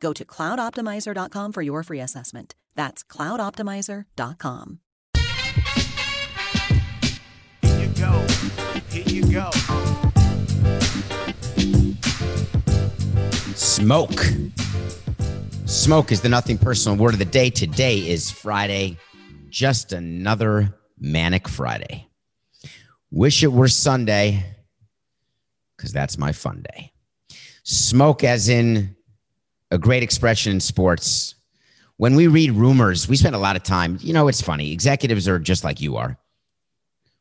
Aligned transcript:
Go 0.00 0.12
to 0.12 0.24
cloudoptimizer.com 0.24 1.52
for 1.52 1.62
your 1.62 1.82
free 1.82 2.00
assessment. 2.00 2.54
That's 2.74 3.02
cloudoptimizer.com. 3.04 4.80
Here 7.62 7.80
you 7.80 7.88
go. 7.88 8.26
Here 8.90 9.04
you 9.06 9.32
go. 9.32 9.50
Smoke. 13.54 14.24
Smoke 15.66 16.12
is 16.12 16.20
the 16.20 16.28
nothing 16.28 16.58
personal 16.58 16.98
word 16.98 17.14
of 17.14 17.18
the 17.18 17.24
day. 17.24 17.50
Today 17.50 17.98
is 17.98 18.30
Friday, 18.30 18.98
just 19.48 19.92
another 19.92 20.74
manic 20.98 21.48
Friday. 21.48 22.08
Wish 23.10 23.42
it 23.42 23.52
were 23.52 23.68
Sunday, 23.68 24.44
because 25.76 25.92
that's 25.92 26.18
my 26.18 26.32
fun 26.32 26.64
day. 26.74 26.92
Smoke, 27.62 28.24
as 28.24 28.48
in 28.48 28.95
a 29.70 29.78
great 29.78 30.02
expression 30.02 30.52
in 30.52 30.60
sports. 30.60 31.34
When 31.96 32.14
we 32.14 32.26
read 32.26 32.52
rumors, 32.52 33.08
we 33.08 33.16
spend 33.16 33.34
a 33.34 33.38
lot 33.38 33.56
of 33.56 33.62
time. 33.62 33.98
You 34.00 34.12
know, 34.12 34.28
it's 34.28 34.42
funny. 34.42 34.72
Executives 34.72 35.26
are 35.28 35.38
just 35.38 35.64
like 35.64 35.80
you 35.80 35.96
are. 35.96 36.18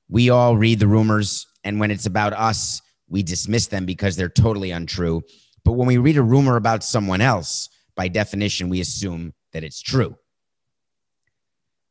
We 0.10 0.30
all 0.30 0.56
read 0.56 0.80
the 0.80 0.88
rumors, 0.88 1.48
and 1.64 1.80
when 1.80 1.92
it's 1.92 2.06
about 2.06 2.34
us, 2.34 2.82
we 3.08 3.24
dismiss 3.24 3.68
them 3.68 3.86
because 3.86 4.16
they're 4.16 4.30
totally 4.30 4.72
untrue. 4.72 5.24
But 5.64 5.74
when 5.74 5.88
we 5.88 5.98
read 5.98 6.18
a 6.18 6.22
rumor 6.22 6.58
about 6.58 6.84
someone 6.84 7.22
else, 7.22 7.70
by 7.96 8.08
definition, 8.08 8.70
we 8.70 8.82
assume 8.82 9.34
that 9.54 9.64
it's 9.64 9.82
true. 9.82 10.16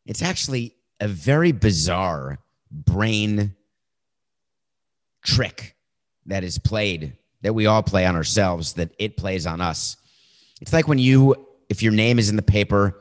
It's 0.06 0.22
actually 0.22 0.76
a 1.00 1.08
very 1.08 1.50
bizarre 1.52 2.38
brain 2.70 3.56
trick 5.24 5.74
that 6.26 6.44
is 6.44 6.58
played, 6.58 7.16
that 7.42 7.54
we 7.54 7.66
all 7.66 7.82
play 7.82 8.06
on 8.06 8.14
ourselves, 8.14 8.74
that 8.74 8.90
it 8.98 9.16
plays 9.16 9.46
on 9.46 9.60
us. 9.60 9.96
It's 10.60 10.72
like 10.72 10.88
when 10.88 10.98
you, 10.98 11.34
if 11.68 11.82
your 11.82 11.92
name 11.92 12.18
is 12.18 12.28
in 12.28 12.36
the 12.36 12.42
paper 12.42 13.00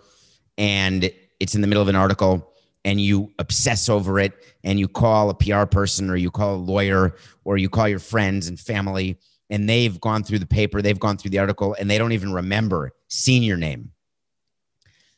and 0.58 1.12
it's 1.40 1.56
in 1.56 1.62
the 1.62 1.68
middle 1.68 1.82
of 1.82 1.88
an 1.90 1.96
article 1.96 2.54
and 2.86 3.00
you 3.00 3.32
obsess 3.40 3.90
over 3.90 4.20
it 4.20 4.34
and 4.64 4.80
you 4.80 4.88
call 4.88 5.30
a 5.30 5.34
PR 5.34 5.66
person 5.66 6.10
or 6.10 6.16
you 6.16 6.32
call 6.32 6.56
a 6.56 6.58
lawyer 6.58 7.16
or 7.44 7.58
you 7.58 7.70
call 7.70 7.88
your 7.88 8.00
friends 8.00 8.48
and 8.48 8.60
family 8.60 9.18
and 9.50 9.70
they've 9.70 10.00
gone 10.02 10.24
through 10.24 10.40
the 10.40 10.46
paper, 10.46 10.82
they've 10.82 11.00
gone 11.00 11.18
through 11.18 11.32
the 11.32 11.38
article, 11.38 11.76
and 11.80 11.90
they 11.90 11.98
don't 11.98 12.14
even 12.14 12.34
remember 12.34 12.92
seeing 13.08 13.44
your 13.44 13.58
name. 13.58 13.92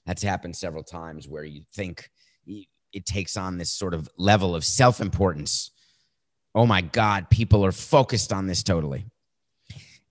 That's 0.06 0.22
happened 0.22 0.56
several 0.56 0.84
times 0.84 1.28
where 1.28 1.44
you 1.44 1.64
think 1.74 2.10
it 2.46 3.06
takes 3.06 3.38
on 3.38 3.58
this 3.58 3.72
sort 3.72 3.94
of 3.94 4.10
level 4.18 4.56
of 4.56 4.64
self 4.64 5.02
importance. 5.02 5.72
Oh 6.54 6.66
my 6.66 6.82
God, 6.82 7.30
people 7.30 7.66
are 7.66 7.72
focused 7.72 8.32
on 8.32 8.48
this 8.48 8.64
totally. 8.64 9.06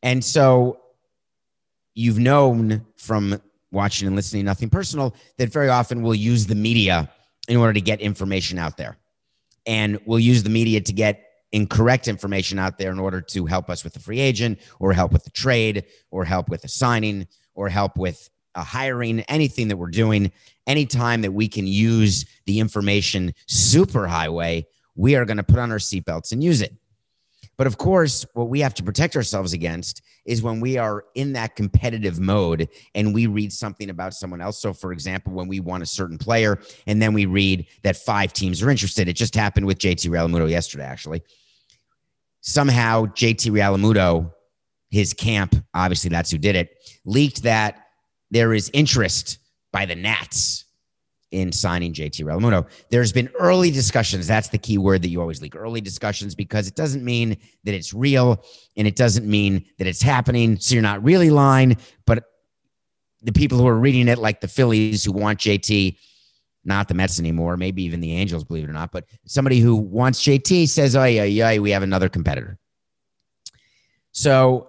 And 0.02 0.24
so 0.24 0.80
you've 1.94 2.18
known 2.18 2.84
from 2.96 3.40
watching 3.70 4.06
and 4.06 4.16
listening 4.16 4.44
nothing 4.44 4.70
personal 4.70 5.14
that 5.38 5.50
very 5.50 5.68
often 5.68 6.02
we'll 6.02 6.14
use 6.14 6.46
the 6.46 6.54
media 6.54 7.10
in 7.48 7.56
order 7.56 7.72
to 7.72 7.80
get 7.80 8.00
information 8.00 8.58
out 8.58 8.76
there. 8.76 8.96
And 9.66 9.98
we'll 10.06 10.20
use 10.20 10.42
the 10.42 10.50
media 10.50 10.80
to 10.80 10.92
get 10.92 11.22
incorrect 11.52 12.08
information 12.08 12.58
out 12.58 12.78
there 12.78 12.90
in 12.90 12.98
order 12.98 13.20
to 13.20 13.46
help 13.46 13.70
us 13.70 13.84
with 13.84 13.92
the 13.92 14.00
free 14.00 14.20
agent 14.20 14.60
or 14.80 14.92
help 14.92 15.12
with 15.12 15.24
the 15.24 15.30
trade 15.30 15.84
or 16.10 16.24
help 16.24 16.48
with 16.48 16.62
the 16.62 16.68
signing 16.68 17.26
or 17.54 17.68
help 17.68 17.96
with 17.96 18.28
a 18.54 18.62
hiring 18.62 19.20
anything 19.22 19.68
that 19.68 19.76
we're 19.76 19.90
doing. 19.90 20.30
Anytime 20.66 21.22
that 21.22 21.32
we 21.32 21.48
can 21.48 21.66
use 21.66 22.24
the 22.46 22.60
information 22.60 23.34
super 23.46 24.06
highway 24.06 24.66
we 24.96 25.16
are 25.16 25.24
going 25.24 25.36
to 25.36 25.42
put 25.42 25.58
on 25.58 25.72
our 25.72 25.78
seatbelts 25.78 26.32
and 26.32 26.42
use 26.42 26.60
it 26.60 26.74
but 27.56 27.66
of 27.66 27.78
course, 27.78 28.26
what 28.34 28.48
we 28.48 28.60
have 28.60 28.74
to 28.74 28.82
protect 28.82 29.16
ourselves 29.16 29.52
against 29.52 30.02
is 30.24 30.42
when 30.42 30.60
we 30.60 30.78
are 30.78 31.04
in 31.14 31.32
that 31.34 31.56
competitive 31.56 32.18
mode 32.18 32.68
and 32.94 33.14
we 33.14 33.26
read 33.26 33.52
something 33.52 33.90
about 33.90 34.14
someone 34.14 34.40
else. 34.40 34.60
So, 34.60 34.72
for 34.72 34.92
example, 34.92 35.32
when 35.32 35.46
we 35.46 35.60
want 35.60 35.82
a 35.82 35.86
certain 35.86 36.18
player 36.18 36.58
and 36.86 37.00
then 37.00 37.12
we 37.12 37.26
read 37.26 37.66
that 37.82 37.96
five 37.96 38.32
teams 38.32 38.62
are 38.62 38.70
interested, 38.70 39.08
it 39.08 39.14
just 39.14 39.34
happened 39.34 39.66
with 39.66 39.78
JT 39.78 40.08
Realmuto 40.10 40.48
yesterday, 40.48 40.84
actually. 40.84 41.22
Somehow, 42.40 43.06
JT 43.06 43.50
Realmuto, 43.52 44.32
his 44.90 45.12
camp, 45.12 45.54
obviously 45.74 46.10
that's 46.10 46.30
who 46.30 46.38
did 46.38 46.56
it, 46.56 46.76
leaked 47.04 47.42
that 47.42 47.86
there 48.30 48.52
is 48.52 48.70
interest 48.72 49.38
by 49.72 49.86
the 49.86 49.94
Nats 49.94 50.63
in 51.34 51.50
signing 51.50 51.92
JT 51.92 52.24
Realmuto. 52.24 52.66
There's 52.90 53.12
been 53.12 53.28
early 53.38 53.70
discussions. 53.70 54.26
That's 54.26 54.48
the 54.48 54.58
key 54.58 54.78
word 54.78 55.02
that 55.02 55.08
you 55.08 55.20
always 55.20 55.42
leak 55.42 55.56
early 55.56 55.80
discussions 55.80 56.34
because 56.34 56.68
it 56.68 56.76
doesn't 56.76 57.04
mean 57.04 57.36
that 57.64 57.74
it's 57.74 57.92
real 57.92 58.44
and 58.76 58.86
it 58.86 58.94
doesn't 58.94 59.26
mean 59.26 59.64
that 59.78 59.88
it's 59.88 60.00
happening. 60.00 60.58
So 60.58 60.74
you're 60.74 60.82
not 60.82 61.02
really 61.02 61.30
lying. 61.30 61.76
But 62.06 62.24
the 63.22 63.32
people 63.32 63.58
who 63.58 63.66
are 63.66 63.78
reading 63.78 64.06
it, 64.06 64.18
like 64.18 64.40
the 64.40 64.48
Phillies 64.48 65.04
who 65.04 65.10
want 65.10 65.40
JT, 65.40 65.98
not 66.64 66.86
the 66.86 66.94
Mets 66.94 67.18
anymore, 67.18 67.56
maybe 67.56 67.82
even 67.82 68.00
the 68.00 68.12
Angels, 68.12 68.44
believe 68.44 68.64
it 68.64 68.70
or 68.70 68.74
not, 68.74 68.92
but 68.92 69.04
somebody 69.26 69.58
who 69.58 69.74
wants 69.74 70.22
JT 70.22 70.68
says, 70.68 70.94
oh, 70.94 71.04
yeah, 71.04 71.24
yeah, 71.24 71.58
we 71.58 71.72
have 71.72 71.82
another 71.82 72.08
competitor. 72.08 72.58
So 74.12 74.68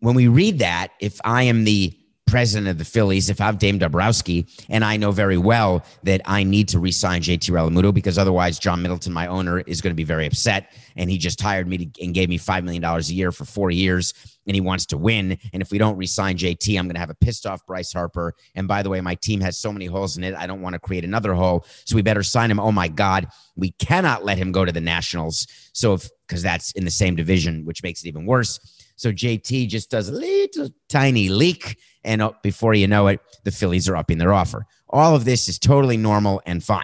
when 0.00 0.14
we 0.14 0.28
read 0.28 0.58
that, 0.58 0.92
if 1.00 1.18
I 1.24 1.44
am 1.44 1.64
the 1.64 1.97
president 2.28 2.68
of 2.68 2.76
the 2.76 2.84
Phillies, 2.84 3.30
if 3.30 3.40
I'm 3.40 3.56
Dave 3.56 3.78
Dombrowski, 3.78 4.46
and 4.68 4.84
I 4.84 4.96
know 4.98 5.10
very 5.10 5.38
well 5.38 5.82
that 6.02 6.20
I 6.26 6.44
need 6.44 6.68
to 6.68 6.78
re-sign 6.78 7.22
JT 7.22 7.50
Realmuto 7.50 7.92
because 7.92 8.18
otherwise 8.18 8.58
John 8.58 8.82
Middleton, 8.82 9.12
my 9.12 9.26
owner, 9.26 9.60
is 9.60 9.80
going 9.80 9.92
to 9.92 9.96
be 9.96 10.04
very 10.04 10.26
upset, 10.26 10.72
and 10.96 11.10
he 11.10 11.16
just 11.16 11.40
hired 11.40 11.66
me 11.66 11.78
to, 11.78 12.04
and 12.04 12.12
gave 12.12 12.28
me 12.28 12.36
five 12.36 12.64
million 12.64 12.82
dollars 12.82 13.08
a 13.10 13.14
year 13.14 13.32
for 13.32 13.46
four 13.46 13.70
years, 13.70 14.12
and 14.46 14.54
he 14.54 14.60
wants 14.60 14.84
to 14.86 14.98
win. 14.98 15.38
And 15.52 15.62
if 15.62 15.70
we 15.70 15.78
don't 15.78 15.96
re-sign 15.96 16.36
JT, 16.36 16.78
I'm 16.78 16.86
going 16.86 16.94
to 16.94 17.00
have 17.00 17.10
a 17.10 17.14
pissed 17.14 17.46
off 17.46 17.64
Bryce 17.66 17.92
Harper. 17.92 18.34
And 18.54 18.68
by 18.68 18.82
the 18.82 18.90
way, 18.90 19.00
my 19.00 19.14
team 19.14 19.40
has 19.40 19.58
so 19.58 19.72
many 19.72 19.86
holes 19.86 20.16
in 20.16 20.24
it, 20.24 20.34
I 20.34 20.46
don't 20.46 20.60
want 20.60 20.74
to 20.74 20.78
create 20.78 21.04
another 21.04 21.32
hole, 21.32 21.64
so 21.86 21.96
we 21.96 22.02
better 22.02 22.22
sign 22.22 22.50
him. 22.50 22.60
Oh 22.60 22.72
my 22.72 22.88
God, 22.88 23.28
we 23.56 23.70
cannot 23.72 24.24
let 24.24 24.36
him 24.36 24.52
go 24.52 24.66
to 24.66 24.72
the 24.72 24.80
Nationals. 24.80 25.46
So 25.72 25.94
if 25.94 26.10
because 26.28 26.42
that's 26.42 26.72
in 26.72 26.84
the 26.84 26.90
same 26.90 27.16
division, 27.16 27.64
which 27.64 27.82
makes 27.82 28.04
it 28.04 28.08
even 28.08 28.26
worse. 28.26 28.60
So 28.96 29.12
JT 29.12 29.68
just 29.68 29.90
does 29.90 30.08
a 30.08 30.12
little 30.12 30.68
tiny 30.88 31.28
leak 31.28 31.78
and 32.08 32.22
uh, 32.22 32.32
before 32.42 32.74
you 32.74 32.88
know 32.88 33.06
it, 33.06 33.20
the 33.44 33.52
Phillies 33.52 33.88
are 33.88 33.96
upping 33.96 34.18
their 34.18 34.32
offer. 34.32 34.66
All 34.88 35.14
of 35.14 35.24
this 35.24 35.48
is 35.48 35.58
totally 35.58 35.98
normal 35.98 36.40
and 36.46 36.64
fine. 36.64 36.82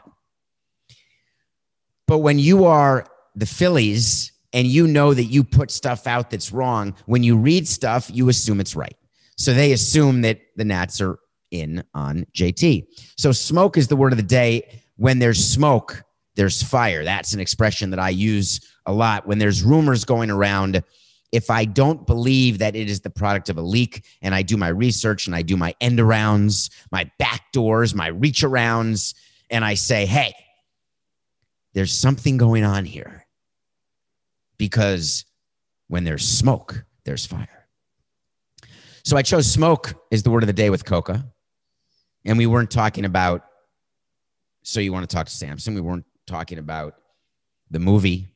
But 2.06 2.18
when 2.18 2.38
you 2.38 2.66
are 2.66 3.06
the 3.34 3.46
Phillies 3.46 4.30
and 4.52 4.66
you 4.68 4.86
know 4.86 5.14
that 5.14 5.24
you 5.24 5.42
put 5.42 5.70
stuff 5.70 6.06
out 6.06 6.30
that's 6.30 6.52
wrong, 6.52 6.94
when 7.06 7.22
you 7.22 7.36
read 7.36 7.66
stuff, 7.66 8.10
you 8.12 8.28
assume 8.28 8.60
it's 8.60 8.76
right. 8.76 8.96
So 9.36 9.54
they 9.54 9.72
assume 9.72 10.20
that 10.20 10.40
the 10.56 10.64
Nats 10.64 11.00
are 11.00 11.18
in 11.50 11.82
on 11.94 12.26
JT. 12.36 12.86
So 13.16 13.32
smoke 13.32 13.78
is 13.78 13.88
the 13.88 13.96
word 13.96 14.12
of 14.12 14.18
the 14.18 14.22
day. 14.22 14.82
When 14.96 15.18
there's 15.18 15.42
smoke, 15.42 16.04
there's 16.36 16.62
fire. 16.62 17.02
That's 17.02 17.32
an 17.32 17.40
expression 17.40 17.90
that 17.90 17.98
I 17.98 18.10
use 18.10 18.60
a 18.84 18.92
lot. 18.92 19.26
When 19.26 19.38
there's 19.38 19.62
rumors 19.62 20.04
going 20.04 20.30
around, 20.30 20.84
if 21.34 21.50
I 21.50 21.64
don't 21.64 22.06
believe 22.06 22.58
that 22.58 22.76
it 22.76 22.88
is 22.88 23.00
the 23.00 23.10
product 23.10 23.48
of 23.48 23.58
a 23.58 23.60
leak 23.60 24.04
and 24.22 24.36
I 24.36 24.42
do 24.42 24.56
my 24.56 24.68
research 24.68 25.26
and 25.26 25.34
I 25.34 25.42
do 25.42 25.56
my 25.56 25.74
end 25.80 25.98
arounds, 25.98 26.70
my 26.92 27.10
back 27.18 27.50
doors, 27.52 27.92
my 27.92 28.06
reach 28.06 28.42
arounds, 28.42 29.16
and 29.50 29.64
I 29.64 29.74
say, 29.74 30.06
hey, 30.06 30.32
there's 31.72 31.92
something 31.92 32.36
going 32.36 32.62
on 32.62 32.84
here. 32.84 33.26
Because 34.58 35.24
when 35.88 36.04
there's 36.04 36.26
smoke, 36.26 36.84
there's 37.04 37.26
fire. 37.26 37.66
So 39.02 39.16
I 39.16 39.22
chose 39.22 39.50
smoke 39.50 39.92
is 40.12 40.22
the 40.22 40.30
word 40.30 40.44
of 40.44 40.46
the 40.46 40.52
day 40.52 40.70
with 40.70 40.84
Coca. 40.84 41.26
And 42.24 42.38
we 42.38 42.46
weren't 42.46 42.70
talking 42.70 43.04
about 43.04 43.44
So 44.62 44.78
you 44.78 44.92
want 44.92 45.08
to 45.08 45.14
talk 45.14 45.26
to 45.26 45.32
Samson? 45.32 45.74
We 45.74 45.80
weren't 45.80 46.06
talking 46.28 46.58
about 46.58 46.94
the 47.72 47.80
movie. 47.80 48.28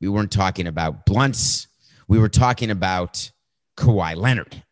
We 0.00 0.08
weren't 0.08 0.32
talking 0.32 0.66
about 0.66 1.04
blunts. 1.04 1.68
We 2.08 2.18
were 2.18 2.28
talking 2.28 2.70
about 2.70 3.30
Kawhi 3.76 4.16
Leonard. 4.16 4.62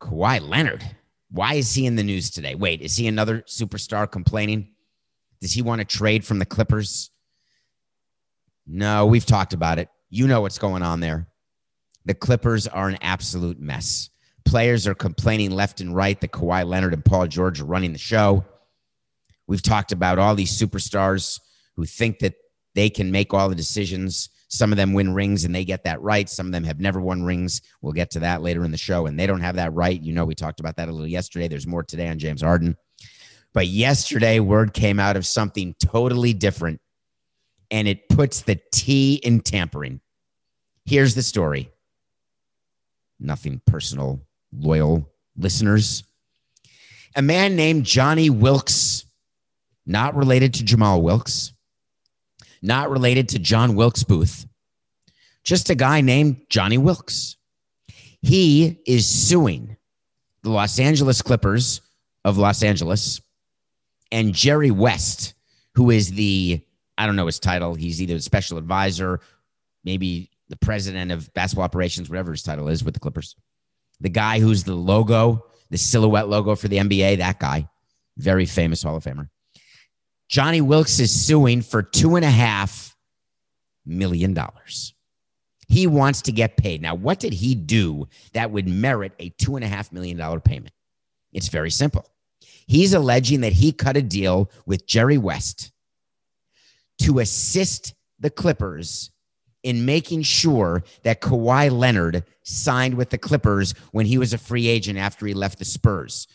Kawhi 0.00 0.40
Leonard. 0.40 0.84
Why 1.30 1.54
is 1.54 1.74
he 1.74 1.86
in 1.86 1.96
the 1.96 2.02
news 2.02 2.30
today? 2.30 2.54
Wait, 2.54 2.80
is 2.80 2.96
he 2.96 3.06
another 3.06 3.42
superstar 3.42 4.10
complaining? 4.10 4.72
Does 5.40 5.52
he 5.52 5.62
want 5.62 5.80
to 5.80 5.84
trade 5.84 6.24
from 6.24 6.38
the 6.38 6.46
Clippers? 6.46 7.10
No, 8.66 9.06
we've 9.06 9.26
talked 9.26 9.52
about 9.52 9.78
it. 9.78 9.88
You 10.08 10.26
know 10.26 10.40
what's 10.40 10.58
going 10.58 10.82
on 10.82 11.00
there. 11.00 11.28
The 12.04 12.14
Clippers 12.14 12.66
are 12.66 12.88
an 12.88 12.98
absolute 13.00 13.60
mess. 13.60 14.10
Players 14.44 14.86
are 14.86 14.94
complaining 14.94 15.50
left 15.50 15.80
and 15.80 15.94
right 15.94 16.20
that 16.20 16.32
Kawhi 16.32 16.66
Leonard 16.66 16.94
and 16.94 17.04
Paul 17.04 17.26
George 17.26 17.60
are 17.60 17.66
running 17.66 17.92
the 17.92 17.98
show. 17.98 18.44
We've 19.46 19.62
talked 19.62 19.92
about 19.92 20.18
all 20.18 20.34
these 20.34 20.56
superstars 20.56 21.40
who 21.76 21.84
think 21.84 22.20
that 22.20 22.34
they 22.74 22.90
can 22.90 23.10
make 23.10 23.34
all 23.34 23.48
the 23.48 23.54
decisions. 23.54 24.30
Some 24.50 24.72
of 24.72 24.76
them 24.76 24.92
win 24.92 25.14
rings 25.14 25.44
and 25.44 25.54
they 25.54 25.64
get 25.64 25.84
that 25.84 26.02
right. 26.02 26.28
Some 26.28 26.46
of 26.46 26.52
them 26.52 26.64
have 26.64 26.80
never 26.80 27.00
won 27.00 27.22
rings. 27.22 27.62
We'll 27.82 27.92
get 27.92 28.10
to 28.12 28.20
that 28.20 28.42
later 28.42 28.64
in 28.64 28.72
the 28.72 28.76
show, 28.76 29.06
and 29.06 29.18
they 29.18 29.26
don't 29.26 29.40
have 29.40 29.56
that 29.56 29.72
right. 29.72 30.00
You 30.00 30.12
know, 30.12 30.24
we 30.24 30.34
talked 30.34 30.58
about 30.60 30.76
that 30.76 30.88
a 30.88 30.92
little 30.92 31.06
yesterday. 31.06 31.46
There's 31.46 31.68
more 31.68 31.84
today 31.84 32.08
on 32.08 32.18
James 32.18 32.42
Harden. 32.42 32.76
But 33.52 33.68
yesterday, 33.68 34.40
word 34.40 34.74
came 34.74 34.98
out 35.00 35.16
of 35.16 35.24
something 35.24 35.74
totally 35.80 36.32
different, 36.32 36.80
and 37.70 37.86
it 37.86 38.08
puts 38.08 38.42
the 38.42 38.60
T 38.72 39.14
in 39.14 39.40
tampering. 39.40 40.00
Here's 40.84 41.14
the 41.14 41.22
story 41.22 41.70
nothing 43.20 43.60
personal, 43.66 44.20
loyal 44.52 45.08
listeners. 45.36 46.02
A 47.14 47.22
man 47.22 47.54
named 47.54 47.84
Johnny 47.84 48.30
Wilkes, 48.30 49.04
not 49.86 50.16
related 50.16 50.54
to 50.54 50.64
Jamal 50.64 51.02
Wilkes, 51.02 51.52
not 52.62 52.90
related 52.90 53.30
to 53.30 53.38
John 53.38 53.74
Wilkes 53.74 54.04
Booth, 54.04 54.46
just 55.44 55.70
a 55.70 55.74
guy 55.74 56.00
named 56.00 56.42
Johnny 56.48 56.78
Wilkes. 56.78 57.36
He 58.22 58.80
is 58.86 59.08
suing 59.08 59.76
the 60.42 60.50
Los 60.50 60.78
Angeles 60.78 61.22
Clippers 61.22 61.80
of 62.24 62.36
Los 62.36 62.62
Angeles 62.62 63.20
and 64.12 64.34
Jerry 64.34 64.70
West, 64.70 65.34
who 65.74 65.90
is 65.90 66.10
the, 66.12 66.60
I 66.98 67.06
don't 67.06 67.16
know 67.16 67.26
his 67.26 67.38
title. 67.38 67.74
He's 67.74 68.02
either 68.02 68.14
the 68.14 68.20
special 68.20 68.58
advisor, 68.58 69.20
maybe 69.84 70.30
the 70.48 70.56
president 70.56 71.12
of 71.12 71.32
basketball 71.32 71.64
operations, 71.64 72.10
whatever 72.10 72.32
his 72.32 72.42
title 72.42 72.68
is 72.68 72.84
with 72.84 72.94
the 72.94 73.00
Clippers. 73.00 73.36
The 74.00 74.08
guy 74.08 74.40
who's 74.40 74.64
the 74.64 74.74
logo, 74.74 75.46
the 75.70 75.78
silhouette 75.78 76.28
logo 76.28 76.54
for 76.56 76.68
the 76.68 76.78
NBA, 76.78 77.18
that 77.18 77.38
guy, 77.38 77.68
very 78.16 78.46
famous 78.46 78.82
Hall 78.82 78.96
of 78.96 79.04
Famer. 79.04 79.28
Johnny 80.30 80.60
Wilkes 80.60 81.00
is 81.00 81.10
suing 81.26 81.60
for 81.60 81.82
two 81.82 82.14
and 82.14 82.24
a 82.24 82.30
half 82.30 82.96
million 83.84 84.32
dollars. 84.32 84.94
He 85.66 85.88
wants 85.88 86.22
to 86.22 86.32
get 86.32 86.56
paid. 86.56 86.80
Now, 86.80 86.94
what 86.94 87.18
did 87.18 87.32
he 87.32 87.56
do 87.56 88.08
that 88.32 88.52
would 88.52 88.68
merit 88.68 89.12
a 89.18 89.30
two 89.30 89.56
and 89.56 89.64
a 89.64 89.68
half 89.68 89.90
million 89.92 90.16
dollar 90.16 90.38
payment? 90.38 90.72
It's 91.32 91.48
very 91.48 91.70
simple. 91.70 92.06
He's 92.68 92.92
alleging 92.92 93.40
that 93.40 93.54
he 93.54 93.72
cut 93.72 93.96
a 93.96 94.02
deal 94.02 94.50
with 94.66 94.86
Jerry 94.86 95.18
West 95.18 95.72
to 96.98 97.18
assist 97.18 97.94
the 98.20 98.30
Clippers 98.30 99.10
in 99.64 99.84
making 99.84 100.22
sure 100.22 100.84
that 101.02 101.20
Kawhi 101.20 101.76
Leonard 101.76 102.24
signed 102.44 102.94
with 102.94 103.10
the 103.10 103.18
Clippers 103.18 103.74
when 103.90 104.06
he 104.06 104.16
was 104.16 104.32
a 104.32 104.38
free 104.38 104.68
agent 104.68 104.96
after 104.96 105.26
he 105.26 105.34
left 105.34 105.58
the 105.58 105.64
Spurs. 105.64 106.28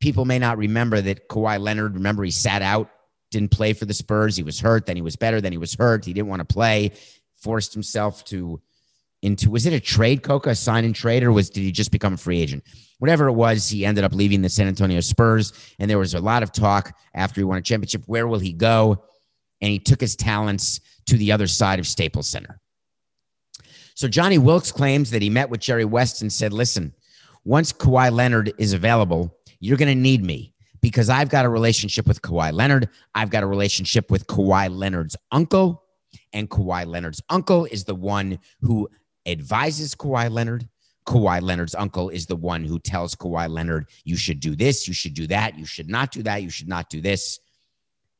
People 0.00 0.24
may 0.24 0.38
not 0.38 0.58
remember 0.58 1.00
that 1.00 1.28
Kawhi 1.28 1.60
Leonard, 1.60 1.94
remember, 1.94 2.24
he 2.24 2.30
sat 2.30 2.62
out, 2.62 2.90
didn't 3.30 3.50
play 3.50 3.72
for 3.72 3.84
the 3.84 3.94
Spurs. 3.94 4.36
He 4.36 4.42
was 4.42 4.60
hurt, 4.60 4.86
then 4.86 4.96
he 4.96 5.02
was 5.02 5.16
better, 5.16 5.40
then 5.40 5.52
he 5.52 5.58
was 5.58 5.74
hurt. 5.74 6.04
He 6.04 6.12
didn't 6.12 6.28
want 6.28 6.40
to 6.40 6.52
play, 6.52 6.92
forced 7.36 7.72
himself 7.72 8.24
to 8.26 8.60
into 9.22 9.50
was 9.50 9.66
it 9.66 9.72
a 9.72 9.80
trade, 9.80 10.22
Coca, 10.22 10.50
a 10.50 10.54
sign 10.54 10.84
and 10.84 10.94
trade, 10.94 11.22
or 11.22 11.32
was 11.32 11.50
did 11.50 11.62
he 11.62 11.72
just 11.72 11.90
become 11.90 12.14
a 12.14 12.16
free 12.16 12.40
agent? 12.40 12.62
Whatever 12.98 13.28
it 13.28 13.32
was, 13.32 13.68
he 13.68 13.84
ended 13.84 14.04
up 14.04 14.14
leaving 14.14 14.42
the 14.42 14.48
San 14.48 14.68
Antonio 14.68 15.00
Spurs. 15.00 15.52
And 15.78 15.90
there 15.90 15.98
was 15.98 16.14
a 16.14 16.20
lot 16.20 16.42
of 16.42 16.52
talk 16.52 16.96
after 17.14 17.40
he 17.40 17.44
won 17.44 17.58
a 17.58 17.62
championship. 17.62 18.04
Where 18.06 18.26
will 18.26 18.38
he 18.38 18.52
go? 18.52 19.02
And 19.60 19.70
he 19.70 19.78
took 19.78 20.00
his 20.00 20.16
talents 20.16 20.80
to 21.06 21.16
the 21.16 21.32
other 21.32 21.46
side 21.46 21.78
of 21.78 21.86
Staples 21.86 22.28
Center. 22.28 22.60
So 23.94 24.06
Johnny 24.06 24.38
Wilkes 24.38 24.70
claims 24.70 25.10
that 25.10 25.22
he 25.22 25.30
met 25.30 25.48
with 25.48 25.60
Jerry 25.60 25.86
West 25.86 26.20
and 26.20 26.32
said, 26.32 26.52
listen, 26.52 26.92
once 27.44 27.72
Kawhi 27.72 28.12
Leonard 28.12 28.52
is 28.58 28.74
available, 28.74 29.34
you're 29.60 29.76
going 29.76 29.88
to 29.88 30.00
need 30.00 30.24
me 30.24 30.54
because 30.80 31.08
I've 31.08 31.28
got 31.28 31.44
a 31.44 31.48
relationship 31.48 32.06
with 32.06 32.22
Kawhi 32.22 32.52
Leonard. 32.52 32.88
I've 33.14 33.30
got 33.30 33.42
a 33.42 33.46
relationship 33.46 34.10
with 34.10 34.26
Kawhi 34.26 34.70
Leonard's 34.70 35.16
uncle. 35.32 35.82
And 36.32 36.48
Kawhi 36.48 36.86
Leonard's 36.86 37.22
uncle 37.30 37.64
is 37.66 37.84
the 37.84 37.94
one 37.94 38.38
who 38.60 38.88
advises 39.26 39.94
Kawhi 39.94 40.30
Leonard. 40.30 40.68
Kawhi 41.06 41.40
Leonard's 41.40 41.74
uncle 41.74 42.08
is 42.08 42.26
the 42.26 42.36
one 42.36 42.64
who 42.64 42.78
tells 42.78 43.14
Kawhi 43.14 43.48
Leonard, 43.48 43.88
you 44.04 44.16
should 44.16 44.40
do 44.40 44.56
this, 44.56 44.88
you 44.88 44.94
should 44.94 45.14
do 45.14 45.26
that, 45.28 45.56
you 45.56 45.64
should 45.64 45.88
not 45.88 46.10
do 46.10 46.22
that, 46.24 46.42
you 46.42 46.50
should 46.50 46.68
not 46.68 46.90
do 46.90 47.00
this. 47.00 47.38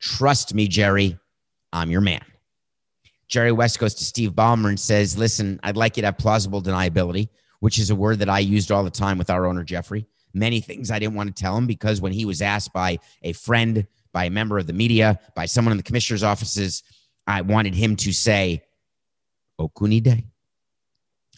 Trust 0.01 0.55
me, 0.55 0.69
Jerry, 0.69 1.19
I'm 1.73 1.91
your 1.91 2.01
man. 2.01 2.25
Jerry 3.29 3.51
West 3.51 3.81
goes 3.81 3.95
to 3.95 4.05
Steve 4.05 4.33
Ballmer 4.33 4.69
and 4.69 4.79
says, 4.79 5.19
Listen, 5.19 5.59
I'd 5.65 5.77
like 5.77 5.97
you 5.97 6.03
to 6.03 6.07
have 6.07 6.19
plausible 6.19 6.63
deniability, 6.63 7.29
which 7.61 7.79
is 7.79 7.91
a 7.91 7.97
word 7.97 8.21
that 8.21 8.29
I 8.29 8.39
used 8.39 8.71
all 8.71 8.85
the 8.85 8.91
time 8.91 9.19
with 9.19 9.31
our 9.31 9.47
owner, 9.47 9.65
Jeffrey. 9.65 10.07
Many 10.37 10.61
things 10.61 10.91
I 10.91 10.99
didn't 10.99 11.15
want 11.15 11.35
to 11.35 11.43
tell 11.43 11.57
him 11.57 11.67
because 11.67 12.03
when 12.03 12.13
he 12.13 12.27
was 12.27 12.43
asked 12.43 12.75
by 12.75 12.99
a 13.23 13.33
friend, 13.33 13.87
by 14.13 14.27
a 14.27 14.31
member 14.31 14.59
of 14.59 14.67
the 14.67 14.75
media, 14.75 15.19
by 15.35 15.47
someone 15.47 15.73
in 15.73 15.79
the 15.79 15.83
commissioner's 15.83 16.23
offices, 16.23 16.83
I 17.27 17.41
wanted 17.41 17.75
him 17.75 17.97
to 17.97 18.13
say, 18.13 18.63
Okunide. 19.59 20.25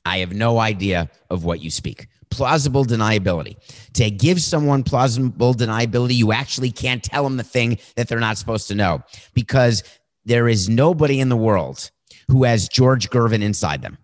I 0.05 0.19
have 0.19 0.33
no 0.33 0.59
idea 0.59 1.09
of 1.31 1.45
what 1.45 1.61
you 1.61 1.71
speak. 1.71 2.09
Plausible 2.31 2.85
deniability. 2.85 3.55
To 3.93 4.11
give 4.11 4.43
someone 4.43 4.83
plausible 4.83 5.55
deniability, 5.55 6.15
you 6.15 6.33
actually 6.33 6.73
can't 6.73 7.03
tell 7.03 7.23
them 7.23 7.37
the 7.37 7.45
thing 7.45 7.79
that 7.95 8.09
they're 8.09 8.19
not 8.19 8.37
supposed 8.37 8.67
to 8.67 8.75
know 8.75 9.05
because 9.33 9.85
there 10.25 10.49
is 10.49 10.69
nobody 10.69 11.21
in 11.21 11.29
the 11.29 11.37
world 11.37 11.93
who 12.27 12.43
has 12.43 12.69
George 12.69 13.11
Gervin 13.11 13.43
inside 13.43 13.81
them. 13.81 13.97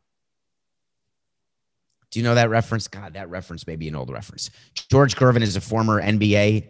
Do 2.14 2.20
you 2.20 2.25
know 2.25 2.37
that 2.37 2.49
reference? 2.49 2.87
God, 2.87 3.14
that 3.14 3.28
reference 3.28 3.66
may 3.66 3.75
be 3.75 3.88
an 3.88 3.96
old 3.96 4.08
reference. 4.08 4.49
George 4.88 5.16
Gervin 5.16 5.43
is 5.43 5.56
a 5.56 5.61
former 5.61 6.00
NBA 6.00 6.69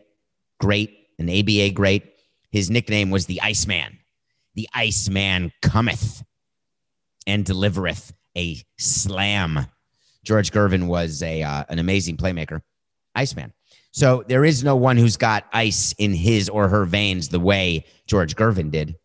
great, 0.58 0.96
an 1.18 1.28
ABA 1.28 1.72
great. 1.72 2.14
His 2.50 2.70
nickname 2.70 3.10
was 3.10 3.26
the 3.26 3.42
Iceman. 3.42 3.98
The 4.54 4.66
Iceman 4.72 5.52
cometh 5.60 6.22
and 7.26 7.44
delivereth 7.44 8.14
a 8.34 8.56
slam. 8.78 9.66
George 10.24 10.50
Gervin 10.50 10.86
was 10.86 11.22
a 11.22 11.42
uh, 11.42 11.64
an 11.68 11.78
amazing 11.78 12.16
playmaker, 12.16 12.62
Iceman. 13.14 13.52
So 13.90 14.24
there 14.26 14.46
is 14.46 14.64
no 14.64 14.76
one 14.76 14.96
who's 14.96 15.18
got 15.18 15.44
ice 15.52 15.92
in 15.98 16.14
his 16.14 16.48
or 16.48 16.68
her 16.68 16.86
veins 16.86 17.28
the 17.28 17.38
way 17.38 17.84
George 18.06 18.34
Gervin 18.34 18.70
did. 18.70 18.96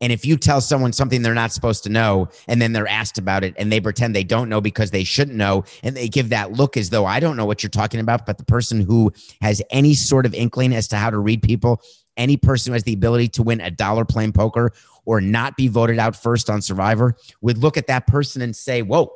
And 0.00 0.12
if 0.12 0.24
you 0.24 0.36
tell 0.36 0.60
someone 0.60 0.92
something 0.92 1.22
they're 1.22 1.34
not 1.34 1.52
supposed 1.52 1.84
to 1.84 1.88
know, 1.88 2.28
and 2.48 2.60
then 2.60 2.72
they're 2.72 2.88
asked 2.88 3.18
about 3.18 3.44
it 3.44 3.54
and 3.56 3.70
they 3.70 3.80
pretend 3.80 4.14
they 4.14 4.24
don't 4.24 4.48
know 4.48 4.60
because 4.60 4.90
they 4.90 5.04
shouldn't 5.04 5.36
know, 5.36 5.64
and 5.82 5.96
they 5.96 6.08
give 6.08 6.28
that 6.30 6.52
look 6.52 6.76
as 6.76 6.90
though 6.90 7.06
I 7.06 7.20
don't 7.20 7.36
know 7.36 7.46
what 7.46 7.62
you're 7.62 7.70
talking 7.70 8.00
about, 8.00 8.26
but 8.26 8.38
the 8.38 8.44
person 8.44 8.80
who 8.80 9.12
has 9.40 9.62
any 9.70 9.94
sort 9.94 10.26
of 10.26 10.34
inkling 10.34 10.74
as 10.74 10.88
to 10.88 10.96
how 10.96 11.10
to 11.10 11.18
read 11.18 11.42
people, 11.42 11.80
any 12.16 12.36
person 12.36 12.70
who 12.70 12.74
has 12.74 12.84
the 12.84 12.92
ability 12.92 13.28
to 13.28 13.42
win 13.42 13.60
a 13.60 13.70
dollar 13.70 14.04
playing 14.04 14.32
poker 14.32 14.72
or 15.04 15.20
not 15.20 15.56
be 15.56 15.68
voted 15.68 15.98
out 15.98 16.16
first 16.16 16.48
on 16.50 16.62
Survivor 16.62 17.14
would 17.40 17.58
look 17.58 17.76
at 17.76 17.86
that 17.86 18.06
person 18.06 18.42
and 18.42 18.54
say, 18.54 18.82
Whoa, 18.82 19.12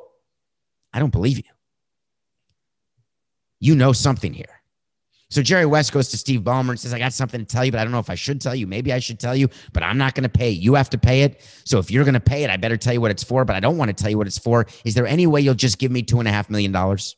I 0.93 0.99
don't 0.99 1.11
believe 1.11 1.37
you. 1.37 1.43
You 3.59 3.75
know 3.75 3.91
something 3.93 4.33
here. 4.33 4.58
So 5.31 5.43
Jerry 5.43 5.67
West 5.67 5.91
goes 5.91 6.09
to 6.09 6.17
Steve 6.17 6.41
Ballmer 6.41 6.71
and 6.71 6.79
says, 6.79 6.91
I 6.91 6.97
got 6.97 7.13
something 7.13 7.39
to 7.39 7.45
tell 7.45 7.63
you, 7.63 7.71
but 7.71 7.79
I 7.79 7.83
don't 7.83 7.91
know 7.91 7.99
if 7.99 8.09
I 8.09 8.15
should 8.15 8.41
tell 8.41 8.55
you. 8.55 8.65
Maybe 8.65 8.91
I 8.91 8.97
should 8.97 9.19
tell 9.19 9.35
you, 9.35 9.47
but 9.73 9.83
I'm 9.83 9.97
not 9.97 10.15
going 10.15 10.23
to 10.23 10.29
pay. 10.29 10.49
You 10.49 10.73
have 10.73 10.89
to 10.89 10.97
pay 10.97 11.21
it. 11.21 11.41
So 11.65 11.77
if 11.77 11.91
you're 11.91 12.03
going 12.03 12.15
to 12.15 12.19
pay 12.19 12.43
it, 12.43 12.49
I 12.49 12.57
better 12.57 12.77
tell 12.77 12.93
you 12.93 13.01
what 13.01 13.11
it's 13.11 13.23
for, 13.23 13.45
but 13.45 13.55
I 13.55 13.59
don't 13.59 13.77
want 13.77 13.89
to 13.89 13.93
tell 13.93 14.09
you 14.09 14.17
what 14.17 14.25
it's 14.25 14.39
for. 14.39 14.65
Is 14.85 14.95
there 14.95 15.05
any 15.05 15.27
way 15.27 15.41
you'll 15.41 15.53
just 15.53 15.77
give 15.77 15.91
me 15.91 16.01
two 16.01 16.17
and 16.17 16.27
a 16.27 16.31
half 16.31 16.49
million 16.49 16.71
dollars? 16.71 17.15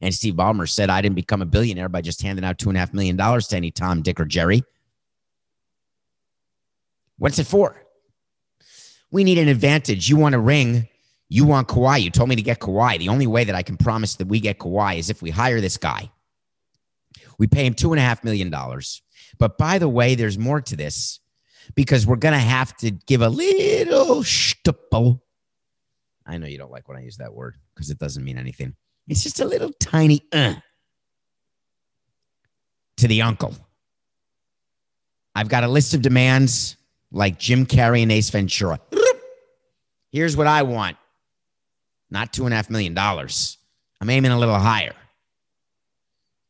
And 0.00 0.14
Steve 0.14 0.34
Ballmer 0.34 0.68
said, 0.68 0.88
I 0.88 1.02
didn't 1.02 1.16
become 1.16 1.42
a 1.42 1.46
billionaire 1.46 1.90
by 1.90 2.00
just 2.00 2.22
handing 2.22 2.44
out 2.44 2.58
two 2.58 2.70
and 2.70 2.76
a 2.76 2.80
half 2.80 2.94
million 2.94 3.16
dollars 3.16 3.48
to 3.48 3.56
any 3.56 3.70
Tom, 3.70 4.00
Dick, 4.00 4.18
or 4.18 4.24
Jerry. 4.24 4.62
What's 7.18 7.38
it 7.38 7.46
for? 7.46 7.84
We 9.10 9.24
need 9.24 9.38
an 9.38 9.48
advantage. 9.48 10.08
You 10.08 10.16
want 10.16 10.34
a 10.34 10.38
ring. 10.38 10.88
You 11.28 11.44
want 11.44 11.68
Kawhi. 11.68 12.00
You 12.00 12.10
told 12.10 12.30
me 12.30 12.36
to 12.36 12.42
get 12.42 12.60
Kawhi. 12.60 12.98
The 12.98 13.08
only 13.10 13.26
way 13.26 13.44
that 13.44 13.54
I 13.54 13.62
can 13.62 13.76
promise 13.76 14.14
that 14.16 14.28
we 14.28 14.40
get 14.40 14.58
Kawhi 14.58 14.98
is 14.98 15.10
if 15.10 15.20
we 15.20 15.30
hire 15.30 15.60
this 15.60 15.76
guy. 15.76 16.10
We 17.38 17.46
pay 17.46 17.64
him 17.64 17.74
two 17.74 17.92
and 17.92 18.00
a 18.00 18.02
half 18.02 18.24
million 18.24 18.50
dollars. 18.50 19.02
But 19.38 19.58
by 19.58 19.78
the 19.78 19.88
way, 19.88 20.14
there's 20.14 20.38
more 20.38 20.60
to 20.60 20.76
this 20.76 21.20
because 21.74 22.06
we're 22.06 22.16
going 22.16 22.34
to 22.34 22.38
have 22.38 22.76
to 22.78 22.90
give 22.90 23.22
a 23.22 23.28
little 23.28 24.24
stipple. 24.24 25.22
I 26.26 26.38
know 26.38 26.46
you 26.46 26.58
don't 26.58 26.72
like 26.72 26.88
when 26.88 26.98
I 26.98 27.02
use 27.02 27.18
that 27.18 27.32
word 27.32 27.56
because 27.74 27.90
it 27.90 27.98
doesn't 27.98 28.24
mean 28.24 28.38
anything. 28.38 28.74
It's 29.06 29.22
just 29.22 29.40
a 29.40 29.44
little 29.44 29.72
tiny 29.80 30.22
uh, 30.32 30.54
to 32.98 33.08
the 33.08 33.22
uncle, 33.22 33.54
I've 35.34 35.48
got 35.48 35.64
a 35.64 35.68
list 35.68 35.94
of 35.94 36.02
demands 36.02 36.76
like 37.10 37.38
Jim 37.38 37.64
Carrey 37.64 38.02
and 38.02 38.12
Ace 38.12 38.28
Ventura. 38.30 38.80
Here's 40.10 40.36
what 40.36 40.46
I 40.46 40.62
want. 40.62 40.96
Not 42.10 42.32
two 42.32 42.44
and 42.44 42.52
a 42.52 42.56
half 42.56 42.70
million 42.70 42.94
dollars. 42.94 43.58
I'm 44.00 44.10
aiming 44.10 44.30
a 44.30 44.38
little 44.38 44.58
higher. 44.58 44.94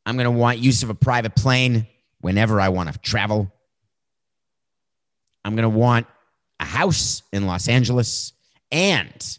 I'm 0.09 0.17
going 0.17 0.25
to 0.25 0.31
want 0.31 0.59
use 0.59 0.83
of 0.83 0.89
a 0.89 0.95
private 0.95 1.37
plane 1.37 1.87
whenever 2.23 2.63
I 2.63 2.71
want 2.71 2.91
to 2.91 2.99
travel. 2.99 3.53
I'm 5.45 5.55
going 5.55 5.71
to 5.71 5.79
want 5.79 6.07
a 6.59 6.65
house 6.65 7.23
in 7.31 7.47
Los 7.47 7.69
Angeles. 7.69 8.33
And 8.73 9.39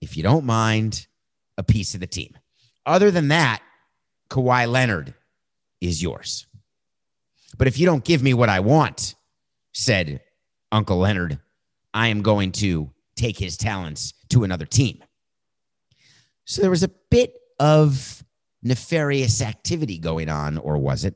if 0.00 0.16
you 0.16 0.22
don't 0.22 0.44
mind, 0.44 1.08
a 1.58 1.64
piece 1.64 1.94
of 1.94 2.00
the 2.00 2.06
team. 2.06 2.38
Other 2.86 3.10
than 3.10 3.26
that, 3.28 3.60
Kawhi 4.30 4.70
Leonard 4.70 5.14
is 5.80 6.00
yours. 6.00 6.46
But 7.58 7.66
if 7.66 7.76
you 7.76 7.84
don't 7.84 8.04
give 8.04 8.22
me 8.22 8.34
what 8.34 8.48
I 8.48 8.60
want, 8.60 9.16
said 9.72 10.20
Uncle 10.70 10.98
Leonard, 10.98 11.40
I 11.92 12.06
am 12.06 12.22
going 12.22 12.52
to 12.52 12.88
take 13.16 13.36
his 13.36 13.56
talents 13.56 14.14
to 14.28 14.44
another 14.44 14.64
team. 14.64 15.02
So 16.44 16.62
there 16.62 16.70
was 16.70 16.84
a 16.84 16.90
bit 17.10 17.34
of 17.58 18.22
nefarious 18.62 19.42
activity 19.42 19.98
going 19.98 20.28
on, 20.28 20.58
or 20.58 20.78
was 20.78 21.04
it? 21.04 21.14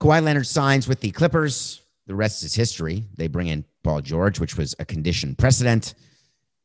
Kawhi 0.00 0.22
Leonard 0.22 0.46
signs 0.46 0.88
with 0.88 1.00
the 1.00 1.10
Clippers. 1.10 1.82
The 2.06 2.14
rest 2.14 2.42
is 2.42 2.54
history. 2.54 3.04
They 3.16 3.28
bring 3.28 3.48
in 3.48 3.64
Paul 3.84 4.00
George, 4.00 4.40
which 4.40 4.56
was 4.56 4.74
a 4.78 4.84
condition 4.84 5.34
precedent. 5.34 5.94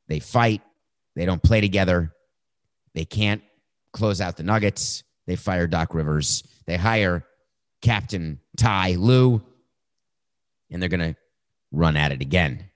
They 0.07 0.19
fight. 0.19 0.61
They 1.15 1.25
don't 1.25 1.43
play 1.43 1.61
together. 1.61 2.13
They 2.93 3.05
can't 3.05 3.41
close 3.91 4.21
out 4.21 4.37
the 4.37 4.43
Nuggets. 4.43 5.03
They 5.27 5.35
fire 5.35 5.67
Doc 5.67 5.93
Rivers. 5.93 6.43
They 6.65 6.77
hire 6.77 7.25
Captain 7.81 8.39
Ty 8.57 8.95
Lue, 8.95 9.41
and 10.71 10.81
they're 10.81 10.89
going 10.89 11.13
to 11.13 11.15
run 11.71 11.97
at 11.97 12.11
it 12.11 12.21
again. 12.21 12.69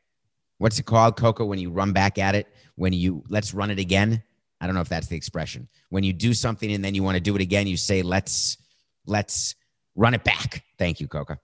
What's 0.57 0.77
it 0.77 0.85
called, 0.85 1.15
Coco, 1.15 1.45
when 1.45 1.59
you 1.59 1.71
run 1.71 1.93
back 1.93 2.17
at 2.17 2.35
it? 2.35 2.47
When 2.75 2.93
you 2.93 3.23
let's 3.29 3.53
run 3.53 3.71
it 3.71 3.79
again? 3.79 4.23
I 4.61 4.65
don't 4.65 4.75
know 4.75 4.81
if 4.81 4.89
that's 4.89 5.07
the 5.07 5.15
expression. 5.15 5.67
When 5.89 6.03
you 6.03 6.13
do 6.13 6.33
something 6.33 6.71
and 6.71 6.83
then 6.83 6.95
you 6.95 7.03
want 7.03 7.15
to 7.15 7.21
do 7.21 7.35
it 7.35 7.41
again, 7.41 7.67
you 7.67 7.77
say, 7.77 8.01
let's, 8.01 8.57
let's 9.05 9.55
run 9.95 10.13
it 10.13 10.23
back. 10.23 10.63
Thank 10.77 10.99
you, 10.99 11.07
Coca. 11.07 11.39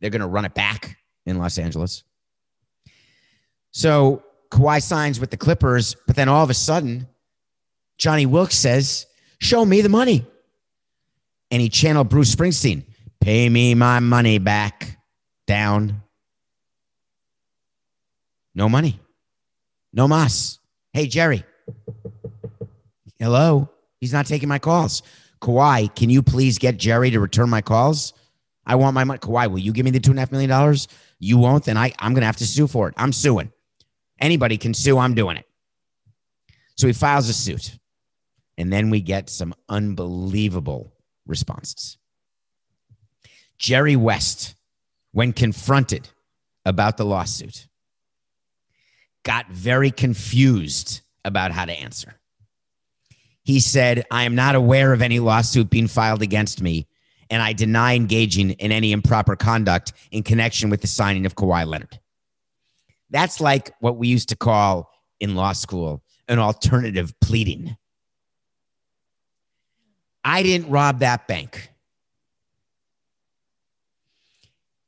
They're 0.00 0.10
going 0.10 0.20
to 0.20 0.26
run 0.26 0.44
it 0.44 0.54
back 0.54 0.98
in 1.24 1.38
Los 1.38 1.58
Angeles. 1.58 2.04
So 3.70 4.22
Kawhi 4.50 4.82
signs 4.82 5.18
with 5.18 5.30
the 5.30 5.36
Clippers, 5.36 5.96
but 6.06 6.16
then 6.16 6.28
all 6.28 6.44
of 6.44 6.50
a 6.50 6.54
sudden, 6.54 7.08
Johnny 7.98 8.26
Wilkes 8.26 8.56
says, 8.56 9.06
Show 9.40 9.64
me 9.64 9.80
the 9.80 9.88
money. 9.88 10.26
And 11.50 11.60
he 11.60 11.68
channeled 11.68 12.08
Bruce 12.08 12.34
Springsteen, 12.34 12.84
Pay 13.20 13.48
me 13.48 13.74
my 13.74 14.00
money 14.00 14.38
back. 14.38 14.98
Down. 15.46 16.02
No 18.54 18.68
money. 18.68 19.00
No 19.92 20.08
mas. 20.08 20.58
Hey, 20.92 21.06
Jerry. 21.06 21.44
Hello. 23.18 23.70
He's 24.00 24.12
not 24.12 24.26
taking 24.26 24.48
my 24.48 24.58
calls. 24.58 25.02
Kawhi, 25.40 25.94
can 25.94 26.10
you 26.10 26.22
please 26.22 26.58
get 26.58 26.78
Jerry 26.78 27.10
to 27.10 27.20
return 27.20 27.50
my 27.50 27.60
calls? 27.60 28.12
I 28.66 28.76
want 28.76 28.94
my 28.94 29.04
money. 29.04 29.18
Kawhi, 29.18 29.50
will 29.50 29.58
you 29.58 29.72
give 29.72 29.84
me 29.84 29.90
the 29.90 30.00
two 30.00 30.10
and 30.10 30.18
a 30.18 30.22
half 30.22 30.32
million 30.32 30.50
dollars? 30.50 30.88
You 31.18 31.38
won't, 31.38 31.64
then 31.64 31.76
I, 31.76 31.92
I'm 31.98 32.12
going 32.12 32.22
to 32.22 32.26
have 32.26 32.36
to 32.38 32.46
sue 32.46 32.66
for 32.66 32.88
it. 32.88 32.94
I'm 32.96 33.12
suing. 33.12 33.52
Anybody 34.18 34.56
can 34.56 34.74
sue. 34.74 34.98
I'm 34.98 35.14
doing 35.14 35.36
it. 35.36 35.46
So 36.76 36.86
he 36.86 36.92
files 36.92 37.28
a 37.28 37.34
suit. 37.34 37.78
And 38.56 38.72
then 38.72 38.90
we 38.90 39.00
get 39.00 39.30
some 39.30 39.54
unbelievable 39.68 40.92
responses. 41.26 41.98
Jerry 43.58 43.96
West, 43.96 44.54
when 45.12 45.32
confronted 45.32 46.08
about 46.64 46.96
the 46.96 47.04
lawsuit, 47.04 47.66
got 49.24 49.48
very 49.48 49.90
confused 49.90 51.00
about 51.24 51.50
how 51.50 51.64
to 51.64 51.72
answer. 51.72 52.14
He 53.44 53.60
said, 53.60 54.04
I 54.10 54.24
am 54.24 54.34
not 54.34 54.54
aware 54.54 54.92
of 54.92 55.02
any 55.02 55.20
lawsuit 55.20 55.70
being 55.70 55.86
filed 55.86 56.22
against 56.22 56.62
me, 56.62 56.88
and 57.30 57.42
I 57.42 57.52
deny 57.52 57.94
engaging 57.94 58.50
in 58.52 58.72
any 58.72 58.90
improper 58.90 59.36
conduct 59.36 59.92
in 60.10 60.22
connection 60.22 60.70
with 60.70 60.80
the 60.80 60.86
signing 60.86 61.26
of 61.26 61.36
Kawhi 61.36 61.66
Leonard. 61.66 62.00
That's 63.10 63.40
like 63.40 63.70
what 63.80 63.96
we 63.96 64.08
used 64.08 64.30
to 64.30 64.36
call 64.36 64.90
in 65.20 65.34
law 65.34 65.52
school 65.52 66.02
an 66.26 66.38
alternative 66.38 67.12
pleading. 67.20 67.76
I 70.24 70.42
didn't 70.42 70.70
rob 70.70 71.00
that 71.00 71.28
bank. 71.28 71.70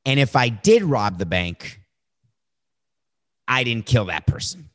And 0.07 0.19
if 0.19 0.35
I 0.35 0.49
did 0.49 0.83
rob 0.83 1.19
the 1.19 1.27
bank, 1.27 1.81
I 3.47 3.65
didn't 3.65 3.87
kill 3.87 4.07
that 4.07 4.27
person. 4.27 4.71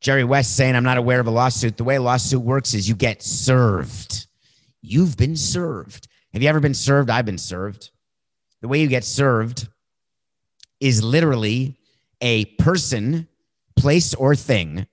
Jerry 0.00 0.24
West 0.24 0.56
saying, 0.56 0.76
I'm 0.76 0.84
not 0.84 0.96
aware 0.96 1.20
of 1.20 1.26
a 1.26 1.30
lawsuit. 1.30 1.76
The 1.76 1.84
way 1.84 1.96
a 1.96 2.02
lawsuit 2.02 2.40
works 2.40 2.72
is 2.72 2.88
you 2.88 2.94
get 2.94 3.22
served. 3.22 4.26
You've 4.80 5.16
been 5.16 5.36
served. 5.36 6.08
Have 6.32 6.42
you 6.42 6.48
ever 6.48 6.60
been 6.60 6.74
served? 6.74 7.10
I've 7.10 7.26
been 7.26 7.38
served. 7.38 7.90
The 8.62 8.68
way 8.68 8.80
you 8.80 8.88
get 8.88 9.04
served 9.04 9.68
is 10.80 11.02
literally 11.02 11.78
a 12.22 12.46
person, 12.56 13.28
place, 13.76 14.14
or 14.14 14.34
thing 14.34 14.86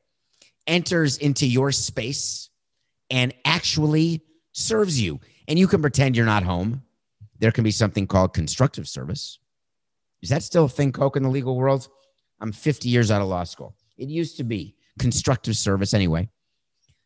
enters 0.66 1.18
into 1.18 1.48
your 1.48 1.72
space 1.72 2.50
and 3.10 3.34
actually 3.46 4.22
serves 4.52 5.00
you. 5.02 5.22
And 5.48 5.58
you 5.58 5.68
can 5.68 5.82
pretend 5.82 6.18
you're 6.18 6.26
not 6.26 6.44
home. 6.44 6.84
There 7.40 7.52
can 7.52 7.64
be 7.64 7.72
something 7.72 8.08
called 8.08 8.34
constructive 8.34 8.88
service. 8.88 9.40
Is 10.22 10.30
that 10.30 10.44
still 10.44 10.66
a 10.66 10.70
thing, 10.70 10.92
Coke, 10.92 11.16
in 11.16 11.24
the 11.24 11.30
legal 11.30 11.56
world? 11.56 11.88
I'm 12.42 12.52
50 12.52 12.90
years 12.90 13.12
out 13.12 13.22
of 13.22 13.28
law 13.28 13.44
school. 13.46 13.76
It 13.98 14.10
used 14.10 14.38
to 14.38 14.44
be 14.44 14.76
constructive 14.98 15.56
service 15.56 15.94
anyway. 15.94 16.30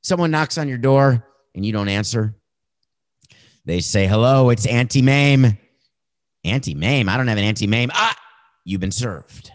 Someone 0.01 0.31
knocks 0.31 0.57
on 0.57 0.67
your 0.67 0.77
door 0.77 1.25
and 1.53 1.65
you 1.65 1.71
don't 1.71 1.89
answer. 1.89 2.35
They 3.65 3.79
say, 3.81 4.07
hello, 4.07 4.49
it's 4.49 4.65
Auntie 4.65 5.01
Mame. 5.01 5.57
Auntie 6.43 6.73
Mame? 6.73 7.07
I 7.07 7.17
don't 7.17 7.27
have 7.27 7.37
an 7.37 7.43
Auntie 7.43 7.67
Mame. 7.67 7.91
Ah, 7.93 8.15
you've 8.65 8.81
been 8.81 8.91
served. 8.91 9.51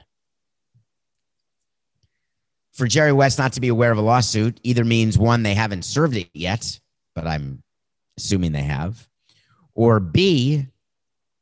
For 2.73 2.87
Jerry 2.87 3.13
West 3.13 3.39
not 3.39 3.55
to 3.55 3.61
be 3.61 3.69
aware 3.69 3.91
of 3.91 3.99
a 3.99 4.03
lawsuit 4.03 4.61
either 4.63 4.85
means 4.85 5.19
one, 5.19 5.43
they 5.43 5.55
haven't 5.55 5.85
served 5.85 6.17
it 6.17 6.29
yet, 6.35 6.79
but 7.15 7.27
I'm 7.27 7.63
assuming 8.19 8.53
they 8.53 8.63
have, 8.63 9.09
or 9.75 9.99
B, 9.99 10.67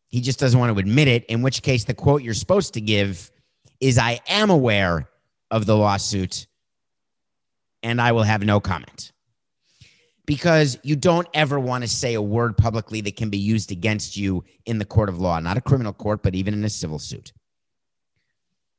he 0.09 0.21
just 0.21 0.39
doesn't 0.39 0.59
want 0.59 0.73
to 0.73 0.79
admit 0.79 1.09
it, 1.09 1.25
in 1.25 1.43
which 1.43 1.63
case 1.63 1.85
the 1.85 1.93
quote 1.93 2.23
you're 2.23 2.35
supposed 2.35 2.75
to 2.75 2.81
give 2.81 3.33
is 3.81 3.99
I 3.99 4.21
am 4.29 4.49
aware 4.49 5.09
of 5.51 5.67
the 5.67 5.77
lawsuit 5.77 6.47
and 7.85 8.01
I 8.01 8.13
will 8.13 8.23
have 8.23 8.43
no 8.43 8.59
comment. 8.59 9.13
Because 10.27 10.79
you 10.83 10.97
don't 10.97 11.29
ever 11.35 11.61
want 11.61 11.85
to 11.85 11.89
say 11.89 12.15
a 12.15 12.23
word 12.23 12.57
publicly 12.57 13.03
that 13.03 13.15
can 13.15 13.29
be 13.29 13.39
used 13.39 13.71
against 13.71 14.17
you 14.17 14.43
in 14.65 14.79
the 14.79 14.87
court 14.87 15.11
of 15.11 15.21
law, 15.21 15.39
not 15.39 15.59
a 15.59 15.61
criminal 15.61 15.93
court, 15.93 16.23
but 16.23 16.35
even 16.35 16.55
in 16.55 16.65
a 16.65 16.71
civil 16.71 16.99
suit. 16.99 17.33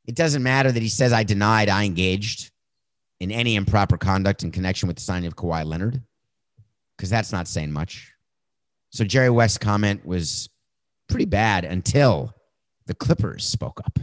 It 0.08 0.16
doesn't 0.16 0.42
matter 0.42 0.72
that 0.72 0.82
he 0.82 0.90
says, 0.90 1.14
I 1.14 1.24
denied, 1.24 1.70
I 1.70 1.84
engaged 1.84 2.52
in 3.20 3.32
any 3.32 3.56
improper 3.56 3.98
conduct 3.98 4.44
in 4.44 4.52
connection 4.52 4.88
with 4.88 4.98
the 4.98 5.04
signing 5.04 5.28
of 5.28 5.36
Kawhi 5.36 5.66
Leonard, 5.66 6.02
because 6.98 7.12
that's 7.12 7.32
not 7.32 7.48
saying 7.48 7.72
much. 7.72 8.12
So 8.90 9.06
Jerry 9.06 9.30
West's 9.30 9.60
comment 9.60 10.04
was 10.04 10.50
pretty 11.08 11.26
bad 11.26 11.64
until 11.64 12.34
the 12.88 12.96
Clippers 12.96 13.46
spoke 13.46 13.80
up. 13.86 14.00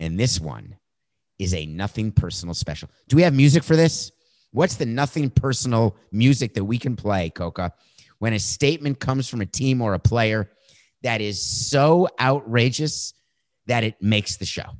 And 0.00 0.18
this 0.18 0.40
one 0.40 0.76
is 1.38 1.52
a 1.52 1.66
nothing 1.66 2.12
personal 2.12 2.54
special. 2.54 2.88
Do 3.08 3.16
we 3.16 3.22
have 3.22 3.34
music 3.34 3.64
for 3.64 3.76
this? 3.76 4.12
What's 4.54 4.76
the 4.76 4.86
nothing 4.86 5.30
personal 5.30 5.96
music 6.12 6.54
that 6.54 6.64
we 6.64 6.78
can 6.78 6.94
play, 6.94 7.28
Coca, 7.28 7.72
when 8.20 8.32
a 8.32 8.38
statement 8.38 9.00
comes 9.00 9.28
from 9.28 9.40
a 9.40 9.46
team 9.46 9.82
or 9.82 9.94
a 9.94 9.98
player 9.98 10.48
that 11.02 11.20
is 11.20 11.42
so 11.42 12.06
outrageous 12.20 13.14
that 13.66 13.82
it 13.82 14.00
makes 14.00 14.36
the 14.36 14.44
show? 14.44 14.76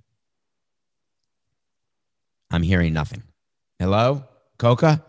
I'm 2.52 2.62
hearing 2.62 2.92
nothing. 2.92 3.24
Hello, 3.80 4.22
Coca? 4.58 5.04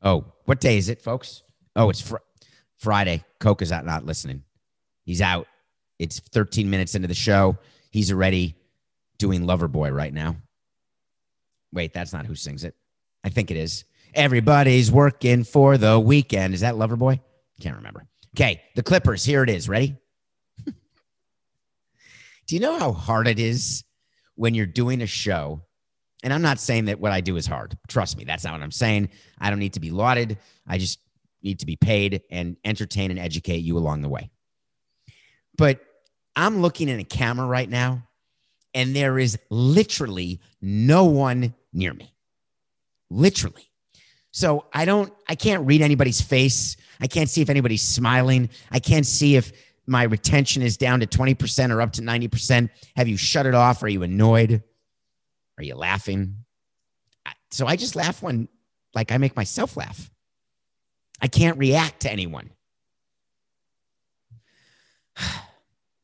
Oh, 0.00 0.26
what 0.44 0.60
day 0.60 0.78
is 0.78 0.88
it, 0.88 1.02
folks? 1.02 1.42
Oh, 1.74 1.90
it's 1.90 2.00
fr- 2.00 2.18
Friday. 2.78 3.24
Coca's 3.40 3.72
out, 3.72 3.84
not 3.84 4.06
listening. 4.06 4.44
He's 5.02 5.20
out. 5.20 5.48
It's 5.98 6.20
13 6.20 6.70
minutes 6.70 6.94
into 6.94 7.08
the 7.08 7.14
show. 7.14 7.58
He's 7.90 8.12
already 8.12 8.54
doing 9.18 9.42
Loverboy 9.42 9.92
right 9.92 10.14
now. 10.14 10.36
Wait, 11.72 11.92
that's 11.92 12.12
not 12.12 12.26
who 12.26 12.36
sings 12.36 12.62
it. 12.62 12.76
I 13.24 13.28
think 13.28 13.50
it 13.50 13.56
is. 13.56 13.84
Everybody's 14.14 14.90
working 14.90 15.44
for 15.44 15.78
the 15.78 15.98
weekend. 15.98 16.54
Is 16.54 16.60
that 16.60 16.74
Loverboy? 16.74 17.20
Can't 17.60 17.76
remember. 17.76 18.06
Okay, 18.36 18.62
the 18.74 18.82
Clippers. 18.82 19.24
Here 19.24 19.42
it 19.42 19.50
is. 19.50 19.68
Ready? 19.68 19.96
do 20.66 20.74
you 22.48 22.60
know 22.60 22.78
how 22.78 22.92
hard 22.92 23.28
it 23.28 23.38
is 23.38 23.84
when 24.34 24.54
you're 24.54 24.66
doing 24.66 25.02
a 25.02 25.06
show? 25.06 25.62
And 26.22 26.32
I'm 26.32 26.42
not 26.42 26.60
saying 26.60 26.86
that 26.86 27.00
what 27.00 27.12
I 27.12 27.20
do 27.20 27.36
is 27.36 27.46
hard. 27.46 27.76
Trust 27.88 28.18
me, 28.18 28.24
that's 28.24 28.44
not 28.44 28.52
what 28.52 28.62
I'm 28.62 28.70
saying. 28.70 29.10
I 29.38 29.50
don't 29.50 29.58
need 29.58 29.74
to 29.74 29.80
be 29.80 29.90
lauded. 29.90 30.38
I 30.66 30.78
just 30.78 30.98
need 31.42 31.60
to 31.60 31.66
be 31.66 31.76
paid 31.76 32.22
and 32.30 32.56
entertain 32.64 33.10
and 33.10 33.18
educate 33.18 33.58
you 33.58 33.78
along 33.78 34.02
the 34.02 34.08
way. 34.08 34.30
But 35.56 35.80
I'm 36.36 36.60
looking 36.60 36.88
in 36.88 37.00
a 37.00 37.04
camera 37.04 37.46
right 37.46 37.68
now, 37.68 38.06
and 38.74 38.94
there 38.94 39.18
is 39.18 39.38
literally 39.50 40.40
no 40.60 41.06
one 41.06 41.54
near 41.72 41.92
me. 41.92 42.14
Literally. 43.10 43.70
So 44.32 44.66
I 44.72 44.84
don't, 44.84 45.12
I 45.28 45.34
can't 45.34 45.66
read 45.66 45.82
anybody's 45.82 46.20
face. 46.20 46.76
I 47.00 47.06
can't 47.08 47.28
see 47.28 47.42
if 47.42 47.50
anybody's 47.50 47.82
smiling. 47.82 48.50
I 48.70 48.78
can't 48.78 49.06
see 49.06 49.36
if 49.36 49.52
my 49.86 50.04
retention 50.04 50.62
is 50.62 50.76
down 50.76 51.00
to 51.00 51.06
20% 51.06 51.74
or 51.74 51.80
up 51.82 51.92
to 51.94 52.02
90%. 52.02 52.70
Have 52.96 53.08
you 53.08 53.16
shut 53.16 53.46
it 53.46 53.54
off? 53.54 53.82
Are 53.82 53.88
you 53.88 54.02
annoyed? 54.02 54.62
Are 55.58 55.64
you 55.64 55.74
laughing? 55.74 56.36
So 57.50 57.66
I 57.66 57.76
just 57.76 57.96
laugh 57.96 58.22
when, 58.22 58.48
like, 58.94 59.10
I 59.10 59.18
make 59.18 59.34
myself 59.34 59.76
laugh. 59.76 60.10
I 61.20 61.26
can't 61.26 61.58
react 61.58 62.00
to 62.00 62.12
anyone. 62.12 62.50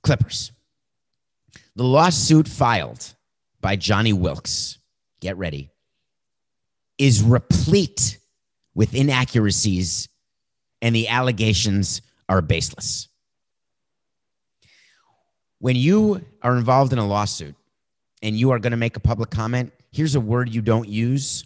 Clippers. 0.03 0.51
The 1.77 1.85
lawsuit 1.85 2.49
filed 2.49 3.15
by 3.61 3.77
Johnny 3.77 4.13
Wilkes, 4.13 4.79
get 5.21 5.37
ready, 5.37 5.71
is 6.99 7.23
replete 7.23 8.19
with 8.75 8.95
inaccuracies, 8.95 10.09
and 10.83 10.95
the 10.95 11.09
allegations 11.09 12.03
are 12.29 12.43
baseless. 12.43 13.09
When 15.59 15.77
you 15.77 16.25
are 16.43 16.57
involved 16.57 16.93
in 16.93 16.99
a 16.99 17.07
lawsuit 17.07 17.55
and 18.23 18.37
you 18.37 18.51
are 18.51 18.59
going 18.59 18.73
to 18.73 18.77
make 18.77 18.97
a 18.97 19.01
public 19.01 19.31
comment, 19.31 19.73
here's 19.91 20.15
a 20.15 20.21
word 20.21 20.55
you 20.55 20.61
don't 20.61 20.89
use 20.89 21.45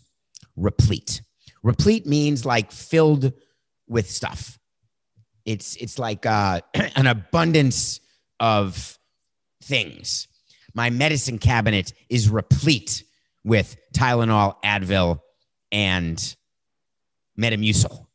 replete. 0.57 1.23
Replete 1.63 2.07
means 2.07 2.45
like 2.45 2.73
filled 2.73 3.33
with 3.89 4.11
stuff. 4.11 4.59
It's, 5.45 5.77
it's 5.77 5.99
like 5.99 6.27
uh, 6.27 6.61
an 6.75 7.07
abundance 7.07 8.01
of 8.41 8.99
things. 9.63 10.27
My 10.75 10.91
medicine 10.91 11.39
cabinet 11.39 11.93
is 12.09 12.29
replete 12.29 13.05
with 13.45 13.77
Tylenol, 13.95 14.57
Advil, 14.65 15.21
and 15.73 16.37
Metamucil. 17.39 18.07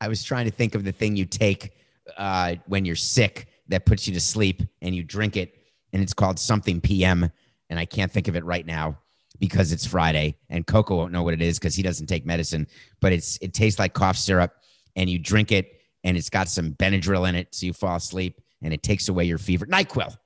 I 0.00 0.08
was 0.08 0.22
trying 0.22 0.44
to 0.46 0.52
think 0.52 0.74
of 0.74 0.84
the 0.84 0.92
thing 0.92 1.16
you 1.16 1.24
take 1.24 1.72
uh, 2.16 2.56
when 2.66 2.84
you're 2.84 2.96
sick 2.96 3.48
that 3.68 3.84
puts 3.84 4.06
you 4.06 4.14
to 4.14 4.20
sleep 4.20 4.62
and 4.80 4.94
you 4.94 5.02
drink 5.02 5.36
it, 5.36 5.54
and 5.92 6.02
it's 6.02 6.14
called 6.14 6.38
something 6.38 6.80
PM. 6.80 7.30
And 7.70 7.78
I 7.78 7.84
can't 7.84 8.10
think 8.10 8.28
of 8.28 8.36
it 8.36 8.44
right 8.44 8.64
now 8.64 8.98
because 9.38 9.72
it's 9.72 9.86
Friday, 9.86 10.36
and 10.48 10.66
Coco 10.66 10.96
won't 10.96 11.12
know 11.12 11.22
what 11.22 11.34
it 11.34 11.42
is 11.42 11.58
because 11.58 11.74
he 11.74 11.82
doesn't 11.82 12.06
take 12.06 12.24
medicine. 12.24 12.66
But 13.00 13.12
it's 13.12 13.38
it 13.42 13.52
tastes 13.52 13.78
like 13.78 13.92
cough 13.92 14.16
syrup, 14.16 14.52
and 14.96 15.10
you 15.10 15.18
drink 15.18 15.52
it, 15.52 15.80
and 16.04 16.16
it's 16.16 16.30
got 16.30 16.48
some 16.48 16.72
Benadryl 16.72 17.28
in 17.28 17.34
it, 17.34 17.54
so 17.54 17.66
you 17.66 17.72
fall 17.72 17.96
asleep, 17.96 18.40
and 18.62 18.72
it 18.72 18.82
takes 18.82 19.08
away 19.08 19.24
your 19.24 19.38
fever. 19.38 19.66
Nyquil. 19.66 20.16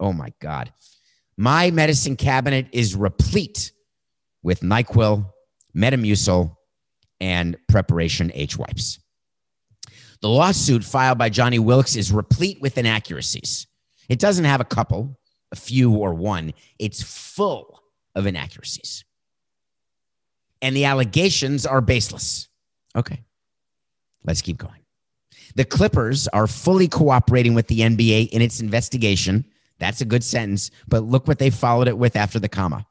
Oh 0.00 0.12
my 0.12 0.32
God, 0.40 0.72
my 1.36 1.70
medicine 1.70 2.16
cabinet 2.16 2.66
is 2.72 2.96
replete 2.96 3.72
with 4.46 4.60
NyQuil, 4.60 5.28
Metamucil, 5.76 6.56
and 7.20 7.56
Preparation 7.68 8.30
H 8.32 8.56
wipes. 8.56 9.00
The 10.20 10.28
lawsuit 10.28 10.84
filed 10.84 11.18
by 11.18 11.30
Johnny 11.30 11.58
Wilkes 11.58 11.96
is 11.96 12.12
replete 12.12 12.60
with 12.60 12.78
inaccuracies. 12.78 13.66
It 14.08 14.20
doesn't 14.20 14.44
have 14.44 14.60
a 14.60 14.64
couple, 14.64 15.18
a 15.50 15.56
few, 15.56 15.92
or 15.96 16.14
one. 16.14 16.54
It's 16.78 17.02
full 17.02 17.82
of 18.14 18.28
inaccuracies. 18.28 19.04
And 20.62 20.76
the 20.76 20.84
allegations 20.84 21.66
are 21.66 21.80
baseless. 21.80 22.48
Okay, 22.94 23.24
let's 24.24 24.42
keep 24.42 24.58
going. 24.58 24.80
The 25.56 25.64
Clippers 25.64 26.28
are 26.28 26.46
fully 26.46 26.86
cooperating 26.86 27.54
with 27.54 27.66
the 27.66 27.80
NBA 27.80 28.28
in 28.28 28.42
its 28.42 28.60
investigation. 28.60 29.44
That's 29.80 30.02
a 30.02 30.06
good 30.06 30.22
sentence, 30.22 30.70
but 30.86 31.02
look 31.02 31.26
what 31.26 31.40
they 31.40 31.50
followed 31.50 31.88
it 31.88 31.98
with 31.98 32.14
after 32.14 32.38
the 32.38 32.48
comma 32.48 32.86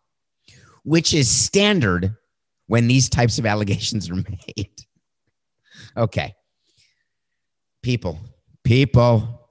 which 0.85 1.13
is 1.13 1.29
standard 1.29 2.15
when 2.67 2.87
these 2.87 3.09
types 3.09 3.37
of 3.37 3.45
allegations 3.45 4.09
are 4.09 4.15
made. 4.55 4.69
okay. 5.97 6.33
People, 7.83 8.19
people 8.63 9.49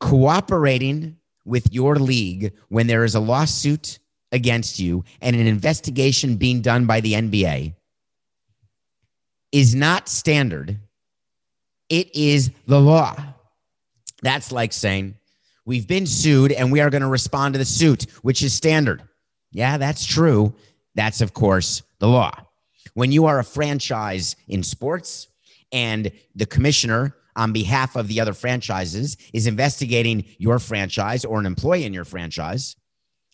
cooperating 0.00 1.16
with 1.44 1.72
your 1.72 1.96
league 1.96 2.52
when 2.68 2.86
there 2.86 3.04
is 3.04 3.14
a 3.14 3.20
lawsuit 3.20 3.98
against 4.32 4.78
you 4.78 5.04
and 5.20 5.36
an 5.36 5.46
investigation 5.46 6.36
being 6.36 6.60
done 6.60 6.86
by 6.86 7.00
the 7.00 7.12
NBA 7.12 7.74
is 9.52 9.74
not 9.74 10.08
standard. 10.08 10.78
It 11.88 12.14
is 12.16 12.50
the 12.66 12.80
law. 12.80 13.14
That's 14.22 14.50
like 14.52 14.72
saying, 14.72 15.16
We've 15.64 15.86
been 15.86 16.06
sued 16.06 16.50
and 16.50 16.72
we 16.72 16.80
are 16.80 16.90
going 16.90 17.02
to 17.02 17.08
respond 17.08 17.54
to 17.54 17.58
the 17.58 17.64
suit, 17.64 18.06
which 18.22 18.42
is 18.42 18.52
standard. 18.52 19.02
Yeah, 19.52 19.76
that's 19.76 20.04
true. 20.04 20.54
That's, 20.94 21.20
of 21.20 21.34
course, 21.34 21.82
the 21.98 22.08
law. 22.08 22.32
When 22.94 23.12
you 23.12 23.26
are 23.26 23.38
a 23.38 23.44
franchise 23.44 24.36
in 24.48 24.62
sports 24.62 25.28
and 25.70 26.10
the 26.34 26.46
commissioner, 26.46 27.16
on 27.34 27.52
behalf 27.52 27.96
of 27.96 28.08
the 28.08 28.20
other 28.20 28.34
franchises, 28.34 29.16
is 29.32 29.46
investigating 29.46 30.24
your 30.38 30.58
franchise 30.58 31.24
or 31.24 31.40
an 31.40 31.46
employee 31.46 31.84
in 31.84 31.94
your 31.94 32.04
franchise, 32.04 32.76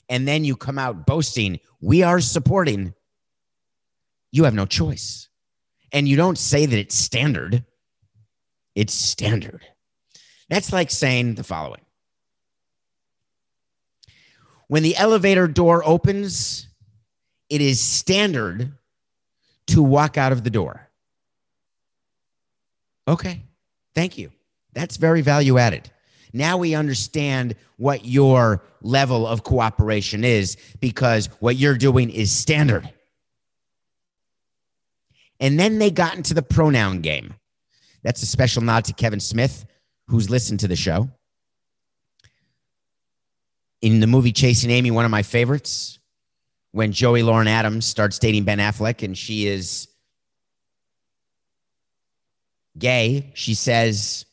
and 0.09 0.27
then 0.27 0.45
you 0.45 0.57
come 0.57 0.79
out 0.79 1.07
boasting, 1.07 1.59
we 1.81 2.03
are 2.03 2.21
supporting, 2.21 2.95
you 4.31 4.45
have 4.45 4.55
no 4.55 4.67
choice. 4.67 5.29
And 5.93 6.07
you 6.07 6.17
don't 6.17 6.39
say 6.39 6.67
that 6.67 6.79
it's 6.79 6.95
standard, 6.95 7.65
it's 8.75 8.95
standard. 8.95 9.65
That's 10.49 10.73
like 10.73 10.91
saying 10.91 11.35
the 11.35 11.45
following 11.45 11.81
when 14.69 14.83
the 14.83 14.97
elevator 14.97 15.49
door 15.49 15.83
opens, 15.85 16.69
it 17.49 17.61
is 17.61 17.81
standard 17.81 18.73
to 19.69 19.83
walk 19.83 20.17
out 20.17 20.33
of 20.33 20.45
the 20.45 20.51
door. 20.51 20.89
Okay, 23.07 23.43
thank 23.95 24.19
you. 24.19 24.31
That's 24.75 24.99
very 24.99 25.23
value 25.23 25.59
added. 25.59 25.91
Now 26.35 26.59
we 26.59 26.75
understand 26.75 27.57
what 27.79 28.05
your 28.05 28.63
level 28.83 29.27
of 29.27 29.43
cooperation 29.43 30.25
is 30.25 30.57
because 30.81 31.27
what 31.41 31.57
you're 31.57 31.79
doing 31.79 32.11
is 32.11 32.31
standard. 32.31 32.89
And 35.41 35.59
then 35.59 35.79
they 35.79 35.91
got 35.91 36.17
into 36.17 36.35
the 36.35 36.43
pronoun 36.43 37.01
game. 37.01 37.35
That's 38.03 38.23
a 38.23 38.27
special 38.27 38.63
nod 38.63 38.85
to 38.87 38.93
Kevin 38.93 39.21
Smith, 39.21 39.65
who's 40.09 40.29
listened 40.29 40.61
to 40.61 40.69
the 40.69 40.77
show 40.77 41.09
in 43.83 44.01
the 44.01 44.07
movie 44.07 44.33
Chasing 44.33 44.71
Amy, 44.71 44.91
one 44.91 45.05
of 45.05 45.11
my 45.11 45.23
favorites, 45.23 45.99
when 46.73 46.93
Joey 46.93 47.23
Lauren 47.23 47.49
Adams 47.49 47.87
starts 47.87 48.19
dating 48.19 48.45
Ben 48.45 48.59
Affleck 48.59 49.03
and 49.03 49.17
she 49.17 49.47
is 49.47 49.89
gay, 52.79 53.31
she 53.35 53.55
says 53.55 54.27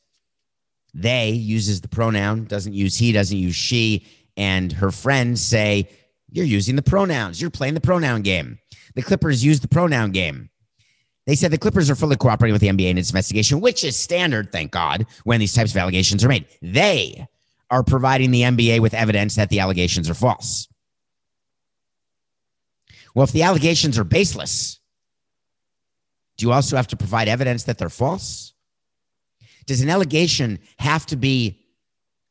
they 0.94 1.30
uses 1.32 1.82
the 1.82 1.88
pronoun, 1.88 2.46
doesn't 2.46 2.74
use 2.74 2.96
he, 2.96 3.12
doesn't 3.12 3.38
use 3.38 3.56
she. 3.56 4.06
And 4.38 4.72
her 4.74 4.92
friends 4.92 5.42
say, 5.42 5.90
You're 6.30 6.46
using 6.46 6.76
the 6.76 6.82
pronouns. 6.82 7.42
You're 7.42 7.52
playing 7.52 7.74
the 7.74 7.82
pronoun 7.82 8.22
game. 8.22 8.60
The 8.96 9.02
Clippers 9.02 9.44
use 9.44 9.60
the 9.60 9.68
pronoun 9.68 10.12
game. 10.12 10.50
They 11.26 11.36
said 11.36 11.52
the 11.52 11.58
Clippers 11.58 11.90
are 11.90 11.96
fully 11.96 12.16
cooperating 12.16 12.54
with 12.54 12.62
the 12.62 12.70
NBA 12.70 12.92
in 12.92 12.98
its 12.98 13.10
investigation, 13.10 13.60
which 13.60 13.84
is 13.84 13.96
standard, 13.96 14.52
thank 14.52 14.72
God, 14.72 15.08
when 15.24 15.40
these 15.40 15.54
types 15.54 15.72
of 15.72 15.78
allegations 15.78 16.24
are 16.24 16.30
made. 16.30 16.46
They 16.62 17.28
are 17.70 17.84
providing 17.84 18.32
the 18.32 18.42
NBA 18.42 18.80
with 18.80 18.94
evidence 18.94 19.36
that 19.36 19.50
the 19.50 19.60
allegations 19.60 20.10
are 20.10 20.14
false. 20.14 20.68
Well, 23.14 23.24
if 23.24 23.32
the 23.32 23.44
allegations 23.44 23.98
are 23.98 24.04
baseless, 24.04 24.80
do 26.38 26.46
you 26.46 26.52
also 26.52 26.76
have 26.76 26.88
to 26.88 26.98
provide 26.98 27.28
evidence 27.28 27.64
that 27.64 27.78
they're 27.78 27.90
false? 27.90 28.54
Does 29.66 29.82
an 29.82 29.90
allegation 29.90 30.60
have 30.78 31.06
to 31.08 31.16
be 31.16 31.62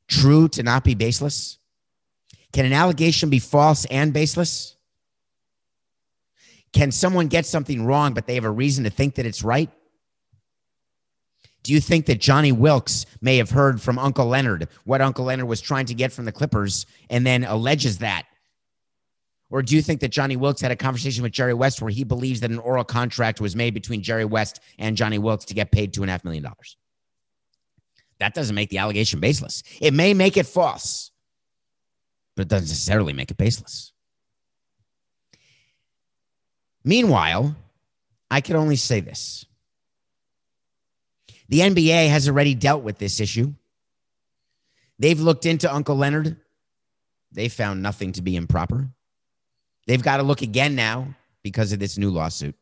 true 0.09 0.49
to 0.49 0.62
not 0.62 0.85
be 0.85 0.94
baseless? 0.94 1.59
Can 2.53 2.66
an 2.66 2.73
allegation 2.73 3.31
be 3.31 3.38
false 3.38 3.85
and 3.87 4.12
baseless? 4.12 4.77
Can 6.73 6.92
someone 6.92 7.29
get 7.29 7.47
something 7.47 7.85
wrong, 7.85 8.14
but 8.14 8.27
they 8.27 8.35
have 8.35 8.44
a 8.44 8.51
reason 8.51 8.85
to 8.85 8.90
think 8.90 9.14
that 9.14 9.27
it's 9.27 9.42
right? 9.42 9.70
Do 11.64 11.72
you 11.72 11.81
think 11.81 12.05
that 12.07 12.20
Johnny 12.20 12.53
Wilkes 12.53 13.07
may 13.22 13.38
have 13.38 13.50
heard 13.50 13.81
from 13.81 13.98
Uncle 13.98 14.27
Leonard 14.27 14.68
what 14.85 15.00
Uncle 15.00 15.24
Leonard 15.24 15.48
was 15.48 15.62
trying 15.62 15.87
to 15.87 15.94
get 15.94 16.12
from 16.12 16.27
the 16.27 16.33
Clippers 16.33 16.85
and 17.09 17.27
then 17.27 17.42
alleges 17.42 17.98
that? 17.98 18.27
Or 19.48 19.62
do 19.62 19.74
you 19.74 19.81
think 19.81 20.00
that 20.00 20.09
Johnny 20.09 20.37
Wilkes 20.37 20.61
had 20.61 20.72
a 20.72 20.77
conversation 20.77 21.22
with 21.22 21.33
Jerry 21.33 21.55
West 21.55 21.81
where 21.81 21.90
he 21.90 22.05
believes 22.05 22.40
that 22.40 22.50
an 22.50 22.59
oral 22.59 22.85
contract 22.85 23.40
was 23.40 23.57
made 23.57 23.72
between 23.72 24.03
Jerry 24.03 24.27
West 24.27 24.61
and 24.79 24.94
Johnny 24.96 25.18
Wilkes 25.18 25.46
to 25.46 25.55
get 25.55 25.70
paid 25.70 25.94
$2.5 25.94 26.24
million? 26.24 26.46
That 28.18 28.35
doesn't 28.35 28.55
make 28.55 28.68
the 28.68 28.79
allegation 28.79 29.20
baseless. 29.20 29.62
It 29.81 29.94
may 29.94 30.12
make 30.12 30.37
it 30.37 30.46
false, 30.46 31.12
but 32.37 32.42
it 32.42 32.48
doesn't 32.48 32.68
necessarily 32.68 33.14
make 33.14 33.31
it 33.31 33.38
baseless. 33.38 33.92
Meanwhile, 36.85 37.57
I 38.31 38.42
can 38.42 38.57
only 38.57 38.77
say 38.77 39.00
this. 39.00 39.46
The 41.48 41.61
NBA 41.61 42.09
has 42.09 42.28
already 42.28 42.54
dealt 42.54 42.83
with 42.83 42.98
this 42.98 43.20
issue. 43.20 43.54
They've 44.98 45.20
looked 45.20 45.46
into 45.46 45.72
Uncle 45.72 45.96
Leonard. 45.96 46.37
They 47.33 47.48
found 47.48 47.83
nothing 47.83 48.12
to 48.12 48.22
be 48.22 48.37
improper. 48.37 48.88
They've 49.87 50.02
got 50.02 50.18
to 50.18 50.22
look 50.22 50.42
again 50.42 50.74
now 50.74 51.14
because 51.42 51.72
of 51.72 51.78
this 51.78 51.98
new 51.98 52.11
lawsuit. 52.11 52.54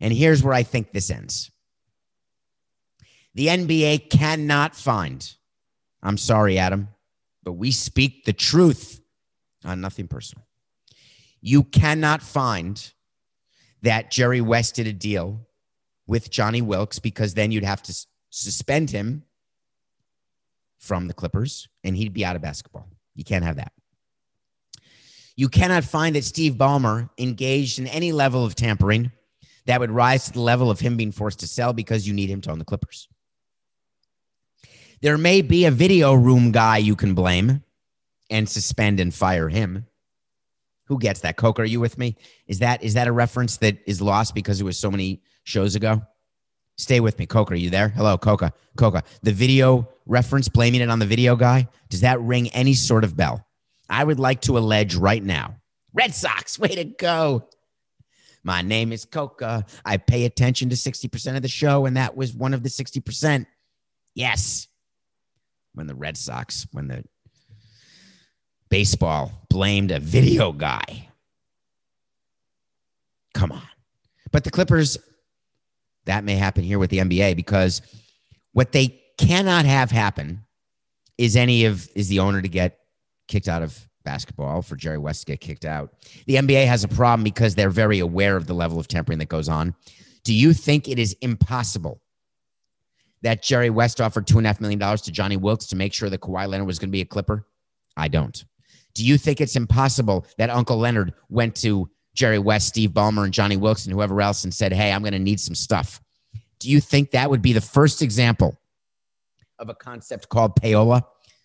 And 0.00 0.12
here's 0.12 0.42
where 0.42 0.54
I 0.54 0.62
think 0.62 0.92
this 0.92 1.10
ends 1.10 1.50
the 3.34 3.46
NBA 3.46 4.10
cannot 4.10 4.74
find, 4.74 5.34
I'm 6.02 6.16
sorry, 6.16 6.58
Adam, 6.58 6.88
but 7.44 7.52
we 7.52 7.70
speak 7.70 8.24
the 8.24 8.32
truth 8.32 9.00
on 9.64 9.80
nothing 9.80 10.08
personal. 10.08 10.44
You 11.40 11.62
cannot 11.62 12.22
find 12.22 12.92
that 13.82 14.10
Jerry 14.10 14.40
West 14.40 14.74
did 14.74 14.86
a 14.86 14.92
deal 14.92 15.46
with 16.10 16.28
Johnny 16.28 16.60
Wilkes 16.60 16.98
because 16.98 17.34
then 17.34 17.52
you'd 17.52 17.62
have 17.62 17.84
to 17.84 17.94
suspend 18.30 18.90
him 18.90 19.22
from 20.80 21.06
the 21.06 21.14
Clippers 21.14 21.68
and 21.84 21.96
he'd 21.96 22.12
be 22.12 22.24
out 22.24 22.34
of 22.34 22.42
basketball. 22.42 22.88
You 23.14 23.22
can't 23.22 23.44
have 23.44 23.56
that. 23.56 23.70
You 25.36 25.48
cannot 25.48 25.84
find 25.84 26.16
that 26.16 26.24
Steve 26.24 26.54
Ballmer 26.54 27.10
engaged 27.16 27.78
in 27.78 27.86
any 27.86 28.10
level 28.10 28.44
of 28.44 28.56
tampering 28.56 29.12
that 29.66 29.78
would 29.78 29.92
rise 29.92 30.24
to 30.24 30.32
the 30.32 30.40
level 30.40 30.68
of 30.68 30.80
him 30.80 30.96
being 30.96 31.12
forced 31.12 31.38
to 31.40 31.46
sell 31.46 31.72
because 31.72 32.08
you 32.08 32.12
need 32.12 32.28
him 32.28 32.40
to 32.40 32.50
own 32.50 32.58
the 32.58 32.64
Clippers. 32.64 33.06
There 35.02 35.16
may 35.16 35.42
be 35.42 35.64
a 35.64 35.70
video 35.70 36.12
room 36.12 36.50
guy 36.50 36.78
you 36.78 36.96
can 36.96 37.14
blame 37.14 37.62
and 38.28 38.48
suspend 38.48 38.98
and 38.98 39.14
fire 39.14 39.48
him. 39.48 39.86
Who 40.90 40.98
gets 40.98 41.20
that? 41.20 41.36
Coke, 41.36 41.60
are 41.60 41.64
you 41.64 41.78
with 41.78 41.98
me? 41.98 42.16
Is 42.48 42.58
that 42.58 42.82
is 42.82 42.94
that 42.94 43.06
a 43.06 43.12
reference 43.12 43.58
that 43.58 43.78
is 43.86 44.02
lost 44.02 44.34
because 44.34 44.60
it 44.60 44.64
was 44.64 44.76
so 44.76 44.90
many 44.90 45.22
shows 45.44 45.76
ago? 45.76 46.02
Stay 46.78 46.98
with 46.98 47.16
me. 47.16 47.26
Coca, 47.26 47.52
are 47.52 47.56
you 47.56 47.70
there? 47.70 47.90
Hello, 47.90 48.18
Coca. 48.18 48.52
Coca. 48.76 49.04
The 49.22 49.30
video 49.30 49.88
reference, 50.06 50.48
blaming 50.48 50.80
it 50.80 50.90
on 50.90 50.98
the 50.98 51.06
video 51.06 51.36
guy, 51.36 51.68
does 51.90 52.00
that 52.00 52.20
ring 52.20 52.48
any 52.48 52.74
sort 52.74 53.04
of 53.04 53.16
bell? 53.16 53.46
I 53.88 54.02
would 54.02 54.18
like 54.18 54.40
to 54.42 54.58
allege 54.58 54.96
right 54.96 55.22
now 55.22 55.60
Red 55.92 56.12
Sox, 56.12 56.58
way 56.58 56.74
to 56.74 56.82
go. 56.82 57.48
My 58.42 58.60
name 58.60 58.90
is 58.90 59.04
Coca. 59.04 59.66
I 59.84 59.96
pay 59.96 60.24
attention 60.24 60.70
to 60.70 60.74
60% 60.74 61.36
of 61.36 61.42
the 61.42 61.48
show, 61.48 61.86
and 61.86 61.96
that 61.96 62.16
was 62.16 62.34
one 62.34 62.52
of 62.52 62.64
the 62.64 62.68
60%. 62.68 63.46
Yes. 64.16 64.66
When 65.72 65.86
the 65.86 65.94
Red 65.94 66.16
Sox, 66.16 66.66
when 66.72 66.88
the 66.88 67.04
baseball 68.70 69.32
blamed 69.48 69.90
a 69.90 69.98
video 69.98 70.52
guy. 70.52 71.08
Come 73.34 73.52
on. 73.52 73.62
But 74.32 74.44
the 74.44 74.50
Clippers, 74.50 74.96
that 76.06 76.24
may 76.24 76.36
happen 76.36 76.64
here 76.64 76.78
with 76.78 76.90
the 76.90 76.98
NBA 76.98 77.36
because 77.36 77.82
what 78.52 78.72
they 78.72 79.00
cannot 79.18 79.64
have 79.64 79.90
happen 79.90 80.44
is 81.18 81.36
any 81.36 81.66
of 81.66 81.88
is 81.94 82.08
the 82.08 82.20
owner 82.20 82.40
to 82.40 82.48
get 82.48 82.78
kicked 83.28 83.48
out 83.48 83.62
of 83.62 83.86
basketball 84.04 84.62
for 84.62 84.76
Jerry 84.76 84.98
West 84.98 85.20
to 85.20 85.32
get 85.32 85.40
kicked 85.40 85.64
out. 85.64 85.92
The 86.26 86.36
NBA 86.36 86.66
has 86.66 86.84
a 86.84 86.88
problem 86.88 87.22
because 87.22 87.54
they're 87.54 87.70
very 87.70 87.98
aware 87.98 88.36
of 88.36 88.46
the 88.46 88.54
level 88.54 88.78
of 88.78 88.88
tampering 88.88 89.18
that 89.18 89.28
goes 89.28 89.48
on. 89.48 89.74
Do 90.24 90.34
you 90.34 90.52
think 90.52 90.88
it 90.88 90.98
is 90.98 91.14
impossible 91.20 92.00
that 93.22 93.42
Jerry 93.42 93.70
West 93.70 94.00
offered 94.00 94.26
two 94.26 94.38
and 94.38 94.46
a 94.46 94.48
half 94.48 94.60
million 94.60 94.78
dollars 94.78 95.02
to 95.02 95.12
Johnny 95.12 95.36
Wilkes 95.36 95.66
to 95.68 95.76
make 95.76 95.92
sure 95.92 96.08
that 96.08 96.20
Kawhi 96.20 96.48
Leonard 96.48 96.66
was 96.66 96.78
going 96.78 96.88
to 96.88 96.92
be 96.92 97.02
a 97.02 97.06
Clipper? 97.06 97.46
I 97.96 98.08
don't. 98.08 98.44
Do 98.94 99.04
you 99.04 99.18
think 99.18 99.40
it's 99.40 99.56
impossible 99.56 100.26
that 100.38 100.50
Uncle 100.50 100.78
Leonard 100.78 101.14
went 101.28 101.54
to 101.56 101.88
Jerry 102.14 102.38
West, 102.38 102.68
Steve 102.68 102.90
Ballmer, 102.90 103.24
and 103.24 103.32
Johnny 103.32 103.56
Wilkes 103.56 103.86
and 103.86 103.94
whoever 103.94 104.20
else 104.20 104.44
and 104.44 104.52
said, 104.52 104.72
Hey, 104.72 104.92
I'm 104.92 105.02
going 105.02 105.12
to 105.12 105.18
need 105.18 105.40
some 105.40 105.54
stuff? 105.54 106.00
Do 106.58 106.68
you 106.68 106.80
think 106.80 107.12
that 107.12 107.30
would 107.30 107.42
be 107.42 107.52
the 107.52 107.60
first 107.60 108.02
example 108.02 108.58
of 109.58 109.68
a 109.68 109.74
concept 109.74 110.28
called 110.28 110.60
payola? 110.60 111.02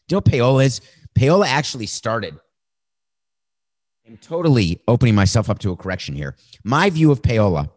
Do 0.08 0.15
you 0.15 0.17
know 0.17 0.21
payola 0.21 0.65
is? 0.65 0.81
Payola 1.17 1.47
actually 1.47 1.86
started. 1.86 2.36
I'm 4.05 4.17
totally 4.17 4.81
opening 4.88 5.15
myself 5.15 5.49
up 5.49 5.60
to 5.60 5.71
a 5.71 5.75
correction 5.75 6.15
here. 6.15 6.36
My 6.63 6.89
view 6.89 7.12
of 7.12 7.21
payola, 7.21 7.71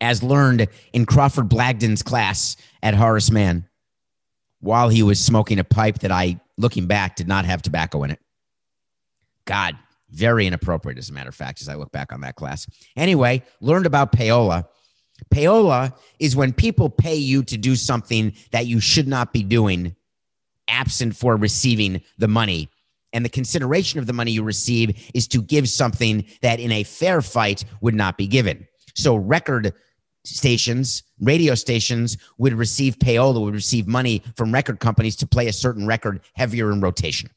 as 0.00 0.22
learned 0.22 0.66
in 0.92 1.06
Crawford 1.06 1.48
Blagden's 1.48 2.02
class 2.02 2.56
at 2.82 2.94
Horace 2.94 3.30
Mann, 3.30 3.68
while 4.60 4.88
he 4.88 5.02
was 5.02 5.22
smoking 5.22 5.58
a 5.58 5.64
pipe 5.64 6.00
that 6.00 6.10
I, 6.10 6.40
looking 6.56 6.86
back, 6.86 7.16
did 7.16 7.28
not 7.28 7.44
have 7.44 7.62
tobacco 7.62 8.02
in 8.02 8.10
it. 8.10 8.18
God, 9.50 9.76
very 10.10 10.46
inappropriate, 10.46 10.96
as 10.96 11.10
a 11.10 11.12
matter 11.12 11.28
of 11.28 11.34
fact, 11.34 11.60
as 11.60 11.68
I 11.68 11.74
look 11.74 11.90
back 11.90 12.12
on 12.12 12.20
that 12.20 12.36
class. 12.36 12.68
Anyway, 12.96 13.42
learned 13.60 13.84
about 13.84 14.12
payola. 14.12 14.64
Payola 15.34 15.92
is 16.20 16.36
when 16.36 16.52
people 16.52 16.88
pay 16.88 17.16
you 17.16 17.42
to 17.42 17.58
do 17.58 17.74
something 17.74 18.32
that 18.52 18.68
you 18.68 18.78
should 18.78 19.08
not 19.08 19.32
be 19.32 19.42
doing, 19.42 19.96
absent 20.68 21.16
for 21.16 21.34
receiving 21.34 22.00
the 22.16 22.28
money. 22.28 22.68
And 23.12 23.24
the 23.24 23.28
consideration 23.28 23.98
of 23.98 24.06
the 24.06 24.12
money 24.12 24.30
you 24.30 24.44
receive 24.44 25.10
is 25.14 25.26
to 25.28 25.42
give 25.42 25.68
something 25.68 26.24
that 26.42 26.60
in 26.60 26.70
a 26.70 26.84
fair 26.84 27.20
fight 27.20 27.64
would 27.80 27.96
not 27.96 28.16
be 28.16 28.28
given. 28.28 28.68
So, 28.94 29.16
record 29.16 29.74
stations, 30.24 31.02
radio 31.20 31.56
stations 31.56 32.18
would 32.38 32.52
receive 32.52 33.00
payola, 33.00 33.42
would 33.42 33.54
receive 33.54 33.88
money 33.88 34.22
from 34.36 34.54
record 34.54 34.78
companies 34.78 35.16
to 35.16 35.26
play 35.26 35.48
a 35.48 35.52
certain 35.52 35.88
record 35.88 36.20
heavier 36.34 36.70
in 36.70 36.80
rotation. 36.80 37.30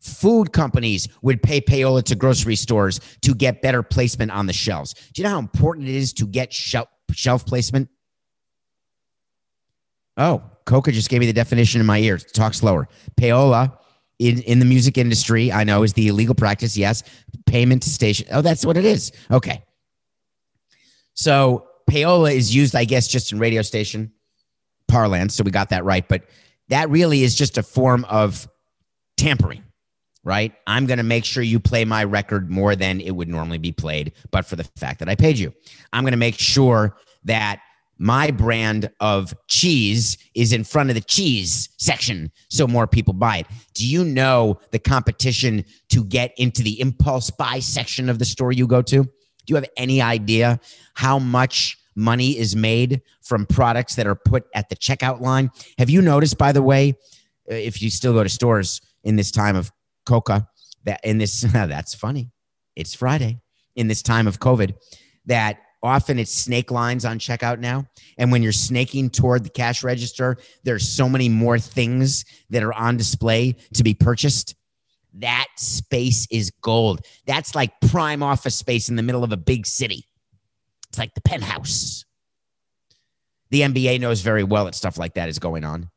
Food 0.00 0.52
companies 0.52 1.08
would 1.22 1.42
pay 1.42 1.60
payola 1.60 2.02
to 2.04 2.14
grocery 2.14 2.56
stores 2.56 3.00
to 3.22 3.34
get 3.34 3.62
better 3.62 3.82
placement 3.82 4.30
on 4.30 4.46
the 4.46 4.52
shelves. 4.52 4.94
Do 5.12 5.20
you 5.20 5.24
know 5.24 5.30
how 5.30 5.38
important 5.38 5.88
it 5.88 5.94
is 5.94 6.12
to 6.14 6.26
get 6.26 6.52
shelf, 6.52 6.88
shelf 7.12 7.44
placement? 7.44 7.88
Oh, 10.16 10.42
Coca 10.64 10.92
just 10.92 11.10
gave 11.10 11.20
me 11.20 11.26
the 11.26 11.32
definition 11.32 11.80
in 11.80 11.86
my 11.86 11.98
ear. 11.98 12.18
Talk 12.18 12.54
slower. 12.54 12.88
Payola 13.20 13.76
in, 14.18 14.40
in 14.42 14.58
the 14.58 14.64
music 14.64 14.96
industry, 14.96 15.52
I 15.52 15.64
know, 15.64 15.82
is 15.82 15.92
the 15.92 16.08
illegal 16.08 16.34
practice. 16.34 16.76
Yes. 16.76 17.02
Payment 17.46 17.82
to 17.82 17.90
station. 17.90 18.26
Oh, 18.30 18.40
that's 18.40 18.64
what 18.64 18.76
it 18.76 18.84
is. 18.84 19.12
Okay. 19.30 19.62
So 21.14 21.66
payola 21.90 22.34
is 22.34 22.54
used, 22.54 22.74
I 22.74 22.84
guess, 22.84 23.08
just 23.08 23.32
in 23.32 23.38
radio 23.38 23.62
station 23.62 24.12
parlance. 24.88 25.34
So 25.34 25.44
we 25.44 25.50
got 25.50 25.70
that 25.70 25.84
right. 25.84 26.06
But 26.06 26.24
that 26.68 26.90
really 26.90 27.22
is 27.22 27.34
just 27.34 27.58
a 27.58 27.62
form 27.62 28.04
of 28.06 28.48
tampering, 29.16 29.62
right? 30.26 30.52
I'm 30.66 30.86
going 30.86 30.98
to 30.98 31.04
make 31.04 31.24
sure 31.24 31.44
you 31.44 31.60
play 31.60 31.84
my 31.84 32.02
record 32.02 32.50
more 32.50 32.74
than 32.74 33.00
it 33.00 33.12
would 33.12 33.28
normally 33.28 33.58
be 33.58 33.70
played, 33.70 34.12
but 34.32 34.44
for 34.44 34.56
the 34.56 34.64
fact 34.64 34.98
that 34.98 35.08
I 35.08 35.14
paid 35.14 35.38
you. 35.38 35.54
I'm 35.92 36.02
going 36.02 36.10
to 36.10 36.18
make 36.18 36.36
sure 36.36 36.96
that 37.24 37.60
my 37.98 38.32
brand 38.32 38.90
of 38.98 39.32
cheese 39.46 40.18
is 40.34 40.52
in 40.52 40.64
front 40.64 40.90
of 40.90 40.96
the 40.96 41.00
cheese 41.00 41.68
section 41.76 42.32
so 42.48 42.66
more 42.66 42.88
people 42.88 43.14
buy 43.14 43.38
it. 43.38 43.46
Do 43.74 43.86
you 43.86 44.04
know 44.04 44.58
the 44.72 44.80
competition 44.80 45.64
to 45.90 46.04
get 46.04 46.34
into 46.36 46.64
the 46.64 46.80
impulse 46.80 47.30
buy 47.30 47.60
section 47.60 48.10
of 48.10 48.18
the 48.18 48.24
store 48.24 48.50
you 48.50 48.66
go 48.66 48.82
to? 48.82 49.04
Do 49.04 49.10
you 49.46 49.54
have 49.54 49.70
any 49.76 50.02
idea 50.02 50.58
how 50.94 51.20
much 51.20 51.78
money 51.94 52.36
is 52.36 52.56
made 52.56 53.00
from 53.22 53.46
products 53.46 53.94
that 53.94 54.08
are 54.08 54.16
put 54.16 54.48
at 54.56 54.70
the 54.70 54.76
checkout 54.76 55.20
line? 55.20 55.52
Have 55.78 55.88
you 55.88 56.02
noticed, 56.02 56.36
by 56.36 56.50
the 56.50 56.62
way, 56.62 56.96
uh, 57.48 57.54
if 57.54 57.80
you 57.80 57.90
still 57.90 58.12
go 58.12 58.24
to 58.24 58.28
stores 58.28 58.80
in 59.04 59.14
this 59.14 59.30
time 59.30 59.54
of 59.54 59.70
coca, 60.06 60.48
that 60.84 61.00
in 61.04 61.18
this, 61.18 61.40
that's 61.52 61.94
funny. 61.94 62.30
It's 62.74 62.94
Friday 62.94 63.40
in 63.74 63.88
this 63.88 64.02
time 64.02 64.26
of 64.26 64.40
COVID, 64.40 64.74
that 65.26 65.58
often 65.82 66.18
it's 66.18 66.32
snake 66.32 66.70
lines 66.70 67.04
on 67.04 67.18
checkout 67.18 67.58
now. 67.58 67.86
And 68.18 68.32
when 68.32 68.42
you're 68.42 68.52
snaking 68.52 69.10
toward 69.10 69.44
the 69.44 69.50
cash 69.50 69.84
register, 69.84 70.36
there's 70.64 70.88
so 70.88 71.08
many 71.08 71.28
more 71.28 71.58
things 71.58 72.24
that 72.50 72.62
are 72.62 72.72
on 72.72 72.96
display 72.96 73.56
to 73.74 73.82
be 73.82 73.94
purchased. 73.94 74.54
That 75.14 75.46
space 75.56 76.26
is 76.30 76.50
gold. 76.62 77.00
That's 77.26 77.54
like 77.54 77.72
prime 77.88 78.22
office 78.22 78.56
space 78.56 78.88
in 78.88 78.96
the 78.96 79.02
middle 79.02 79.24
of 79.24 79.32
a 79.32 79.36
big 79.36 79.66
city. 79.66 80.04
It's 80.88 80.98
like 80.98 81.14
the 81.14 81.22
penthouse. 81.22 82.04
The 83.50 83.60
NBA 83.62 84.00
knows 84.00 84.20
very 84.20 84.44
well 84.44 84.64
that 84.64 84.74
stuff 84.74 84.98
like 84.98 85.14
that 85.14 85.28
is 85.28 85.38
going 85.38 85.64
on 85.64 85.90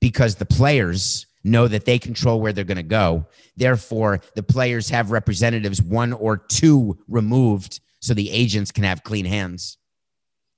because 0.00 0.36
the 0.36 0.46
players 0.46 1.26
know 1.44 1.68
that 1.68 1.84
they 1.84 1.98
control 1.98 2.40
where 2.40 2.52
they're 2.52 2.64
going 2.64 2.78
to 2.78 2.82
go. 2.82 3.26
Therefore, 3.56 4.20
the 4.34 4.42
players 4.42 4.88
have 4.88 5.10
representatives 5.10 5.80
one 5.80 6.12
or 6.12 6.38
two 6.38 6.98
removed 7.06 7.80
so 8.00 8.14
the 8.14 8.30
agents 8.30 8.72
can 8.72 8.84
have 8.84 9.04
clean 9.04 9.26
hands. 9.26 9.78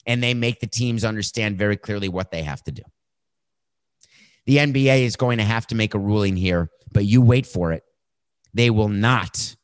And 0.07 0.23
they 0.23 0.35
make 0.35 0.61
the 0.61 0.69
teams 0.69 1.05
understand 1.05 1.59
very 1.59 1.77
clearly 1.77 2.09
what 2.09 2.31
they 2.31 2.45
have 2.45 2.63
to 2.65 2.73
do. 2.73 2.83
The 4.47 4.59
NBA 4.59 5.03
is 5.03 5.17
going 5.17 5.39
to 5.39 5.45
have 5.45 5.67
to 5.69 5.75
make 5.75 5.95
a 5.95 5.99
ruling 5.99 6.37
here, 6.37 6.71
but 6.93 7.05
you 7.05 7.21
wait 7.21 7.47
for 7.47 7.73
it. 7.73 7.83
They 8.55 8.71
will 8.71 8.89
not 8.89 9.57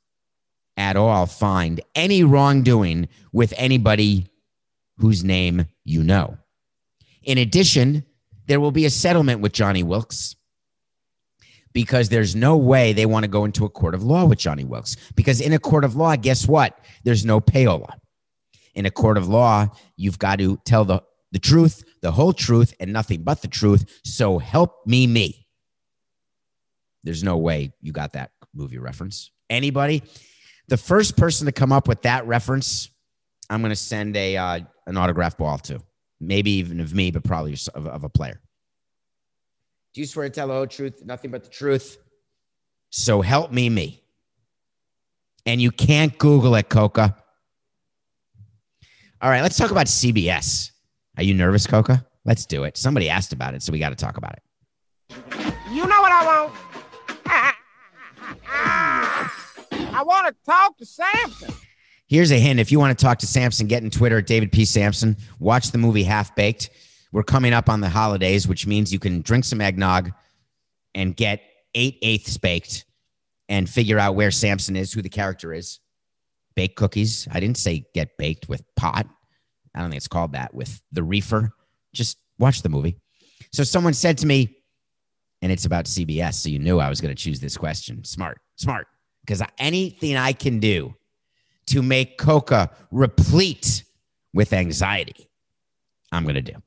at 0.76 0.96
all 0.96 1.26
find 1.26 1.80
any 1.94 2.24
wrongdoing 2.24 3.08
with 3.32 3.54
anybody 3.56 4.26
whose 4.98 5.22
name 5.22 5.66
you 5.84 6.02
know. 6.02 6.36
In 7.22 7.38
addition, 7.38 8.04
there 8.46 8.60
will 8.60 8.72
be 8.72 8.84
a 8.84 8.90
settlement 8.90 9.40
with 9.40 9.52
Johnny 9.52 9.84
Wilkes 9.84 10.34
because 11.72 12.08
there's 12.08 12.36
no 12.36 12.56
way 12.56 12.92
they 12.92 13.06
want 13.06 13.24
to 13.24 13.28
go 13.28 13.44
into 13.44 13.64
a 13.64 13.68
court 13.68 13.94
of 13.94 14.02
law 14.02 14.24
with 14.24 14.38
Johnny 14.38 14.64
Wilkes. 14.64 14.96
Because 15.14 15.40
in 15.40 15.52
a 15.52 15.58
court 15.58 15.84
of 15.84 15.96
law, 15.96 16.16
guess 16.16 16.46
what? 16.46 16.78
There's 17.04 17.24
no 17.24 17.40
payola. 17.40 17.94
in 18.74 18.86
a 18.86 18.90
court 18.90 19.18
of 19.18 19.28
law, 19.28 19.68
you've 19.96 20.18
got 20.18 20.38
to 20.38 20.58
tell 20.64 20.84
the, 20.84 21.02
the 21.30 21.38
truth, 21.38 21.82
the 22.00 22.12
whole 22.12 22.32
truth, 22.32 22.74
and 22.80 22.92
nothing 22.92 23.22
but 23.22 23.42
the 23.42 23.48
truth. 23.48 24.00
So 24.04 24.38
help 24.38 24.86
me, 24.86 25.06
me. 25.06 25.46
There's 27.04 27.22
no 27.22 27.36
way 27.36 27.72
you 27.80 27.92
got 27.92 28.12
that 28.14 28.30
movie 28.54 28.78
reference. 28.78 29.30
Anybody? 29.50 30.02
The 30.68 30.76
first 30.76 31.16
person 31.16 31.46
to 31.46 31.52
come 31.52 31.72
up 31.72 31.88
with 31.88 32.02
that 32.02 32.26
reference, 32.26 32.88
I'm 33.50 33.60
going 33.60 33.70
to 33.70 33.76
send 33.76 34.16
a 34.16 34.36
uh, 34.36 34.60
an 34.86 34.96
autograph 34.96 35.36
ball 35.36 35.58
to. 35.58 35.80
Maybe 36.20 36.52
even 36.52 36.80
of 36.80 36.94
me, 36.94 37.10
but 37.10 37.24
probably 37.24 37.56
of, 37.74 37.86
of 37.86 38.04
a 38.04 38.08
player. 38.08 38.41
Do 39.94 40.00
you 40.00 40.06
swear 40.06 40.28
to 40.28 40.34
tell 40.34 40.48
the 40.48 40.54
whole 40.54 40.66
truth, 40.66 41.04
nothing 41.04 41.30
but 41.30 41.44
the 41.44 41.50
truth? 41.50 41.98
So 42.90 43.20
help 43.20 43.52
me, 43.52 43.68
me. 43.68 44.02
And 45.44 45.60
you 45.60 45.70
can't 45.70 46.16
Google 46.18 46.54
it, 46.54 46.68
Coca. 46.68 47.16
All 49.20 49.30
right, 49.30 49.42
let's 49.42 49.56
talk 49.56 49.70
about 49.70 49.86
CBS. 49.86 50.70
Are 51.16 51.22
you 51.22 51.34
nervous, 51.34 51.66
Coca? 51.66 52.06
Let's 52.24 52.46
do 52.46 52.64
it. 52.64 52.76
Somebody 52.76 53.08
asked 53.08 53.32
about 53.32 53.54
it, 53.54 53.62
so 53.62 53.72
we 53.72 53.78
got 53.78 53.90
to 53.90 53.96
talk 53.96 54.16
about 54.16 54.34
it. 54.34 54.42
You 55.70 55.86
know 55.86 56.00
what 56.00 56.12
I 56.12 56.24
want? 56.26 56.52
I 59.94 60.02
want 60.04 60.26
to 60.26 60.34
talk 60.44 60.78
to 60.78 60.86
Samson. 60.86 61.52
Here's 62.06 62.32
a 62.32 62.38
hint. 62.38 62.60
If 62.60 62.72
you 62.72 62.78
want 62.78 62.98
to 62.98 63.04
talk 63.04 63.18
to 63.18 63.26
Samson, 63.26 63.66
get 63.66 63.82
in 63.82 63.90
Twitter 63.90 64.18
at 64.18 64.26
David 64.26 64.52
P. 64.52 64.64
Samson. 64.64 65.16
Watch 65.38 65.70
the 65.70 65.78
movie 65.78 66.02
Half 66.02 66.34
Baked. 66.34 66.70
We're 67.12 67.22
coming 67.22 67.52
up 67.52 67.68
on 67.68 67.80
the 67.80 67.90
holidays, 67.90 68.48
which 68.48 68.66
means 68.66 68.92
you 68.92 68.98
can 68.98 69.20
drink 69.20 69.44
some 69.44 69.60
eggnog 69.60 70.12
and 70.94 71.14
get 71.14 71.42
eight 71.74 71.98
eighths 72.02 72.38
baked 72.38 72.86
and 73.48 73.68
figure 73.68 73.98
out 73.98 74.14
where 74.14 74.30
Samson 74.30 74.76
is, 74.76 74.92
who 74.92 75.02
the 75.02 75.08
character 75.08 75.52
is. 75.52 75.80
Bake 76.54 76.74
cookies. 76.74 77.28
I 77.30 77.40
didn't 77.40 77.58
say 77.58 77.84
get 77.94 78.16
baked 78.16 78.48
with 78.48 78.62
pot. 78.76 79.06
I 79.74 79.80
don't 79.80 79.90
think 79.90 79.98
it's 79.98 80.08
called 80.08 80.32
that 80.32 80.54
with 80.54 80.80
the 80.92 81.02
reefer. 81.02 81.52
Just 81.94 82.18
watch 82.38 82.62
the 82.62 82.68
movie. 82.68 82.98
So 83.52 83.62
someone 83.62 83.94
said 83.94 84.18
to 84.18 84.26
me, 84.26 84.56
and 85.42 85.50
it's 85.50 85.64
about 85.64 85.86
CBS. 85.86 86.34
So 86.34 86.48
you 86.48 86.58
knew 86.58 86.78
I 86.78 86.88
was 86.88 87.00
going 87.00 87.14
to 87.14 87.20
choose 87.20 87.40
this 87.40 87.56
question. 87.56 88.04
Smart, 88.04 88.38
smart. 88.56 88.86
Because 89.24 89.42
anything 89.58 90.16
I 90.16 90.32
can 90.32 90.60
do 90.60 90.94
to 91.66 91.82
make 91.82 92.18
Coca 92.18 92.70
replete 92.90 93.84
with 94.32 94.52
anxiety, 94.52 95.28
I'm 96.10 96.24
going 96.24 96.36
to 96.36 96.42
do. 96.42 96.62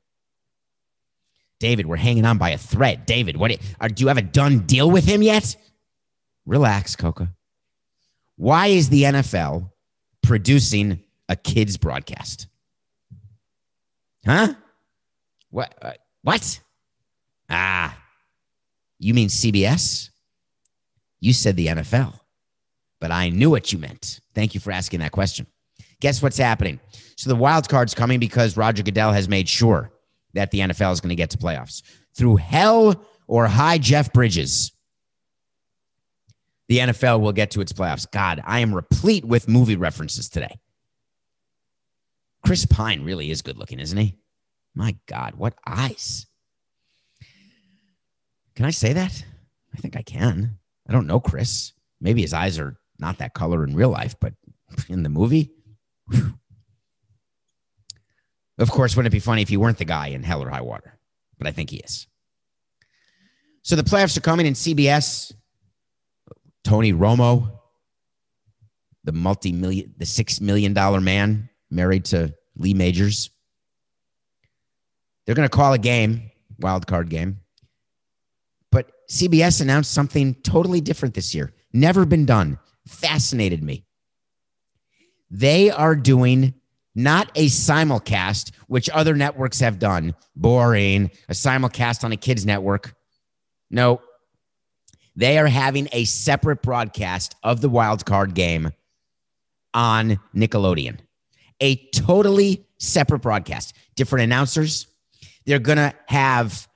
David, 1.58 1.86
we're 1.86 1.96
hanging 1.96 2.24
on 2.24 2.38
by 2.38 2.50
a 2.50 2.58
thread. 2.58 3.06
David, 3.06 3.36
what 3.36 3.56
are, 3.80 3.88
do 3.88 4.02
you 4.02 4.08
have 4.08 4.18
a 4.18 4.22
done 4.22 4.60
deal 4.60 4.90
with 4.90 5.04
him 5.04 5.22
yet? 5.22 5.56
Relax, 6.44 6.96
Coca. 6.96 7.32
Why 8.36 8.68
is 8.68 8.90
the 8.90 9.04
NFL 9.04 9.70
producing 10.22 11.02
a 11.28 11.36
kids 11.36 11.76
broadcast? 11.76 12.48
Huh? 14.26 14.54
What? 15.50 15.74
Uh, 15.80 15.92
what? 16.22 16.60
Ah, 17.48 17.96
you 18.98 19.14
mean 19.14 19.28
CBS? 19.28 20.10
You 21.20 21.32
said 21.32 21.56
the 21.56 21.68
NFL, 21.68 22.20
but 23.00 23.10
I 23.10 23.30
knew 23.30 23.50
what 23.50 23.72
you 23.72 23.78
meant. 23.78 24.20
Thank 24.34 24.54
you 24.54 24.60
for 24.60 24.70
asking 24.70 25.00
that 25.00 25.12
question. 25.12 25.46
Guess 26.00 26.22
what's 26.22 26.36
happening? 26.36 26.78
So 27.16 27.30
the 27.30 27.36
wild 27.36 27.68
card's 27.68 27.94
coming 27.94 28.20
because 28.20 28.56
Roger 28.56 28.82
Goodell 28.82 29.12
has 29.12 29.28
made 29.28 29.48
sure 29.48 29.90
that 30.36 30.50
the 30.50 30.60
NFL 30.60 30.92
is 30.92 31.00
going 31.00 31.10
to 31.10 31.16
get 31.16 31.30
to 31.30 31.38
playoffs. 31.38 31.82
Through 32.16 32.36
hell 32.36 33.04
or 33.26 33.46
high 33.46 33.78
Jeff 33.78 34.12
Bridges, 34.12 34.72
the 36.68 36.78
NFL 36.78 37.20
will 37.20 37.32
get 37.32 37.52
to 37.52 37.60
its 37.60 37.72
playoffs. 37.72 38.10
God, 38.10 38.42
I 38.44 38.60
am 38.60 38.74
replete 38.74 39.24
with 39.24 39.48
movie 39.48 39.76
references 39.76 40.28
today. 40.28 40.58
Chris 42.44 42.66
Pine 42.66 43.04
really 43.04 43.30
is 43.30 43.42
good 43.42 43.58
looking, 43.58 43.80
isn't 43.80 43.98
he? 43.98 44.14
My 44.74 44.96
God, 45.06 45.34
what 45.34 45.54
eyes. 45.66 46.26
Can 48.54 48.64
I 48.64 48.70
say 48.70 48.92
that? 48.92 49.24
I 49.74 49.78
think 49.78 49.96
I 49.96 50.02
can. 50.02 50.58
I 50.88 50.92
don't 50.92 51.06
know 51.06 51.20
Chris. 51.20 51.72
Maybe 52.00 52.22
his 52.22 52.32
eyes 52.32 52.58
are 52.58 52.78
not 52.98 53.18
that 53.18 53.34
color 53.34 53.64
in 53.64 53.74
real 53.74 53.90
life, 53.90 54.16
but 54.20 54.34
in 54.88 55.02
the 55.02 55.08
movie. 55.08 55.50
Of 58.58 58.70
course, 58.70 58.96
wouldn't 58.96 59.12
it 59.12 59.16
be 59.16 59.20
funny 59.20 59.42
if 59.42 59.48
he 59.48 59.56
weren't 59.56 59.78
the 59.78 59.84
guy 59.84 60.08
in 60.08 60.22
Hell 60.22 60.42
or 60.42 60.48
High 60.48 60.62
Water? 60.62 60.98
But 61.38 61.46
I 61.46 61.52
think 61.52 61.70
he 61.70 61.76
is. 61.78 62.06
So 63.62 63.76
the 63.76 63.82
playoffs 63.82 64.16
are 64.16 64.22
coming 64.22 64.46
in 64.46 64.54
CBS. 64.54 65.32
Tony 66.64 66.92
Romo, 66.92 67.58
the 69.04 69.12
multi-million, 69.12 69.94
the 69.98 70.06
six 70.06 70.40
million 70.40 70.72
dollar 70.72 71.00
man 71.00 71.48
married 71.70 72.04
to 72.06 72.34
Lee 72.56 72.74
Majors. 72.74 73.30
They're 75.24 75.34
going 75.34 75.48
to 75.48 75.56
call 75.56 75.72
a 75.74 75.78
game, 75.78 76.30
wild 76.58 76.86
card 76.86 77.08
game. 77.08 77.38
But 78.72 78.90
CBS 79.10 79.60
announced 79.60 79.92
something 79.92 80.34
totally 80.42 80.80
different 80.80 81.14
this 81.14 81.34
year. 81.34 81.52
Never 81.72 82.04
been 82.04 82.26
done. 82.26 82.58
Fascinated 82.88 83.62
me. 83.62 83.84
They 85.30 85.70
are 85.70 85.94
doing 85.96 86.54
not 86.96 87.30
a 87.34 87.46
simulcast, 87.46 88.52
which 88.68 88.88
other 88.88 89.14
networks 89.14 89.60
have 89.60 89.78
done. 89.78 90.14
Boring. 90.34 91.10
A 91.28 91.32
simulcast 91.32 92.02
on 92.02 92.10
a 92.10 92.16
kids 92.16 92.46
network. 92.46 92.94
No. 93.70 94.00
They 95.14 95.38
are 95.38 95.46
having 95.46 95.88
a 95.92 96.04
separate 96.04 96.62
broadcast 96.62 97.36
of 97.42 97.60
the 97.60 97.68
wild 97.68 98.06
card 98.06 98.34
game 98.34 98.72
on 99.74 100.18
Nickelodeon. 100.34 100.98
A 101.60 101.76
totally 101.90 102.66
separate 102.78 103.20
broadcast. 103.20 103.74
Different 103.94 104.24
announcers. 104.24 104.86
They're 105.44 105.58
going 105.58 105.78
to 105.78 105.94
have 106.06 106.66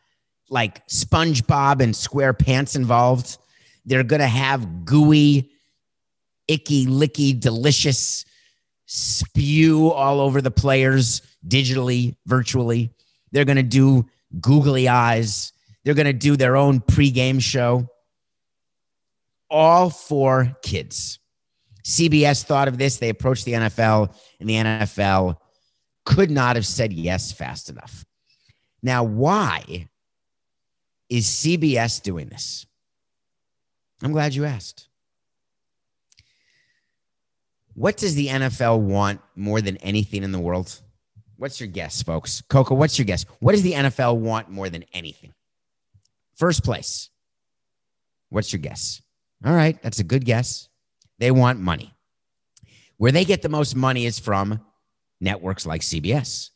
like 0.51 0.87
SpongeBob 0.89 1.81
and 1.81 1.95
SquarePants 1.95 2.77
involved. 2.77 3.39
They're 3.87 4.05
going 4.05 4.21
to 4.21 4.27
have 4.27 4.85
gooey, 4.85 5.51
icky, 6.47 6.85
licky, 6.87 7.39
delicious 7.39 8.27
spew 8.93 9.89
all 9.93 10.21
over 10.21 10.43
the 10.43 10.51
players 10.51 11.23
digitally, 11.47 12.17
virtually. 12.27 12.93
They're 13.31 13.45
going 13.45 13.55
to 13.55 13.63
do 13.63 14.07
googly 14.41 14.89
eyes. 14.89 15.53
They're 15.85 15.95
going 15.95 16.07
to 16.07 16.13
do 16.13 16.37
their 16.37 16.57
own 16.57 16.81
pregame 16.81 17.41
show, 17.41 17.89
all 19.49 19.91
for 19.91 20.57
kids. 20.63 21.21
CBS 21.87 22.43
thought 22.43 22.67
of 22.67 22.79
this. 22.79 22.97
They 22.97 23.11
approached 23.11 23.45
the 23.45 23.53
NFL, 23.53 24.13
and 24.41 24.49
the 24.49 24.55
NFL 24.55 25.37
could 26.05 26.31
not 26.33 26.57
have 26.57 26.67
said 26.67 26.93
yes 26.93 27.31
fast 27.31 27.71
enough. 27.71 28.05
Now, 28.83 29.05
why 29.05 29.89
is 31.09 31.27
CBS 31.27 32.03
doing 32.03 32.29
this? 32.29 32.67
I'm 34.03 34.11
glad 34.11 34.35
you 34.35 34.45
asked. 34.47 34.90
What 37.75 37.97
does 37.97 38.15
the 38.15 38.29
NFL 38.29 38.81
want 38.81 39.21
more 39.37 39.61
than 39.61 39.77
anything 39.79 40.23
in 40.23 40.33
the 40.33 40.41
world? 40.41 40.81
What's 41.37 41.61
your 41.61 41.69
guess, 41.69 42.03
folks? 42.03 42.43
Coco, 42.49 42.75
what's 42.75 42.99
your 42.99 43.07
guess? 43.07 43.25
What 43.39 43.53
does 43.53 43.63
the 43.63 43.73
NFL 43.73 44.19
want 44.19 44.51
more 44.51 44.69
than 44.69 44.85
anything? 44.93 45.33
First 46.37 46.65
place. 46.65 47.11
What's 48.29 48.53
your 48.53 48.61
guess? 48.61 49.01
All 49.45 49.55
right, 49.55 49.81
that's 49.83 50.01
a 50.01 50.05
good 50.05 50.25
guess. 50.25 50.69
They 51.19 51.31
want 51.31 51.59
money. 51.59 51.95
Where 52.99 53.13
they 53.13 53.25
get 53.25 53.43
the 53.43 53.49
most 53.49 53.75
money 53.75 54.05
is 54.05 54.19
from 54.19 54.61
networks 55.21 55.65
like 55.65 55.81
CBS. 55.81 56.51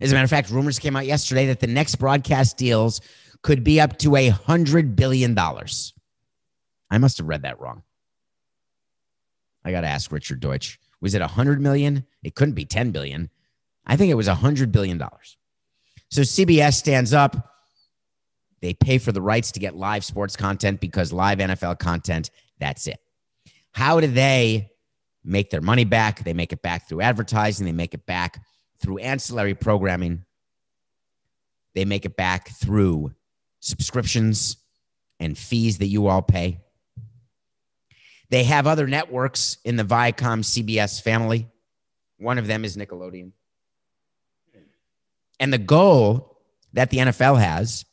As 0.00 0.10
a 0.10 0.14
matter 0.14 0.24
of 0.24 0.30
fact, 0.30 0.50
rumors 0.50 0.78
came 0.78 0.96
out 0.96 1.06
yesterday 1.06 1.46
that 1.46 1.60
the 1.60 1.66
next 1.66 1.96
broadcast 1.96 2.56
deals 2.56 3.00
could 3.42 3.62
be 3.62 3.80
up 3.80 3.98
to 3.98 4.16
a 4.16 4.28
hundred 4.28 4.96
billion 4.96 5.34
dollars. 5.34 5.94
I 6.90 6.98
must 6.98 7.18
have 7.18 7.28
read 7.28 7.42
that 7.42 7.60
wrong. 7.60 7.82
I 9.66 9.72
got 9.72 9.80
to 9.80 9.88
ask 9.88 10.12
Richard 10.12 10.38
Deutsch. 10.38 10.78
Was 11.00 11.14
it 11.14 11.22
a 11.22 11.26
hundred 11.26 11.60
million? 11.60 12.06
It 12.22 12.36
couldn't 12.36 12.54
be 12.54 12.64
10 12.64 12.92
billion. 12.92 13.30
I 13.84 13.96
think 13.96 14.12
it 14.12 14.14
was 14.14 14.28
a 14.28 14.34
hundred 14.36 14.70
billion 14.70 14.96
dollars. 14.96 15.36
So 16.08 16.20
CBS 16.20 16.74
stands 16.74 17.12
up. 17.12 17.52
They 18.62 18.74
pay 18.74 18.98
for 18.98 19.10
the 19.10 19.20
rights 19.20 19.50
to 19.52 19.60
get 19.60 19.74
live 19.74 20.04
sports 20.04 20.36
content 20.36 20.80
because 20.80 21.12
live 21.12 21.38
NFL 21.38 21.80
content, 21.80 22.30
that's 22.60 22.86
it. 22.86 23.00
How 23.72 23.98
do 23.98 24.06
they 24.06 24.70
make 25.24 25.50
their 25.50 25.60
money 25.60 25.84
back? 25.84 26.22
They 26.22 26.32
make 26.32 26.52
it 26.52 26.62
back 26.62 26.88
through 26.88 27.00
advertising, 27.00 27.66
they 27.66 27.72
make 27.72 27.92
it 27.92 28.06
back 28.06 28.40
through 28.80 28.98
ancillary 28.98 29.54
programming, 29.54 30.24
they 31.74 31.84
make 31.84 32.04
it 32.04 32.16
back 32.16 32.50
through 32.50 33.12
subscriptions 33.58 34.58
and 35.18 35.36
fees 35.36 35.78
that 35.78 35.88
you 35.88 36.06
all 36.06 36.22
pay. 36.22 36.60
They 38.30 38.44
have 38.44 38.66
other 38.66 38.86
networks 38.86 39.58
in 39.64 39.76
the 39.76 39.84
Viacom 39.84 40.42
CBS 40.42 41.00
family. 41.00 41.48
One 42.18 42.38
of 42.38 42.46
them 42.46 42.64
is 42.64 42.76
Nickelodeon. 42.76 43.32
And 45.38 45.52
the 45.52 45.58
goal 45.58 46.38
that 46.72 46.90
the 46.90 46.98
NFL 46.98 47.40
has 47.40 47.84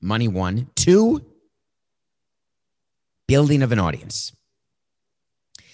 money 0.00 0.28
one, 0.28 0.68
two, 0.76 1.24
building 3.26 3.62
of 3.62 3.72
an 3.72 3.78
audience. 3.78 4.32
Do 5.56 5.64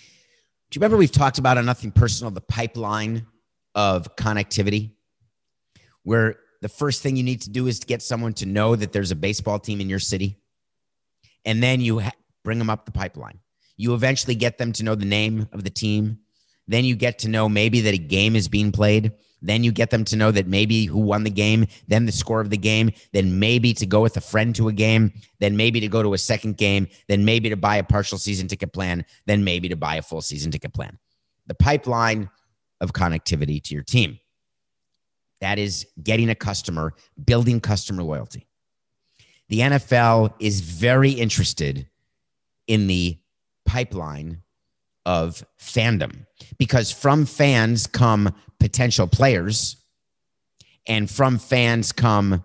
you 0.79 0.81
remember 0.81 0.97
we've 0.97 1.13
talked 1.13 1.39
about 1.39 1.59
on 1.59 1.67
Nothing 1.67 1.93
Personal 1.93 2.31
the 2.31 2.41
pipeline 2.41 3.27
of 3.75 4.17
connectivity 4.17 4.93
where 6.03 6.37
the 6.63 6.69
first 6.69 7.03
thing 7.03 7.17
you 7.17 7.23
need 7.23 7.43
to 7.43 7.51
do 7.51 7.67
is 7.67 7.79
to 7.81 7.87
get 7.87 8.03
someone 8.03 8.33
to 8.35 8.47
know 8.47 8.75
that 8.75 8.93
there's 8.93 9.11
a 9.11 9.17
baseball 9.17 9.59
team 9.59 9.81
in 9.81 9.89
your 9.89 9.99
city. 9.99 10.39
And 11.45 11.63
then 11.63 11.81
you 11.81 12.01
ha- 12.01 12.13
bring 12.43 12.59
them 12.59 12.71
up 12.71 12.87
the 12.87 12.93
pipeline. 12.93 13.39
You 13.77 13.95
eventually 13.95 14.35
get 14.35 14.59
them 14.59 14.73
to 14.73 14.85
know 14.85 14.95
the 14.95 15.05
name 15.05 15.49
of 15.53 15.65
the 15.65 15.71
team. 15.71 16.19
Then 16.67 16.85
you 16.85 16.97
get 16.97 17.19
to 17.21 17.29
know 17.29 17.49
maybe 17.49 17.81
that 17.83 17.95
a 17.95 17.99
game 17.99 18.37
is 18.37 18.49
being 18.49 18.73
played. 18.73 19.13
Then 19.43 19.63
you 19.63 19.73
get 19.73 19.91
them 19.91 20.05
to 20.07 20.17
know 20.17 20.31
that 20.31 20.47
maybe 20.47 20.87
who 20.87 20.99
won 21.01 21.23
the 21.25 21.31
game, 21.31 21.67
then 21.87 22.07
the 22.07 22.13
score 22.13 22.41
of 22.41 22.49
the 22.49 22.57
game, 22.57 22.93
then 23.13 23.39
maybe 23.39 23.75
to 23.75 23.85
go 23.85 24.01
with 24.01 24.17
a 24.17 24.23
friend 24.23 24.55
to 24.57 24.69
a 24.69 24.73
game, 24.73 25.13
then 25.39 25.55
maybe 25.55 25.81
to 25.81 25.89
go 25.89 26.03
to 26.03 26.15
a 26.15 26.19
second 26.19 26.57
game, 26.57 26.89
then 27.09 27.27
maybe 27.27 27.51
to 27.51 27.57
buy 27.57 27.77
a 27.77 27.85
partial 27.85 28.17
season 28.17 28.49
ticket 28.49 28.73
plan, 28.73 29.05
then 29.27 29.45
maybe 29.45 29.69
to 29.69 29.77
buy 29.77 29.97
a 29.97 30.03
full 30.03 30.23
season 30.23 30.51
ticket 30.51 30.73
plan. 30.73 30.99
The 31.47 31.55
pipeline 31.55 32.31
of 32.81 32.95
connectivity 32.95 33.63
to 33.65 33.75
your 33.75 33.83
team. 33.83 34.19
That 35.43 35.59
is 35.59 35.87
getting 36.03 36.31
a 36.31 36.35
customer, 36.35 36.95
building 37.23 37.61
customer 37.61 38.03
loyalty. 38.03 38.47
The 39.51 39.61
NFL 39.61 40.35
is 40.39 40.61
very 40.63 41.11
interested 41.11 41.87
in 42.67 42.87
the 42.87 43.19
pipeline 43.75 44.41
of 45.05 45.45
fandom 45.61 46.27
because 46.59 46.93
from 46.93 47.27
fans 47.27 47.89
come 47.89 48.33
potential 48.61 49.09
players 49.09 49.83
and 50.87 51.11
from 51.11 51.39
fans 51.39 51.91
come 51.91 52.45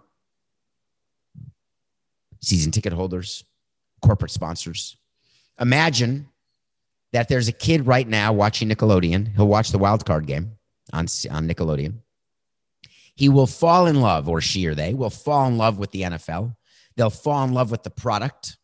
season 2.41 2.71
ticket 2.71 2.93
holders, 2.93 3.43
corporate 4.01 4.31
sponsors. 4.31 4.97
Imagine 5.61 6.27
that 7.13 7.29
there's 7.29 7.47
a 7.47 7.53
kid 7.53 7.85
right 7.85 8.07
now 8.07 8.33
watching 8.33 8.67
Nickelodeon. 8.67 9.35
He'll 9.35 9.47
watch 9.47 9.69
the 9.69 9.77
wild 9.77 10.05
card 10.07 10.25
game 10.25 10.53
on, 10.91 11.01
on 11.29 11.47
Nickelodeon 11.47 11.99
he 13.19 13.27
will 13.27 13.47
fall 13.47 13.85
in 13.85 13.99
love, 13.99 14.29
or 14.29 14.39
she 14.39 14.65
or 14.65 14.73
they 14.73 14.93
will 14.93 15.09
fall 15.09 15.45
in 15.45 15.57
love 15.57 15.77
with 15.77 15.91
the 15.91 16.03
NFL. 16.03 16.55
They'll 16.95 17.09
fall 17.09 17.43
in 17.43 17.53
love 17.53 17.69
with 17.69 17.83
the 17.83 17.89
product. 17.89 18.57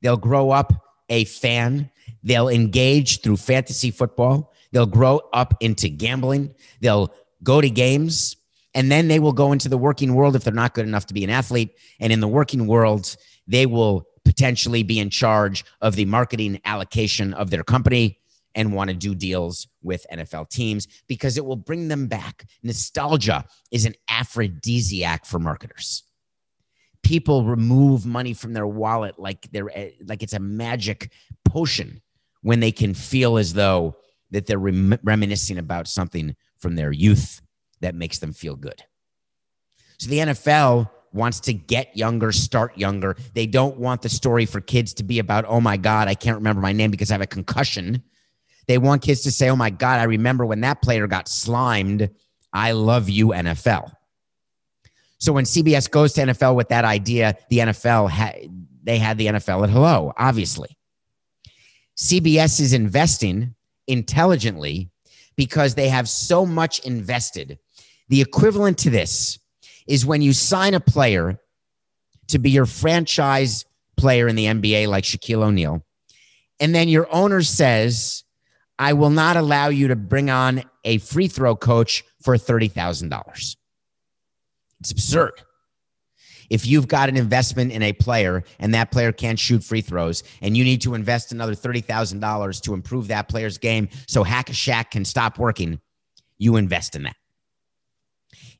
They'll 0.00 0.16
grow 0.16 0.50
up 0.50 0.72
a 1.10 1.24
fan. 1.24 1.90
They'll 2.22 2.48
engage 2.48 3.20
through 3.20 3.36
fantasy 3.36 3.90
football. 3.90 4.52
They'll 4.72 4.86
grow 4.86 5.20
up 5.32 5.54
into 5.60 5.88
gambling. 5.88 6.54
They'll 6.80 7.12
go 7.42 7.60
to 7.60 7.68
games. 7.68 8.36
And 8.74 8.90
then 8.90 9.08
they 9.08 9.18
will 9.18 9.32
go 9.32 9.52
into 9.52 9.68
the 9.68 9.76
working 9.76 10.14
world 10.14 10.36
if 10.36 10.44
they're 10.44 10.54
not 10.54 10.74
good 10.74 10.86
enough 10.86 11.06
to 11.06 11.14
be 11.14 11.24
an 11.24 11.30
athlete. 11.30 11.76
And 11.98 12.12
in 12.12 12.20
the 12.20 12.28
working 12.28 12.66
world, 12.66 13.16
they 13.46 13.66
will 13.66 14.06
potentially 14.24 14.82
be 14.82 14.98
in 14.98 15.10
charge 15.10 15.64
of 15.80 15.96
the 15.96 16.04
marketing 16.04 16.60
allocation 16.64 17.34
of 17.34 17.50
their 17.50 17.64
company 17.64 18.20
and 18.54 18.72
want 18.72 18.90
to 18.90 18.96
do 18.96 19.14
deals 19.14 19.68
with 19.82 20.06
NFL 20.12 20.50
teams 20.50 20.86
because 21.06 21.36
it 21.36 21.44
will 21.44 21.56
bring 21.56 21.88
them 21.88 22.06
back. 22.06 22.46
Nostalgia 22.62 23.44
is 23.70 23.84
an 23.84 23.94
aphrodisiac 24.08 25.24
for 25.24 25.38
marketers. 25.38 26.04
People 27.02 27.44
remove 27.44 28.06
money 28.06 28.34
from 28.34 28.52
their 28.52 28.66
wallet 28.66 29.18
like 29.18 29.48
they're 29.50 29.70
eh, 29.76 29.90
like 30.04 30.22
it's 30.22 30.32
a 30.32 30.38
magic 30.38 31.10
potion 31.44 32.00
when 32.42 32.60
they 32.60 32.72
can 32.72 32.94
feel 32.94 33.36
as 33.36 33.54
though 33.54 33.96
that 34.30 34.46
they're 34.46 34.58
rem- 34.58 34.98
reminiscing 35.02 35.58
about 35.58 35.88
something 35.88 36.36
from 36.58 36.76
their 36.76 36.92
youth 36.92 37.42
that 37.80 37.94
makes 37.94 38.18
them 38.18 38.32
feel 38.32 38.56
good. 38.56 38.82
So 39.98 40.08
the 40.08 40.18
NFL 40.18 40.90
wants 41.12 41.40
to 41.40 41.52
get 41.52 41.96
younger, 41.96 42.32
start 42.32 42.76
younger. 42.78 43.16
They 43.34 43.46
don't 43.46 43.76
want 43.78 44.02
the 44.02 44.08
story 44.08 44.46
for 44.46 44.60
kids 44.60 44.94
to 44.94 45.02
be 45.02 45.18
about, 45.18 45.44
oh 45.46 45.60
my 45.60 45.76
God, 45.76 46.08
I 46.08 46.14
can't 46.14 46.36
remember 46.36 46.60
my 46.62 46.72
name 46.72 46.90
because 46.90 47.10
I 47.10 47.14
have 47.14 47.20
a 47.20 47.26
concussion. 47.26 48.02
They 48.66 48.78
want 48.78 49.02
kids 49.02 49.22
to 49.22 49.30
say, 49.30 49.50
oh 49.50 49.56
my 49.56 49.70
God, 49.70 49.98
I 49.98 50.04
remember 50.04 50.46
when 50.46 50.60
that 50.60 50.82
player 50.82 51.06
got 51.06 51.28
slimed. 51.28 52.10
I 52.52 52.72
love 52.72 53.08
you, 53.08 53.28
NFL. 53.28 53.92
So 55.20 55.32
when 55.34 55.44
CBS 55.44 55.90
goes 55.90 56.14
to 56.14 56.22
NFL 56.22 56.56
with 56.56 56.70
that 56.70 56.84
idea, 56.84 57.36
the 57.50 57.58
NFL, 57.58 58.10
ha- 58.10 58.48
they 58.82 58.98
had 58.98 59.18
the 59.18 59.26
NFL 59.26 59.64
at 59.64 59.70
hello, 59.70 60.12
obviously. 60.16 60.76
CBS 61.96 62.58
is 62.60 62.72
investing 62.72 63.54
intelligently 63.86 64.90
because 65.36 65.74
they 65.74 65.88
have 65.90 66.08
so 66.08 66.46
much 66.46 66.78
invested. 66.80 67.58
The 68.08 68.22
equivalent 68.22 68.78
to 68.78 68.90
this 68.90 69.38
is 69.86 70.06
when 70.06 70.22
you 70.22 70.32
sign 70.32 70.72
a 70.72 70.80
player 70.80 71.38
to 72.28 72.38
be 72.38 72.50
your 72.50 72.66
franchise 72.66 73.66
player 73.96 74.26
in 74.26 74.36
the 74.36 74.46
NBA, 74.46 74.88
like 74.88 75.04
Shaquille 75.04 75.42
O'Neal, 75.42 75.84
and 76.58 76.74
then 76.74 76.88
your 76.88 77.12
owner 77.12 77.42
says, 77.42 78.24
I 78.78 78.94
will 78.94 79.10
not 79.10 79.36
allow 79.36 79.68
you 79.68 79.88
to 79.88 79.96
bring 79.96 80.30
on 80.30 80.62
a 80.84 80.98
free 80.98 81.28
throw 81.28 81.54
coach 81.54 82.04
for 82.22 82.36
$30,000. 82.36 83.56
It's 84.80 84.90
absurd. 84.90 85.32
If 86.50 86.66
you've 86.66 86.88
got 86.88 87.08
an 87.08 87.16
investment 87.16 87.70
in 87.70 87.82
a 87.82 87.92
player 87.92 88.42
and 88.58 88.74
that 88.74 88.90
player 88.90 89.12
can't 89.12 89.38
shoot 89.38 89.62
free 89.62 89.82
throws 89.82 90.24
and 90.42 90.56
you 90.56 90.64
need 90.64 90.82
to 90.82 90.94
invest 90.94 91.30
another 91.30 91.54
$30,000 91.54 92.62
to 92.62 92.74
improve 92.74 93.08
that 93.08 93.28
player's 93.28 93.56
game 93.56 93.88
so 94.08 94.24
Hack 94.24 94.50
a 94.50 94.52
Shaq 94.52 94.90
can 94.90 95.04
stop 95.04 95.38
working, 95.38 95.80
you 96.38 96.56
invest 96.56 96.96
in 96.96 97.04
that. 97.04 97.14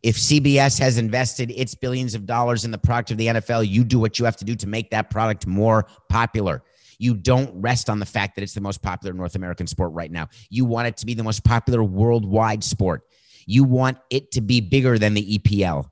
If 0.03 0.17
CBS 0.17 0.79
has 0.79 0.97
invested 0.97 1.51
its 1.51 1.75
billions 1.75 2.15
of 2.15 2.25
dollars 2.25 2.65
in 2.65 2.71
the 2.71 2.79
product 2.79 3.11
of 3.11 3.19
the 3.19 3.27
NFL, 3.27 3.69
you 3.69 3.85
do 3.85 3.99
what 3.99 4.19
you 4.19 4.25
have 4.25 4.37
to 4.37 4.45
do 4.45 4.55
to 4.55 4.67
make 4.67 4.91
that 4.91 5.11
product 5.11 5.47
more 5.47 5.87
popular. 6.09 6.63
You 6.99 7.15
don't 7.15 7.51
rest 7.61 7.91
on 7.91 7.99
the 7.99 8.07
fact 8.07 8.35
that 8.37 8.43
it's 8.43 8.55
the 8.55 8.61
most 8.61 8.83
popular 8.83 9.13
North 9.13 9.35
American 9.35 9.67
sport 9.67 9.93
right 9.93 10.11
now. 10.11 10.29
You 10.49 10.65
want 10.65 10.89
it 10.89 10.97
to 10.99 11.07
be 11.07 11.15
the 11.15 11.25
most 11.25 11.45
popular 11.45 11.83
worldwide 11.83 12.63
sport. 12.65 13.03
You 13.47 13.65
want 13.65 13.99
it 14.11 14.31
to 14.33 14.41
be 14.41 14.61
bigger 14.61 14.99
than 14.99 15.15
the 15.15 15.39
EPL. 15.39 15.87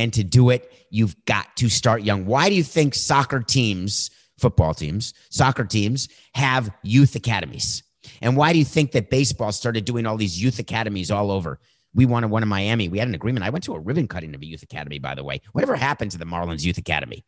And 0.00 0.12
to 0.14 0.24
do 0.24 0.48
it, 0.50 0.72
you've 0.90 1.14
got 1.26 1.54
to 1.56 1.68
start 1.68 2.02
young. 2.02 2.24
Why 2.24 2.48
do 2.48 2.54
you 2.54 2.62
think 2.62 2.94
soccer 2.94 3.40
teams, 3.40 4.10
football 4.38 4.72
teams, 4.72 5.12
soccer 5.28 5.64
teams 5.64 6.08
have 6.34 6.70
youth 6.82 7.14
academies? 7.14 7.82
And 8.22 8.36
why 8.36 8.52
do 8.52 8.58
you 8.58 8.64
think 8.64 8.92
that 8.92 9.10
baseball 9.10 9.52
started 9.52 9.84
doing 9.84 10.06
all 10.06 10.16
these 10.16 10.42
youth 10.42 10.58
academies 10.58 11.10
all 11.10 11.30
over? 11.30 11.60
We 11.94 12.06
wanted 12.06 12.30
one 12.30 12.42
in 12.42 12.48
Miami. 12.48 12.88
We 12.88 12.98
had 12.98 13.08
an 13.08 13.14
agreement. 13.14 13.44
I 13.44 13.50
went 13.50 13.64
to 13.64 13.74
a 13.74 13.78
ribbon 13.78 14.08
cutting 14.08 14.34
of 14.34 14.40
a 14.40 14.46
youth 14.46 14.62
academy, 14.62 14.98
by 14.98 15.14
the 15.14 15.24
way. 15.24 15.40
Whatever 15.52 15.76
happened 15.76 16.12
to 16.12 16.18
the 16.18 16.24
Marlins 16.24 16.64
Youth 16.64 16.78
Academy? 16.78 17.24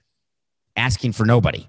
asking 0.76 1.12
for 1.12 1.24
nobody. 1.24 1.68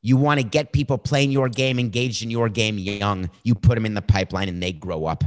You 0.00 0.16
want 0.16 0.40
to 0.40 0.46
get 0.46 0.72
people 0.72 0.96
playing 0.96 1.32
your 1.32 1.48
game, 1.48 1.78
engaged 1.78 2.22
in 2.22 2.30
your 2.30 2.48
game 2.48 2.78
young. 2.78 3.30
You 3.42 3.54
put 3.54 3.74
them 3.74 3.84
in 3.84 3.94
the 3.94 4.02
pipeline 4.02 4.48
and 4.48 4.62
they 4.62 4.72
grow 4.72 5.06
up. 5.06 5.24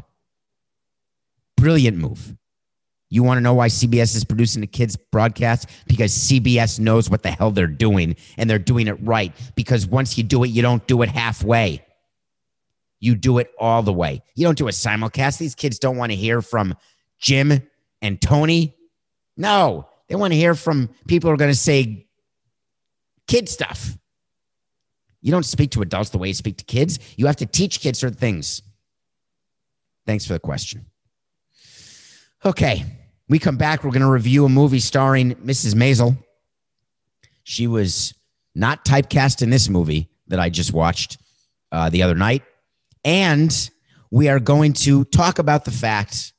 Brilliant 1.58 1.98
move. 1.98 2.36
You 3.12 3.24
want 3.24 3.38
to 3.38 3.42
know 3.42 3.54
why 3.54 3.68
CBS 3.68 4.16
is 4.16 4.24
producing 4.24 4.62
the 4.62 4.68
kids' 4.68 4.96
broadcast? 4.96 5.70
Because 5.86 6.14
CBS 6.18 6.80
knows 6.80 7.10
what 7.10 7.24
the 7.24 7.30
hell 7.30 7.52
they're 7.52 7.68
doing 7.68 8.16
and 8.38 8.50
they're 8.50 8.58
doing 8.58 8.88
it 8.88 8.98
right. 9.02 9.34
Because 9.54 9.86
once 9.86 10.18
you 10.18 10.24
do 10.24 10.46
it, 10.46 10.48
you 10.48 10.62
don't 10.62 10.88
do 10.88 11.02
it 11.02 11.10
halfway. 11.10 11.86
You 13.02 13.16
do 13.16 13.40
it 13.40 13.52
all 13.60 13.84
the 13.84 13.92
way. 13.92 14.24
You 14.36 14.46
don't 14.46 14.58
do 14.58 14.70
a 14.70 14.72
simulcast. 14.72 15.40
These 15.40 15.56
kids 15.56 15.78
don't 15.78 15.98
want 15.98 16.14
to 16.14 16.16
hear 16.16 16.42
from 16.42 16.74
Jim 17.20 17.62
and 18.02 18.22
Tony. 18.22 18.78
No, 19.36 19.90
they 20.08 20.16
want 20.16 20.32
to 20.32 20.38
hear 20.38 20.56
from 20.56 20.90
people 21.06 21.30
who 21.30 21.34
are 21.34 21.38
going 21.38 21.52
to 21.52 21.58
say 21.58 22.08
kid 23.28 23.50
stuff. 23.50 23.98
You 25.20 25.34
don't 25.34 25.44
speak 25.44 25.72
to 25.72 25.82
adults 25.82 26.12
the 26.12 26.18
way 26.18 26.30
you 26.30 26.34
speak 26.34 26.58
to 26.60 26.64
kids. 26.64 26.98
You 27.18 27.26
have 27.28 27.36
to 27.38 27.46
teach 27.46 27.82
kids 27.82 28.00
certain 28.00 28.18
things. 28.18 28.62
Thanks 30.06 30.26
for 30.26 30.32
the 30.34 30.40
question. 30.40 30.86
Okay, 32.46 32.86
we 33.32 33.40
come 33.40 33.56
back. 33.56 33.86
We're 33.86 33.92
going 33.92 34.02
to 34.02 34.10
review 34.10 34.44
a 34.44 34.50
movie 34.50 34.82
starring 34.82 35.36
Mrs. 35.36 35.74
Maisel. 35.74 36.18
She 37.44 37.66
was 37.66 38.14
not 38.56 38.84
typecast 38.84 39.42
in 39.42 39.50
this 39.50 39.70
movie 39.70 40.10
that 40.28 40.38
I 40.38 40.50
just 40.50 40.74
watched 40.74 41.18
uh, 41.72 41.90
the 41.90 42.04
other 42.04 42.14
night. 42.14 42.44
And 43.06 43.70
we 44.12 44.28
are 44.28 44.42
going 44.42 44.74
to 44.74 45.06
talk 45.06 45.40
about 45.40 45.64
the 45.64 45.72
fact 45.72 46.34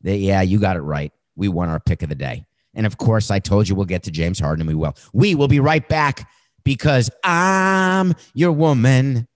that, 0.00 0.16
yeah, 0.16 0.40
you 0.40 0.58
got 0.58 0.76
it 0.76 0.80
right. 0.80 1.12
We 1.36 1.48
won 1.48 1.68
our 1.68 1.78
pick 1.78 2.02
of 2.02 2.08
the 2.08 2.14
day. 2.14 2.46
And 2.74 2.86
of 2.86 2.96
course, 2.96 3.30
I 3.30 3.38
told 3.38 3.68
you 3.68 3.74
we'll 3.74 3.84
get 3.84 4.04
to 4.04 4.10
James 4.10 4.40
Harden 4.40 4.62
and 4.62 4.68
we 4.68 4.74
will. 4.74 4.96
We 5.12 5.34
will 5.34 5.48
be 5.48 5.60
right 5.60 5.86
back 5.86 6.30
because 6.64 7.10
I'm 7.22 8.14
your 8.32 8.52
woman. 8.52 9.28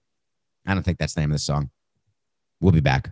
I 0.65 0.73
don't 0.73 0.81
think 0.81 0.97
that's 0.97 1.13
the 1.13 1.21
name 1.21 1.29
of 1.29 1.35
the 1.35 1.39
song. 1.39 1.69
We'll 2.59 2.71
be 2.71 2.79
back. 2.79 3.11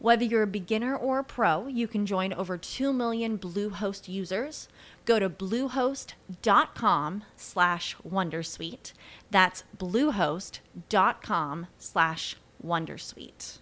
Whether 0.00 0.24
you're 0.24 0.44
a 0.44 0.46
beginner 0.46 0.96
or 0.96 1.18
a 1.18 1.24
pro, 1.24 1.66
you 1.66 1.88
can 1.88 2.06
join 2.06 2.32
over 2.32 2.56
2 2.56 2.92
million 2.92 3.36
Bluehost 3.36 4.06
users. 4.06 4.68
Go 5.04 5.18
to 5.18 5.28
bluehost.com 5.28 7.24
slash 7.36 7.96
wondersuite. 8.08 8.92
That's 9.30 9.64
bluehost.com 9.76 11.66
slash 11.78 12.36
wondersuite. 12.64 13.58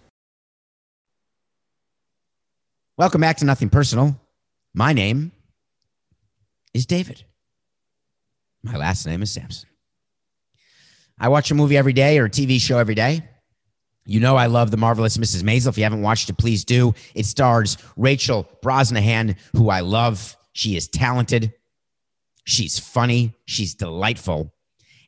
Welcome 2.97 3.21
back 3.21 3.37
to 3.37 3.45
Nothing 3.45 3.69
Personal. 3.69 4.19
My 4.75 4.93
name 4.93 5.31
is 6.73 6.85
David. 6.85 7.23
My 8.61 8.75
last 8.75 9.07
name 9.07 9.23
is 9.23 9.31
Samson. 9.31 9.69
I 11.19 11.29
watch 11.29 11.49
a 11.49 11.55
movie 11.55 11.77
every 11.77 11.93
day 11.93 12.19
or 12.19 12.25
a 12.25 12.29
TV 12.29 12.59
show 12.59 12.77
every 12.77 12.95
day. 12.95 13.23
You 14.09 14.21
know, 14.21 14.37
I 14.37 14.45
love 14.45 14.71
The 14.71 14.77
Marvelous 14.77 15.17
Mrs. 15.17 15.43
Maisel. 15.43 15.67
If 15.67 15.77
you 15.77 15.83
haven't 15.83 16.01
watched 16.01 16.29
it, 16.29 16.37
please 16.37 16.63
do. 16.63 16.95
It 17.13 17.25
stars 17.25 17.77
Rachel 17.97 18.47
Brosnahan, 18.63 19.35
who 19.51 19.69
I 19.69 19.81
love. 19.81 20.37
She 20.53 20.77
is 20.77 20.87
talented. 20.87 21.53
She's 22.45 22.79
funny. 22.79 23.33
She's 23.45 23.75
delightful. 23.75 24.53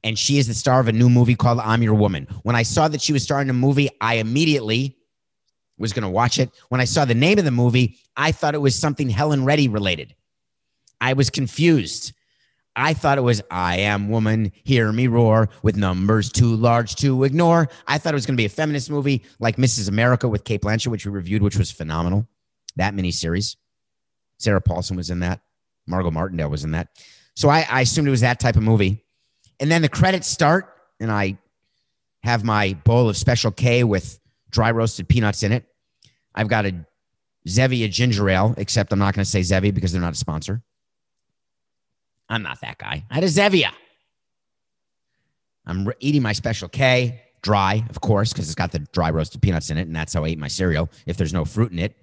And 0.03 0.19
she 0.19 0.37
is 0.37 0.47
the 0.47 0.53
star 0.53 0.81
of 0.81 0.89
a 0.89 0.91
new 0.91 1.09
movie 1.09 1.35
called 1.35 1.59
I'm 1.59 1.81
Your 1.81 1.93
Woman. 1.93 2.27
When 2.43 2.57
I 2.57 2.63
saw 2.63 2.89
that 2.89 3.01
she 3.01 3.13
was 3.13 3.23
starring 3.23 3.47
in 3.47 3.55
a 3.55 3.57
movie, 3.57 3.89
I 4.01 4.15
immediately 4.15 4.97
was 5.77 5.93
going 5.93 6.03
to 6.03 6.09
watch 6.09 6.37
it. 6.37 6.51
When 6.67 6.81
I 6.81 6.85
saw 6.85 7.05
the 7.05 7.15
name 7.15 7.39
of 7.39 7.45
the 7.45 7.51
movie, 7.51 7.97
I 8.17 8.33
thought 8.33 8.53
it 8.53 8.57
was 8.57 8.75
something 8.75 9.09
Helen 9.09 9.45
Reddy 9.45 9.69
related. 9.69 10.13
I 10.99 11.13
was 11.13 11.29
confused. 11.29 12.11
I 12.79 12.93
thought 12.93 13.17
it 13.17 13.21
was 13.21 13.41
I 13.51 13.79
am 13.79 14.07
woman, 14.07 14.53
hear 14.63 14.89
me 14.93 15.07
roar 15.07 15.49
with 15.63 15.75
numbers 15.75 16.31
too 16.31 16.55
large 16.55 16.95
to 16.95 17.25
ignore. 17.25 17.67
I 17.85 17.97
thought 17.97 18.13
it 18.13 18.15
was 18.15 18.25
going 18.25 18.37
to 18.37 18.41
be 18.41 18.45
a 18.45 18.49
feminist 18.49 18.89
movie 18.89 19.23
like 19.37 19.57
Mrs. 19.57 19.89
America 19.89 20.29
with 20.29 20.45
Cate 20.45 20.61
Blanchett, 20.61 20.87
which 20.87 21.05
we 21.05 21.11
reviewed, 21.11 21.43
which 21.43 21.57
was 21.57 21.71
phenomenal. 21.71 22.25
That 22.77 22.93
miniseries. 22.93 23.57
Sarah 24.37 24.61
Paulson 24.61 24.95
was 24.95 25.09
in 25.09 25.19
that. 25.19 25.41
Margot 25.87 26.09
Martindale 26.09 26.49
was 26.49 26.63
in 26.63 26.71
that. 26.71 26.87
So 27.35 27.49
I, 27.49 27.67
I 27.69 27.81
assumed 27.81 28.07
it 28.07 28.11
was 28.11 28.21
that 28.21 28.39
type 28.39 28.55
of 28.55 28.63
movie. 28.63 29.03
And 29.59 29.69
then 29.69 29.81
the 29.81 29.89
credits 29.89 30.27
start, 30.27 30.73
and 31.01 31.11
I 31.11 31.37
have 32.23 32.45
my 32.45 32.75
bowl 32.85 33.09
of 33.09 33.17
Special 33.17 33.51
K 33.51 33.83
with 33.83 34.21
dry 34.51 34.71
roasted 34.71 35.09
peanuts 35.09 35.43
in 35.43 35.51
it. 35.51 35.65
I've 36.33 36.47
got 36.47 36.65
a 36.65 36.85
Zevia 37.45 37.91
ginger 37.91 38.29
ale, 38.29 38.53
except 38.55 38.93
I'm 38.93 38.99
not 38.99 39.15
going 39.15 39.25
to 39.25 39.29
say 39.29 39.41
Zevia 39.41 39.73
because 39.73 39.91
they're 39.91 39.99
not 39.99 40.13
a 40.13 40.17
sponsor. 40.17 40.63
I'm 42.29 42.43
not 42.43 42.61
that 42.61 42.77
guy. 42.77 43.03
I 43.09 43.13
had 43.13 43.23
a 43.23 43.27
Zevia. 43.27 43.71
I'm 45.65 45.91
eating 45.99 46.21
my 46.21 46.33
Special 46.33 46.69
K, 46.69 47.21
dry, 47.41 47.83
of 47.89 48.01
course, 48.01 48.31
because 48.31 48.45
it's 48.45 48.55
got 48.55 48.71
the 48.71 48.79
dry 48.79 49.09
roasted 49.09 49.41
peanuts 49.41 49.69
in 49.69 49.77
it, 49.77 49.87
and 49.87 49.95
that's 49.95 50.13
how 50.13 50.23
I 50.23 50.29
eat 50.29 50.39
my 50.39 50.47
cereal. 50.47 50.89
If 51.05 51.17
there's 51.17 51.33
no 51.33 51.45
fruit 51.45 51.71
in 51.71 51.79
it, 51.79 51.95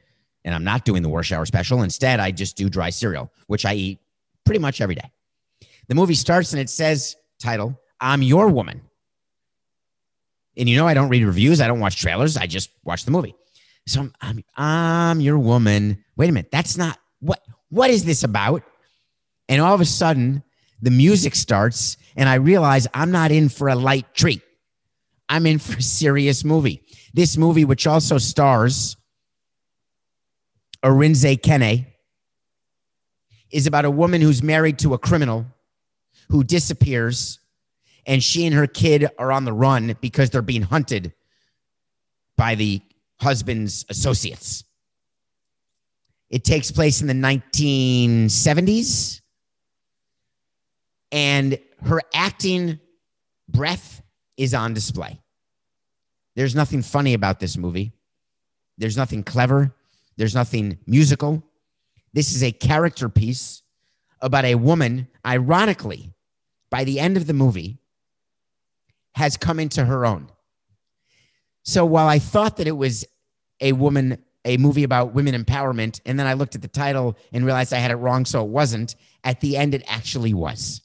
and 0.44 0.54
I'm 0.54 0.64
not 0.64 0.84
doing 0.84 1.02
the 1.02 1.08
War 1.08 1.22
Shower 1.22 1.46
Special, 1.46 1.82
instead 1.82 2.20
I 2.20 2.30
just 2.30 2.56
do 2.56 2.68
dry 2.68 2.90
cereal, 2.90 3.32
which 3.46 3.64
I 3.64 3.74
eat 3.74 4.00
pretty 4.44 4.60
much 4.60 4.80
every 4.80 4.94
day. 4.94 5.10
The 5.88 5.94
movie 5.94 6.14
starts 6.14 6.52
and 6.52 6.60
it 6.60 6.70
says, 6.70 7.16
title, 7.38 7.80
I'm 8.00 8.22
Your 8.22 8.48
Woman. 8.48 8.82
And 10.56 10.68
you 10.68 10.76
know, 10.76 10.86
I 10.86 10.94
don't 10.94 11.08
read 11.08 11.24
reviews, 11.24 11.60
I 11.60 11.66
don't 11.66 11.80
watch 11.80 12.00
trailers, 12.00 12.36
I 12.36 12.46
just 12.46 12.70
watch 12.84 13.04
the 13.04 13.10
movie. 13.10 13.34
So 13.86 14.00
I'm, 14.00 14.12
I'm, 14.20 14.44
I'm 14.56 15.20
your 15.20 15.38
woman. 15.38 16.04
Wait 16.16 16.28
a 16.28 16.32
minute, 16.32 16.50
that's 16.50 16.76
not 16.76 16.98
what. 17.20 17.40
What 17.68 17.90
is 17.90 18.04
this 18.04 18.22
about? 18.22 18.62
And 19.48 19.60
all 19.60 19.74
of 19.74 19.80
a 19.80 19.84
sudden, 19.84 20.42
the 20.82 20.90
music 20.90 21.34
starts, 21.34 21.96
and 22.16 22.28
I 22.28 22.34
realize 22.34 22.86
I'm 22.92 23.10
not 23.10 23.30
in 23.30 23.48
for 23.48 23.68
a 23.68 23.74
light 23.74 24.14
treat. 24.14 24.42
I'm 25.28 25.46
in 25.46 25.58
for 25.58 25.78
a 25.78 25.82
serious 25.82 26.44
movie. 26.44 26.82
This 27.14 27.36
movie, 27.36 27.64
which 27.64 27.86
also 27.86 28.18
stars 28.18 28.96
Arinze 30.82 31.40
Kene, 31.40 31.86
is 33.50 33.66
about 33.66 33.84
a 33.84 33.90
woman 33.90 34.20
who's 34.20 34.42
married 34.42 34.78
to 34.80 34.94
a 34.94 34.98
criminal 34.98 35.46
who 36.28 36.44
disappears, 36.44 37.38
and 38.06 38.22
she 38.22 38.46
and 38.46 38.54
her 38.54 38.66
kid 38.66 39.08
are 39.18 39.32
on 39.32 39.44
the 39.44 39.52
run 39.52 39.96
because 40.00 40.30
they're 40.30 40.42
being 40.42 40.62
hunted 40.62 41.12
by 42.36 42.54
the 42.54 42.80
husband's 43.20 43.86
associates. 43.88 44.64
It 46.28 46.44
takes 46.44 46.70
place 46.70 47.00
in 47.00 47.06
the 47.06 47.14
1970s 47.14 49.20
and 51.16 51.58
her 51.82 52.02
acting 52.12 52.78
breath 53.48 54.02
is 54.36 54.52
on 54.52 54.74
display. 54.74 55.18
There's 56.34 56.54
nothing 56.54 56.82
funny 56.82 57.14
about 57.14 57.40
this 57.40 57.56
movie. 57.56 57.92
There's 58.76 58.98
nothing 58.98 59.24
clever. 59.24 59.74
There's 60.18 60.34
nothing 60.34 60.76
musical. 60.86 61.42
This 62.12 62.34
is 62.34 62.42
a 62.42 62.52
character 62.52 63.08
piece 63.08 63.62
about 64.20 64.44
a 64.44 64.56
woman, 64.56 65.08
ironically, 65.24 66.12
by 66.68 66.84
the 66.84 67.00
end 67.00 67.16
of 67.16 67.26
the 67.26 67.32
movie, 67.32 67.78
has 69.14 69.38
come 69.38 69.58
into 69.58 69.86
her 69.86 70.04
own. 70.04 70.28
So 71.62 71.86
while 71.86 72.08
I 72.08 72.18
thought 72.18 72.58
that 72.58 72.66
it 72.66 72.76
was 72.76 73.06
a 73.62 73.72
woman, 73.72 74.18
a 74.44 74.58
movie 74.58 74.84
about 74.84 75.14
women 75.14 75.34
empowerment, 75.34 76.02
and 76.04 76.20
then 76.20 76.26
I 76.26 76.34
looked 76.34 76.56
at 76.56 76.60
the 76.60 76.68
title 76.68 77.16
and 77.32 77.46
realized 77.46 77.72
I 77.72 77.78
had 77.78 77.90
it 77.90 77.96
wrong, 77.96 78.26
so 78.26 78.44
it 78.44 78.50
wasn't, 78.50 78.96
at 79.24 79.40
the 79.40 79.56
end, 79.56 79.74
it 79.74 79.82
actually 79.86 80.34
was. 80.34 80.82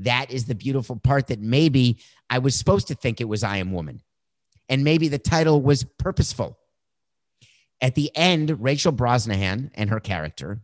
That 0.00 0.30
is 0.30 0.46
the 0.46 0.54
beautiful 0.54 0.96
part 0.96 1.26
that 1.28 1.40
maybe 1.40 1.98
I 2.28 2.38
was 2.38 2.54
supposed 2.54 2.88
to 2.88 2.94
think 2.94 3.20
it 3.20 3.28
was 3.28 3.44
I 3.44 3.58
Am 3.58 3.72
Woman. 3.72 4.02
And 4.68 4.84
maybe 4.84 5.08
the 5.08 5.18
title 5.18 5.60
was 5.60 5.84
purposeful. 5.98 6.58
At 7.80 7.94
the 7.94 8.10
end, 8.14 8.62
Rachel 8.62 8.92
Brosnahan 8.92 9.70
and 9.74 9.90
her 9.90 10.00
character, 10.00 10.60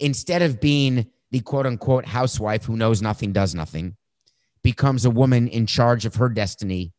instead 0.00 0.42
of 0.42 0.60
being 0.60 1.10
the 1.30 1.40
quote 1.40 1.66
unquote 1.66 2.06
housewife 2.06 2.64
who 2.64 2.76
knows 2.76 3.02
nothing, 3.02 3.32
does 3.32 3.54
nothing, 3.54 3.96
becomes 4.62 5.04
a 5.04 5.10
woman 5.10 5.46
in 5.46 5.66
charge 5.66 6.04
of 6.04 6.16
her 6.16 6.28
destiny 6.28 6.92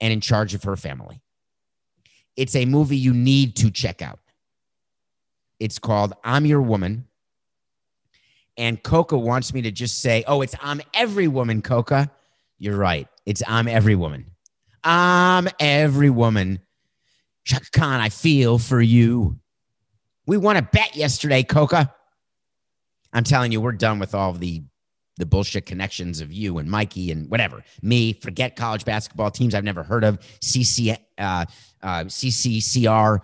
and 0.00 0.12
in 0.12 0.20
charge 0.20 0.54
of 0.54 0.62
her 0.62 0.76
family. 0.76 1.20
It's 2.36 2.54
a 2.54 2.66
movie 2.66 2.96
you 2.96 3.12
need 3.12 3.56
to 3.56 3.70
check 3.70 4.00
out. 4.00 4.20
It's 5.58 5.78
called 5.78 6.14
I'm 6.22 6.46
Your 6.46 6.62
Woman. 6.62 7.07
And 8.58 8.82
Coca 8.82 9.16
wants 9.16 9.54
me 9.54 9.62
to 9.62 9.70
just 9.70 10.00
say, 10.00 10.24
oh, 10.26 10.42
it's 10.42 10.54
I'm 10.60 10.82
every 10.92 11.28
woman, 11.28 11.62
Coca. 11.62 12.10
You're 12.58 12.76
right. 12.76 13.06
It's 13.24 13.42
I'm 13.46 13.68
every 13.68 13.94
woman. 13.94 14.32
I'm 14.82 15.48
every 15.60 16.10
woman. 16.10 16.58
Chaka 17.44 17.70
Khan, 17.72 18.00
I 18.00 18.08
feel 18.08 18.58
for 18.58 18.82
you. 18.82 19.38
We 20.26 20.36
won 20.36 20.56
a 20.56 20.62
bet 20.62 20.96
yesterday, 20.96 21.44
Coca. 21.44 21.94
I'm 23.12 23.24
telling 23.24 23.52
you, 23.52 23.60
we're 23.60 23.72
done 23.72 23.98
with 23.98 24.14
all 24.14 24.32
the 24.32 24.62
the 25.18 25.26
bullshit 25.26 25.66
connections 25.66 26.20
of 26.20 26.32
you 26.32 26.58
and 26.58 26.70
Mikey 26.70 27.10
and 27.10 27.28
whatever. 27.28 27.64
Me, 27.82 28.12
forget 28.12 28.54
college 28.54 28.84
basketball 28.84 29.32
teams 29.32 29.54
I've 29.54 29.64
never 29.64 29.82
heard 29.82 30.04
of. 30.04 30.20
CC, 30.40 30.96
uh, 31.18 31.44
uh, 31.82 32.04
CCCR, 32.04 33.18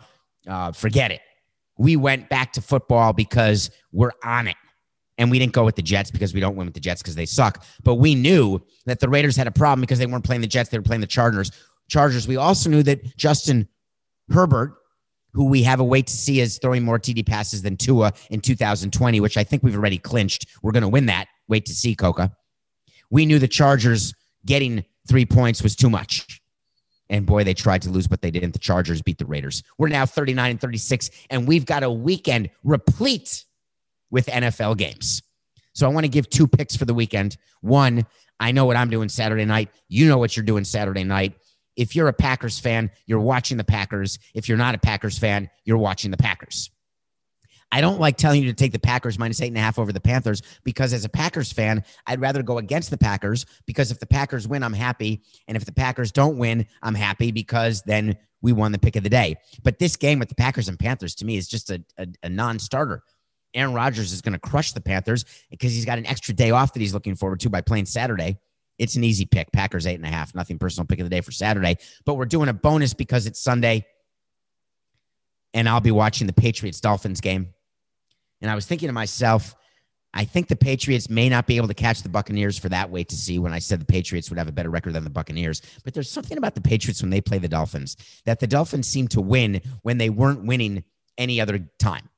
uh, 0.49 0.73
forget 0.73 1.13
it. 1.13 1.21
We 1.79 1.95
went 1.95 2.29
back 2.29 2.53
to 2.55 2.61
football 2.61 3.13
because 3.13 3.71
we're 3.93 4.11
on 4.25 4.49
it. 4.49 4.57
And 5.17 5.31
we 5.31 5.39
didn't 5.39 5.53
go 5.53 5.65
with 5.65 5.77
the 5.77 5.83
Jets 5.83 6.11
because 6.11 6.35
we 6.35 6.41
don't 6.41 6.57
win 6.57 6.67
with 6.67 6.75
the 6.75 6.81
Jets 6.81 7.03
because 7.03 7.15
they 7.15 7.27
suck. 7.27 7.65
But 7.83 7.97
we 7.97 8.15
knew 8.15 8.61
that 8.87 9.01
the 9.01 9.09
Raiders 9.09 9.37
had 9.37 9.47
a 9.47 9.53
problem 9.53 9.81
because 9.81 9.99
they 9.99 10.07
weren't 10.07 10.25
playing 10.25 10.41
the 10.41 10.49
Jets, 10.49 10.71
they 10.71 10.79
were 10.79 10.83
playing 10.83 11.01
the 11.01 11.07
Chargers. 11.07 11.51
Chargers. 11.89 12.27
We 12.27 12.37
also 12.37 12.71
knew 12.71 12.83
that 12.85 13.17
Justin 13.17 13.69
Herbert, 14.31 14.75
who 15.33 15.47
we 15.47 15.63
have 15.65 15.81
a 15.81 15.85
wait 15.85 16.07
to 16.07 16.17
see 16.17 16.41
is 16.41 16.59
throwing 16.59 16.83
more 16.83 16.99
TD 16.99 17.27
passes 17.27 17.63
than 17.63 17.77
Tua 17.77 18.13
in 18.31 18.41
2020, 18.41 19.21
which 19.21 19.37
I 19.37 19.45
think 19.45 19.63
we've 19.63 19.77
already 19.77 19.99
clinched. 19.99 20.47
We're 20.63 20.73
going 20.73 20.83
to 20.83 20.89
win 20.89 21.07
that. 21.07 21.27
Wait 21.49 21.67
to 21.67 21.75
see, 21.75 21.95
Coca. 21.95 22.33
We 23.11 23.27
knew 23.27 23.39
the 23.39 23.49
Chargers 23.49 24.15
getting 24.47 24.85
three 25.09 25.27
points 25.27 25.63
was 25.63 25.77
too 25.77 25.91
much. 25.91 26.41
And 27.11 27.27
boy, 27.27 27.45
they 27.45 27.55
tried 27.55 27.83
to 27.83 27.91
lose, 27.91 28.07
but 28.07 28.23
they 28.23 28.31
didn't. 28.31 28.53
The 28.53 28.59
Chargers 28.59 29.03
beat 29.03 29.19
the 29.19 29.27
Raiders. 29.27 29.63
We're 29.77 29.89
now 29.89 30.07
39 30.07 30.53
and 30.53 30.61
36, 30.61 31.11
and 31.31 31.47
we've 31.47 31.67
got 31.67 31.83
a 31.83 31.91
weekend 31.91 32.51
replete 32.63 33.45
with 34.11 34.27
NFL 34.27 34.77
games. 34.77 35.23
So 35.73 35.87
I 35.87 35.91
want 35.91 36.05
to 36.05 36.09
give 36.09 36.31
two 36.31 36.47
picks 36.47 36.77
for 36.77 36.85
the 36.85 36.95
weekend. 36.95 37.37
One, 37.61 38.07
I 38.39 38.53
know 38.53 38.65
what 38.65 38.77
I'm 38.77 38.91
doing 38.91 39.09
Saturday 39.09 39.45
night. 39.45 39.71
You 39.89 40.09
know 40.09 40.19
what 40.19 40.37
you're 40.37 40.45
doing 40.45 40.65
Saturday 40.65 41.05
night. 41.05 41.35
If 41.77 41.97
you're 41.97 42.09
a 42.09 42.13
Packers 42.13 42.59
fan, 42.59 42.91
you're 43.07 43.21
watching 43.21 43.57
the 43.57 43.65
Packers. 43.65 44.19
If 44.35 44.49
you're 44.49 44.59
not 44.59 44.75
a 44.75 44.79
Packers 44.79 45.19
fan, 45.19 45.51
you're 45.65 45.79
watching 45.79 46.11
the 46.11 46.17
Packers. 46.17 46.71
I 47.73 47.81
don't 47.81 47.99
like 47.99 48.17
telling 48.17 48.41
you 48.41 48.49
to 48.49 48.55
take 48.55 48.71
the 48.71 48.79
Packers 48.79 49.19
minus 49.19 49.43
eight 49.43 49.49
and 49.49 49.57
a 49.57 49.61
half 49.61 49.81
over 49.81 49.93
the 49.93 50.01
Panthers 50.01 50.43
because 50.63 50.93
as 50.93 51.05
a 51.05 51.09
Packers 51.09 51.53
fan, 51.53 51.83
I'd 52.07 52.21
rather 52.21 52.41
go 52.45 52.59
against 52.59 52.91
the 52.91 52.99
Packers 52.99 53.47
because 53.67 53.91
if 53.91 53.99
the 53.99 54.07
Packers 54.07 54.47
win, 54.47 54.63
I'm 54.63 54.73
happy. 54.73 55.23
And 55.49 55.57
if 55.57 55.65
the 55.65 55.73
Packers 55.73 56.13
don't 56.13 56.39
win, 56.39 56.67
I'm 56.83 56.95
happy 56.95 57.33
because 57.33 57.83
then 57.83 58.17
we 58.43 58.53
won 58.53 58.71
the 58.71 58.79
pick 58.79 58.95
of 58.95 59.03
the 59.03 59.09
day. 59.09 59.37
But 59.65 59.81
this 59.81 59.97
game 59.97 60.21
with 60.21 60.29
the 60.29 60.37
Packers 60.37 60.69
and 60.69 60.79
Panthers 60.79 61.17
to 61.17 61.25
me 61.25 61.37
is 61.37 61.49
just 61.49 61.71
a, 61.71 61.83
a, 61.99 62.07
a 62.23 62.29
non 62.29 62.61
starter. 62.61 63.03
Aaron 63.55 63.73
Rodgers 63.73 64.13
is 64.13 64.21
going 64.21 64.33
to 64.33 64.39
crush 64.39 64.73
the 64.73 64.81
Panthers 64.81 65.25
because 65.51 65.73
he's 65.73 65.85
got 65.85 65.99
an 65.99 66.07
extra 66.07 66.35
day 66.35 66.51
off 66.51 66.73
that 66.73 66.81
he's 66.81 66.95
looking 66.95 67.15
forward 67.15 67.41
to 67.41 67.51
by 67.51 67.61
playing 67.61 67.87
Saturday. 67.87 68.39
It's 68.79 68.97
an 68.97 69.05
easy 69.05 69.25
pick. 69.25 69.53
Packers 69.53 69.87
eight 69.87 69.95
and 69.95 70.05
a 70.05 70.09
half. 70.09 70.35
Nothing 70.35 70.59
personal 70.59 70.87
pick 70.87 70.99
of 70.99 71.07
the 71.07 71.11
day 71.11 71.21
for 71.21 71.31
Saturday. 71.31 71.77
But 72.05 72.15
we're 72.15 72.25
doing 72.25 72.49
a 72.49 72.53
bonus 72.53 72.93
because 72.95 73.27
it's 73.27 73.41
Sunday. 73.41 73.87
And 75.53 75.69
I'll 75.69 75.81
be 75.81 75.93
watching 75.93 76.27
the 76.27 76.33
Patriots 76.33 76.81
Dolphins 76.81 77.21
game. 77.21 77.55
And 78.41 78.51
I 78.51 78.57
was 78.57 78.67
thinking 78.67 78.89
to 78.89 78.93
myself, 78.93 79.55
I 80.13 80.25
think 80.25 80.49
the 80.49 80.57
Patriots 80.57 81.09
may 81.09 81.29
not 81.29 81.47
be 81.47 81.57
able 81.57 81.69
to 81.69 81.75
catch 81.75 82.03
the 82.03 82.09
Buccaneers 82.09 82.59
for 82.59 82.69
that 82.69 82.91
wait 82.91 83.09
to 83.09 83.17
see 83.17 83.39
when 83.39 83.53
I 83.53 83.59
said 83.59 83.81
the 83.81 83.85
Patriots 83.85 84.31
would 84.31 84.39
have 84.39 84.49
a 84.49 84.53
better 84.53 84.71
record 84.71 84.93
than 84.93 85.05
the 85.05 85.11
Buccaneers. 85.11 85.61
But 85.85 85.95
there's 85.95 86.11
something 86.11 86.39
about 86.39 86.55
the 86.55 86.61
Patriots 86.61 87.03
when 87.03 87.11
they 87.11 87.21
play 87.21 87.39
the 87.39 87.49
Dolphins 87.49 87.97
that 88.25 88.39
the 88.39 88.47
Dolphins 88.47 88.87
seem 88.87 89.09
to 89.09 89.21
win 89.21 89.61
when 89.83 89.99
they 89.99 90.11
weren't 90.11 90.45
winning 90.45 90.85
any 91.19 91.41
other 91.41 91.69
time. 91.79 92.09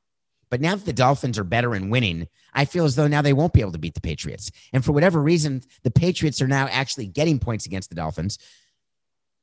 But 0.49 0.61
now 0.61 0.77
that 0.77 0.85
the 0.85 0.93
Dolphins 0.93 1.39
are 1.39 1.45
better 1.45 1.75
and 1.75 1.91
winning, 1.91 2.29
I 2.53 2.65
feel 2.65 2.85
as 2.85 2.95
though 2.95 3.09
now 3.09 3.23
they 3.23 3.33
won't 3.33 3.53
be 3.53 3.61
able 3.61 3.73
to 3.73 3.79
beat 3.79 3.95
the 3.95 4.01
Patriots. 4.01 4.51
And 4.73 4.85
for 4.85 4.93
whatever 4.93 5.21
reason, 5.21 5.63
the 5.83 5.91
Patriots 5.91 6.41
are 6.41 6.49
now 6.49 6.69
actually 6.71 7.07
getting 7.07 7.39
points 7.39 7.67
against 7.67 7.89
the 7.89 7.97
Dolphins. 7.97 8.39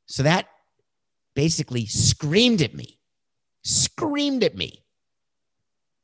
So 0.05 0.23
that 0.23 0.47
basically 1.35 1.85
screamed 1.85 2.61
at 2.61 2.73
me, 2.73 2.99
screamed 3.63 4.43
at 4.43 4.55
me 4.55 4.83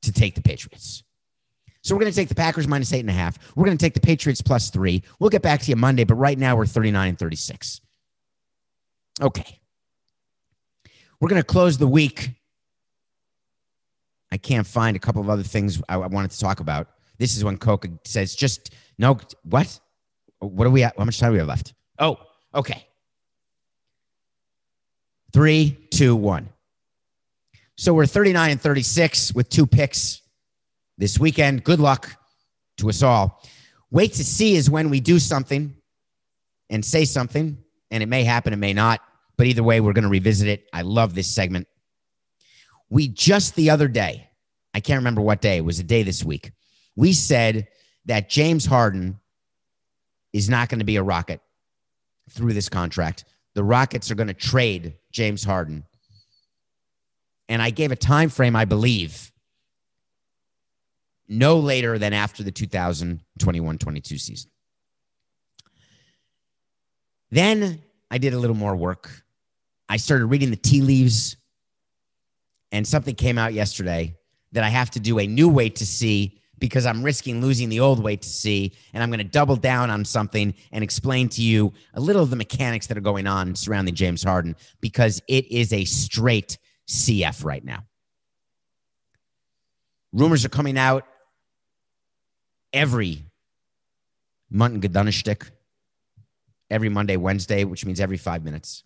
to 0.01 0.11
take 0.11 0.35
the 0.35 0.41
Patriots. 0.41 1.03
So 1.81 1.95
we're 1.95 2.01
going 2.01 2.11
to 2.11 2.15
take 2.15 2.29
the 2.29 2.35
Packers 2.35 2.67
minus 2.67 2.91
eight 2.91 2.99
and 2.99 3.09
a 3.09 3.13
half. 3.13 3.37
We're 3.55 3.65
going 3.65 3.77
to 3.77 3.83
take 3.83 3.93
the 3.93 4.01
Patriots 4.01 4.41
plus 4.41 4.69
three. 4.69 5.03
We'll 5.19 5.29
get 5.29 5.41
back 5.41 5.61
to 5.61 5.69
you 5.69 5.75
Monday, 5.75 6.03
but 6.03 6.15
right 6.15 6.37
now 6.37 6.55
we're 6.55 6.65
39 6.65 7.09
and 7.09 7.19
36. 7.19 7.81
Okay. 9.21 9.59
We're 11.19 11.29
going 11.29 11.41
to 11.41 11.45
close 11.45 11.77
the 11.77 11.87
week. 11.87 12.31
I 14.31 14.37
can't 14.37 14.67
find 14.67 14.95
a 14.95 14.99
couple 14.99 15.21
of 15.21 15.29
other 15.29 15.43
things 15.43 15.81
I, 15.89 15.95
I 15.95 16.07
wanted 16.07 16.31
to 16.31 16.39
talk 16.39 16.59
about. 16.59 16.87
This 17.17 17.35
is 17.35 17.43
when 17.43 17.57
Coca 17.57 17.89
says, 18.05 18.35
just 18.35 18.73
no, 18.97 19.19
what? 19.43 19.79
What 20.39 20.67
are 20.67 20.69
we 20.69 20.83
at? 20.83 20.97
How 20.97 21.05
much 21.05 21.19
time 21.19 21.29
do 21.29 21.33
we 21.33 21.39
have 21.39 21.47
left? 21.47 21.73
Oh, 21.97 22.17
okay. 22.53 22.87
Three, 25.33 25.77
two, 25.91 26.15
one. 26.15 26.49
So 27.75 27.93
we're 27.93 28.05
39 28.05 28.51
and 28.51 28.61
36 28.61 29.33
with 29.33 29.49
two 29.49 29.65
picks 29.65 30.21
this 30.97 31.19
weekend. 31.19 31.63
Good 31.63 31.79
luck 31.79 32.15
to 32.77 32.89
us 32.89 33.03
all. 33.03 33.41
Wait 33.91 34.13
to 34.13 34.23
see 34.23 34.55
is 34.55 34.69
when 34.69 34.89
we 34.89 34.99
do 34.99 35.19
something 35.19 35.75
and 36.69 36.83
say 36.83 37.05
something, 37.05 37.57
and 37.89 38.03
it 38.03 38.05
may 38.07 38.23
happen, 38.23 38.53
it 38.53 38.57
may 38.57 38.73
not. 38.73 39.01
But 39.37 39.47
either 39.47 39.63
way, 39.63 39.79
we're 39.79 39.93
going 39.93 40.03
to 40.03 40.09
revisit 40.09 40.47
it. 40.47 40.67
I 40.73 40.81
love 40.81 41.15
this 41.15 41.27
segment. 41.33 41.67
We 42.89 43.07
just 43.07 43.55
the 43.55 43.69
other 43.69 43.87
day, 43.87 44.29
I 44.73 44.79
can't 44.79 44.99
remember 44.99 45.21
what 45.21 45.41
day, 45.41 45.57
it 45.57 45.65
was 45.65 45.79
a 45.79 45.83
day 45.83 46.03
this 46.03 46.23
week, 46.23 46.51
we 46.95 47.13
said 47.13 47.67
that 48.05 48.29
James 48.29 48.65
Harden 48.65 49.19
is 50.33 50.49
not 50.49 50.69
going 50.69 50.79
to 50.79 50.85
be 50.85 50.95
a 50.95 51.03
Rocket 51.03 51.41
through 52.29 52.53
this 52.53 52.69
contract. 52.69 53.25
The 53.53 53.63
Rockets 53.63 54.11
are 54.11 54.15
going 54.15 54.27
to 54.27 54.33
trade 54.33 54.95
James 55.11 55.43
Harden 55.43 55.83
and 57.49 57.63
I 57.63 57.71
gave 57.71 57.91
a 57.91 57.95
time 57.95 58.29
frame, 58.29 58.55
I 58.55 58.65
believe, 58.65 59.31
no 61.27 61.57
later 61.57 61.97
than 61.97 62.13
after 62.13 62.43
the 62.43 62.51
2021-22 62.51 64.19
season. 64.19 64.51
Then 67.31 67.81
I 68.09 68.19
did 68.19 68.33
a 68.33 68.39
little 68.39 68.55
more 68.55 68.75
work. 68.75 69.23
I 69.89 69.97
started 69.97 70.27
reading 70.27 70.51
the 70.51 70.55
tea 70.55 70.81
leaves, 70.81 71.37
and 72.71 72.87
something 72.87 73.15
came 73.15 73.37
out 73.37 73.53
yesterday 73.53 74.15
that 74.51 74.63
I 74.63 74.69
have 74.69 74.91
to 74.91 74.99
do 74.99 75.19
a 75.19 75.27
new 75.27 75.49
wait 75.49 75.75
to 75.77 75.85
see 75.85 76.39
because 76.59 76.85
I'm 76.85 77.03
risking 77.03 77.41
losing 77.41 77.69
the 77.69 77.79
old 77.79 78.03
wait 78.03 78.21
to 78.21 78.29
see. 78.29 78.73
And 78.93 79.01
I'm 79.01 79.09
going 79.09 79.19
to 79.19 79.23
double 79.23 79.55
down 79.55 79.89
on 79.89 80.05
something 80.05 80.53
and 80.71 80.83
explain 80.83 81.29
to 81.29 81.41
you 81.41 81.73
a 81.93 81.99
little 81.99 82.21
of 82.21 82.29
the 82.29 82.35
mechanics 82.35 82.87
that 82.87 82.97
are 82.97 83.01
going 83.01 83.27
on 83.27 83.55
surrounding 83.55 83.95
James 83.95 84.23
Harden 84.23 84.55
because 84.81 85.21
it 85.27 85.49
is 85.51 85.71
a 85.73 85.85
straight 85.85 86.57
CF 86.87 87.45
right 87.45 87.63
now. 87.63 87.83
Rumors 90.11 90.43
are 90.43 90.49
coming 90.49 90.77
out 90.77 91.05
every 92.73 93.23
Muntin 94.51 94.81
Gadunishtik, 94.81 95.51
every 96.69 96.89
Monday, 96.89 97.15
Wednesday, 97.15 97.63
which 97.63 97.85
means 97.85 97.99
every 97.99 98.17
five 98.17 98.43
minutes. 98.43 98.83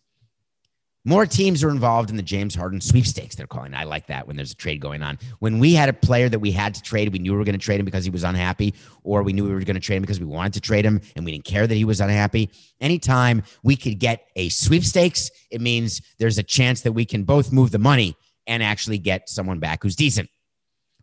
More 1.06 1.26
teams 1.26 1.66
are 1.66 1.70
involved 1.70 2.10
in 2.10 2.16
the 2.16 2.24
James 2.24 2.56
Harden 2.56 2.80
sweepstakes, 2.80 3.36
they're 3.36 3.45
calling. 3.45 3.74
I 3.74 3.84
like 3.84 4.08
that 4.08 4.26
when 4.26 4.38
there's 4.38 4.54
a 4.54 4.56
trade 4.56 4.80
going 4.80 5.04
on. 5.04 5.20
When 5.39 5.60
we 5.60 5.74
had 5.74 5.89
a 5.89 5.93
player 5.93 6.30
that 6.30 6.39
we 6.39 6.49
had 6.49 6.74
to 6.76 6.82
trade, 6.82 7.12
we 7.12 7.20
knew 7.20 7.34
we 7.34 7.38
were 7.39 7.43
going 7.43 7.60
to 7.60 7.66
trade 7.66 7.82
him 7.82 7.86
because 7.86 8.06
he 8.06 8.10
was 8.10 8.24
unhappy, 8.24 8.74
or 9.04 9.22
we 9.22 9.34
knew 9.34 9.43
we 9.43 9.51
were 9.51 9.60
going 9.60 9.76
to 9.76 9.82
trade 9.82 9.97
him 9.97 10.04
because 10.04 10.22
we 10.22 10.26
wanted 10.26 10.54
to 10.54 10.62
trade 10.62 10.86
him 10.86 11.01
and 11.18 11.26
we 11.26 11.34
didn't 11.34 11.43
care 11.43 11.68
that 11.68 11.76
he 11.76 11.84
was 11.84 11.99
unhappy. 11.99 12.49
Anytime 12.80 13.43
we 13.64 13.76
could 13.76 13.99
get 13.99 14.28
a 14.38 14.47
sweepstakes, 14.47 15.30
it 15.51 15.60
means 15.60 16.01
there's 16.20 16.38
a 16.38 16.43
chance 16.43 16.82
that 16.82 16.93
we 16.93 17.04
can 17.04 17.26
both 17.26 17.51
move 17.51 17.72
the 17.72 17.80
money 17.80 18.16
and 18.47 18.64
actually 18.64 18.97
get 18.97 19.28
someone 19.28 19.60
back 19.60 19.84
who's 19.84 19.97
decent. 19.97 20.30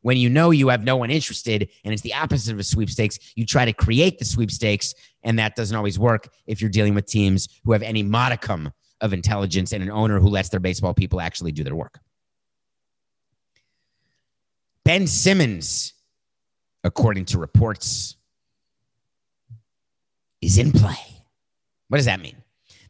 When 0.00 0.16
you 0.16 0.30
know 0.30 0.50
you 0.50 0.68
have 0.68 0.82
no 0.82 0.96
one 0.96 1.10
interested 1.10 1.68
and 1.84 1.92
it's 1.92 2.02
the 2.02 2.14
opposite 2.14 2.54
of 2.54 2.58
a 2.58 2.64
sweepstakes, 2.64 3.18
you 3.36 3.44
try 3.44 3.66
to 3.66 3.74
create 3.74 4.18
the 4.18 4.24
sweepstakes, 4.24 4.94
and 5.22 5.38
that 5.38 5.56
doesn't 5.56 5.76
always 5.76 5.98
work 5.98 6.30
if 6.46 6.62
you're 6.62 6.70
dealing 6.70 6.94
with 6.94 7.04
teams 7.04 7.50
who 7.64 7.72
have 7.72 7.82
any 7.82 8.02
modicum 8.02 8.72
of 9.00 9.12
intelligence 9.12 9.72
and 9.72 9.82
an 9.82 9.90
owner 9.90 10.20
who 10.20 10.28
lets 10.28 10.48
their 10.48 10.60
baseball 10.60 10.94
people 10.94 11.20
actually 11.20 11.52
do 11.52 11.64
their 11.64 11.74
work. 11.74 11.98
Ben 14.84 15.06
Simmons, 15.06 15.92
according 16.84 17.26
to 17.26 17.38
reports, 17.38 18.16
is 20.40 20.58
in 20.58 20.72
play. 20.72 20.96
What 21.88 21.98
does 21.98 22.06
that 22.06 22.20
mean? 22.20 22.36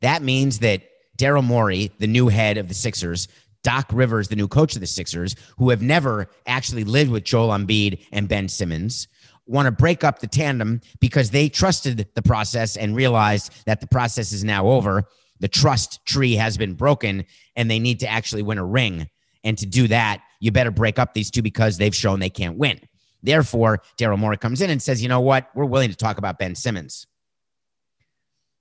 That 0.00 0.22
means 0.22 0.60
that 0.60 0.82
Daryl 1.16 1.44
Morey, 1.44 1.90
the 1.98 2.06
new 2.06 2.28
head 2.28 2.58
of 2.58 2.68
the 2.68 2.74
Sixers, 2.74 3.28
Doc 3.62 3.86
Rivers, 3.92 4.28
the 4.28 4.36
new 4.36 4.48
coach 4.48 4.74
of 4.74 4.80
the 4.80 4.86
Sixers, 4.86 5.36
who 5.58 5.70
have 5.70 5.82
never 5.82 6.28
actually 6.46 6.84
lived 6.84 7.10
with 7.10 7.24
Joel 7.24 7.48
Embiid 7.48 8.06
and 8.12 8.28
Ben 8.28 8.48
Simmons, 8.48 9.08
want 9.46 9.66
to 9.66 9.72
break 9.72 10.04
up 10.04 10.20
the 10.20 10.26
tandem 10.26 10.80
because 11.00 11.30
they 11.30 11.48
trusted 11.48 12.08
the 12.14 12.22
process 12.22 12.76
and 12.76 12.96
realized 12.96 13.52
that 13.66 13.80
the 13.80 13.86
process 13.86 14.32
is 14.32 14.44
now 14.44 14.66
over 14.66 15.04
the 15.40 15.48
trust 15.48 16.04
tree 16.06 16.34
has 16.34 16.56
been 16.56 16.74
broken 16.74 17.24
and 17.56 17.70
they 17.70 17.78
need 17.78 18.00
to 18.00 18.08
actually 18.08 18.42
win 18.42 18.58
a 18.58 18.64
ring. 18.64 19.08
And 19.42 19.58
to 19.58 19.66
do 19.66 19.88
that, 19.88 20.22
you 20.38 20.52
better 20.52 20.70
break 20.70 20.98
up 20.98 21.14
these 21.14 21.30
two 21.30 21.42
because 21.42 21.78
they've 21.78 21.94
shown 21.94 22.20
they 22.20 22.30
can't 22.30 22.58
win. 22.58 22.80
Therefore, 23.22 23.82
Daryl 23.98 24.18
Morey 24.18 24.36
comes 24.36 24.60
in 24.60 24.70
and 24.70 24.80
says, 24.80 25.02
you 25.02 25.08
know 25.08 25.20
what? 25.20 25.50
We're 25.54 25.64
willing 25.64 25.90
to 25.90 25.96
talk 25.96 26.18
about 26.18 26.38
Ben 26.38 26.54
Simmons. 26.54 27.06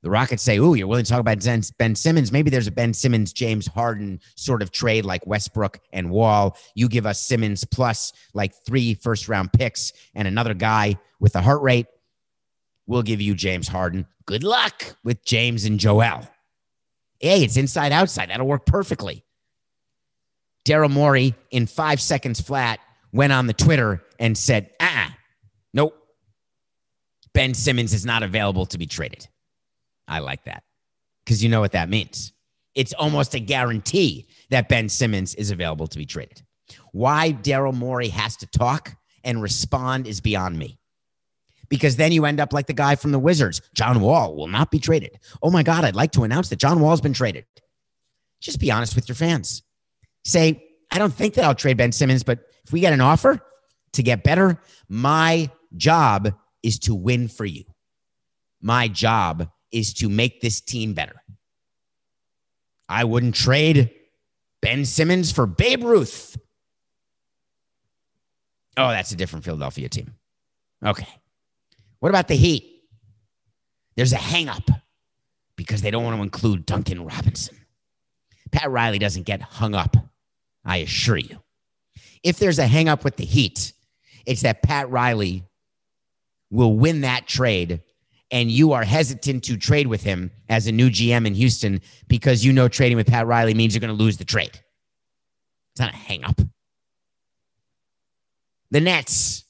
The 0.02 0.10
Rockets 0.10 0.44
say, 0.44 0.58
Ooh, 0.58 0.76
you're 0.76 0.88
willing 0.88 1.04
to 1.04 1.12
talk 1.12 1.20
about 1.20 1.44
Ben 1.78 1.96
Simmons. 1.96 2.32
Maybe 2.32 2.50
there's 2.50 2.68
a 2.68 2.72
Ben 2.72 2.94
Simmons, 2.94 3.34
James 3.34 3.68
Harden 3.68 4.22
sort 4.36 4.62
of 4.62 4.72
trade 4.72 5.04
like 5.04 5.28
Westbrook 5.28 5.80
and 5.92 6.10
Wall. 6.10 6.58
You 6.74 6.88
give 6.88 7.06
us 7.06 7.22
Simmons 7.22 7.66
plus 7.66 8.14
like 8.34 8.54
three 8.66 8.94
first 8.94 9.28
round 9.28 9.52
picks 9.52 9.92
and 10.16 10.28
another 10.28 10.54
guy 10.54 10.98
with 11.20 11.36
a 11.36 11.42
heart 11.42 11.62
rate. 11.62 11.88
We'll 12.88 13.04
give 13.04 13.20
you 13.20 13.36
James 13.36 13.68
Harden. 13.68 14.08
Good 14.26 14.44
luck 14.44 14.96
with 15.04 15.24
James 15.26 15.66
and 15.66 15.80
Joel. 15.80 16.28
Hey, 17.20 17.44
it's 17.44 17.58
inside 17.58 17.92
outside. 17.92 18.30
That'll 18.30 18.48
work 18.48 18.66
perfectly. 18.66 19.24
Daryl 20.66 20.92
Morey, 20.92 21.36
in 21.52 21.68
five 21.68 22.02
seconds 22.02 22.40
flat, 22.40 22.80
went 23.12 23.34
on 23.34 23.48
the 23.48 23.54
Twitter 23.54 24.04
and 24.20 24.38
said, 24.38 24.70
ah, 24.80 25.08
uh-uh, 25.08 25.12
nope. 25.74 25.96
Ben 27.34 27.54
Simmons 27.54 27.94
is 27.94 28.06
not 28.06 28.24
available 28.24 28.66
to 28.68 28.78
be 28.78 28.86
traded. 28.86 29.28
I 30.08 30.20
like 30.20 30.46
that 30.46 30.64
because 31.24 31.44
you 31.44 31.50
know 31.50 31.60
what 31.60 31.74
that 31.74 31.90
means. 31.90 32.34
It's 32.76 32.94
almost 32.94 33.36
a 33.36 33.40
guarantee 33.40 34.28
that 34.50 34.70
Ben 34.70 34.90
Simmons 34.90 35.36
is 35.36 35.52
available 35.52 35.88
to 35.88 35.98
be 35.98 36.06
traded. 36.06 36.42
Why 36.92 37.34
Daryl 37.34 37.74
Morey 37.74 38.10
has 38.10 38.36
to 38.38 38.48
talk 38.48 38.96
and 39.24 39.42
respond 39.42 40.08
is 40.08 40.22
beyond 40.22 40.58
me 40.58 40.79
because 41.70 41.96
then 41.96 42.12
you 42.12 42.26
end 42.26 42.40
up 42.40 42.52
like 42.52 42.68
the 42.68 42.74
guy 42.74 42.96
from 42.96 43.12
the 43.12 43.20
Wizards. 43.20 43.62
John 43.74 44.02
Wall 44.02 44.36
will 44.36 44.48
not 44.48 44.72
be 44.72 44.80
traded. 44.80 45.20
Oh 45.42 45.52
my 45.52 45.64
God, 45.64 45.86
I'd 45.86 45.96
like 45.96 46.12
to 46.14 46.24
announce 46.24 46.50
that 46.50 46.60
John 46.60 46.80
Wall's 46.80 47.02
been 47.02 47.14
traded. 47.14 47.46
Just 48.42 48.60
be 48.60 48.72
honest 48.72 48.96
with 48.96 49.08
your 49.08 49.16
fans. 49.16 49.64
Say, 50.26 50.64
I 50.92 50.98
don't 50.98 51.14
think 51.14 51.36
that 51.36 51.46
I'll 51.46 51.56
trade 51.56 51.78
Ben 51.78 51.92
Simmons, 51.92 52.24
but 52.24 52.40
if 52.66 52.74
we 52.74 52.80
get 52.80 52.94
an 52.94 53.02
offer 53.02 53.40
to 53.94 54.04
get 54.04 54.24
better, 54.24 54.62
my 54.88 55.50
job 55.76 56.34
is 56.64 56.80
to 56.80 56.96
win 56.96 57.28
for 57.28 57.46
you. 57.46 57.64
My 58.62 58.88
job 58.88 59.50
is 59.72 59.94
to 59.96 60.10
make 60.10 60.42
this 60.42 60.62
team 60.62 60.94
better. 60.94 61.22
I 62.88 63.04
wouldn't 63.04 63.36
trade 63.36 63.92
Ben 64.62 64.84
Simmons 64.84 65.32
for 65.32 65.46
Babe 65.46 65.84
Ruth. 65.84 66.38
Oh, 68.78 68.90
that's 68.90 69.12
a 69.12 69.16
different 69.16 69.46
Philadelphia 69.46 69.90
team. 69.90 70.16
Okay. 70.84 71.08
What 72.00 72.10
about 72.10 72.28
the 72.28 72.36
Heat? 72.36 72.84
There's 73.96 74.14
a 74.14 74.18
hangup 74.18 74.70
because 75.56 75.82
they 75.82 75.92
don't 75.92 76.04
want 76.04 76.18
to 76.18 76.24
include 76.24 76.66
Duncan 76.66 77.04
Robinson. 77.04 77.58
Pat 78.52 78.72
Riley 78.72 79.00
doesn't 79.00 79.24
get 79.24 79.42
hung 79.42 79.76
up, 79.76 79.98
I 80.66 80.78
assure 80.78 81.18
you. 81.18 81.40
If 82.24 82.40
there's 82.40 82.60
a 82.60 82.66
hangup 82.66 83.04
with 83.04 83.18
the 83.18 83.26
Heat, 83.26 83.74
it's 84.26 84.42
that 84.42 84.64
Pat 84.64 84.90
Riley 84.90 85.44
will 86.50 86.76
win 86.76 87.02
that 87.02 87.28
trade 87.28 87.82
and 88.32 88.52
you 88.52 88.74
are 88.74 88.84
hesitant 88.84 89.44
to 89.46 89.58
trade 89.58 89.88
with 89.88 90.04
him 90.04 90.32
as 90.50 90.68
a 90.68 90.72
new 90.72 90.90
GM 90.90 91.26
in 91.26 91.34
Houston 91.34 91.82
because 92.08 92.46
you 92.46 92.54
know 92.54 92.68
trading 92.68 92.98
with 92.98 93.08
Pat 93.08 93.26
Riley 93.26 93.54
means 93.54 93.74
you're 93.74 93.82
going 93.82 93.96
to 93.96 94.04
lose 94.04 94.18
the 94.18 94.26
trade. 94.26 94.60
It's 95.72 95.80
not 95.80 95.94
a 95.94 95.98
hangup. 95.98 96.48
The 98.72 98.82
Nets. 98.82 99.46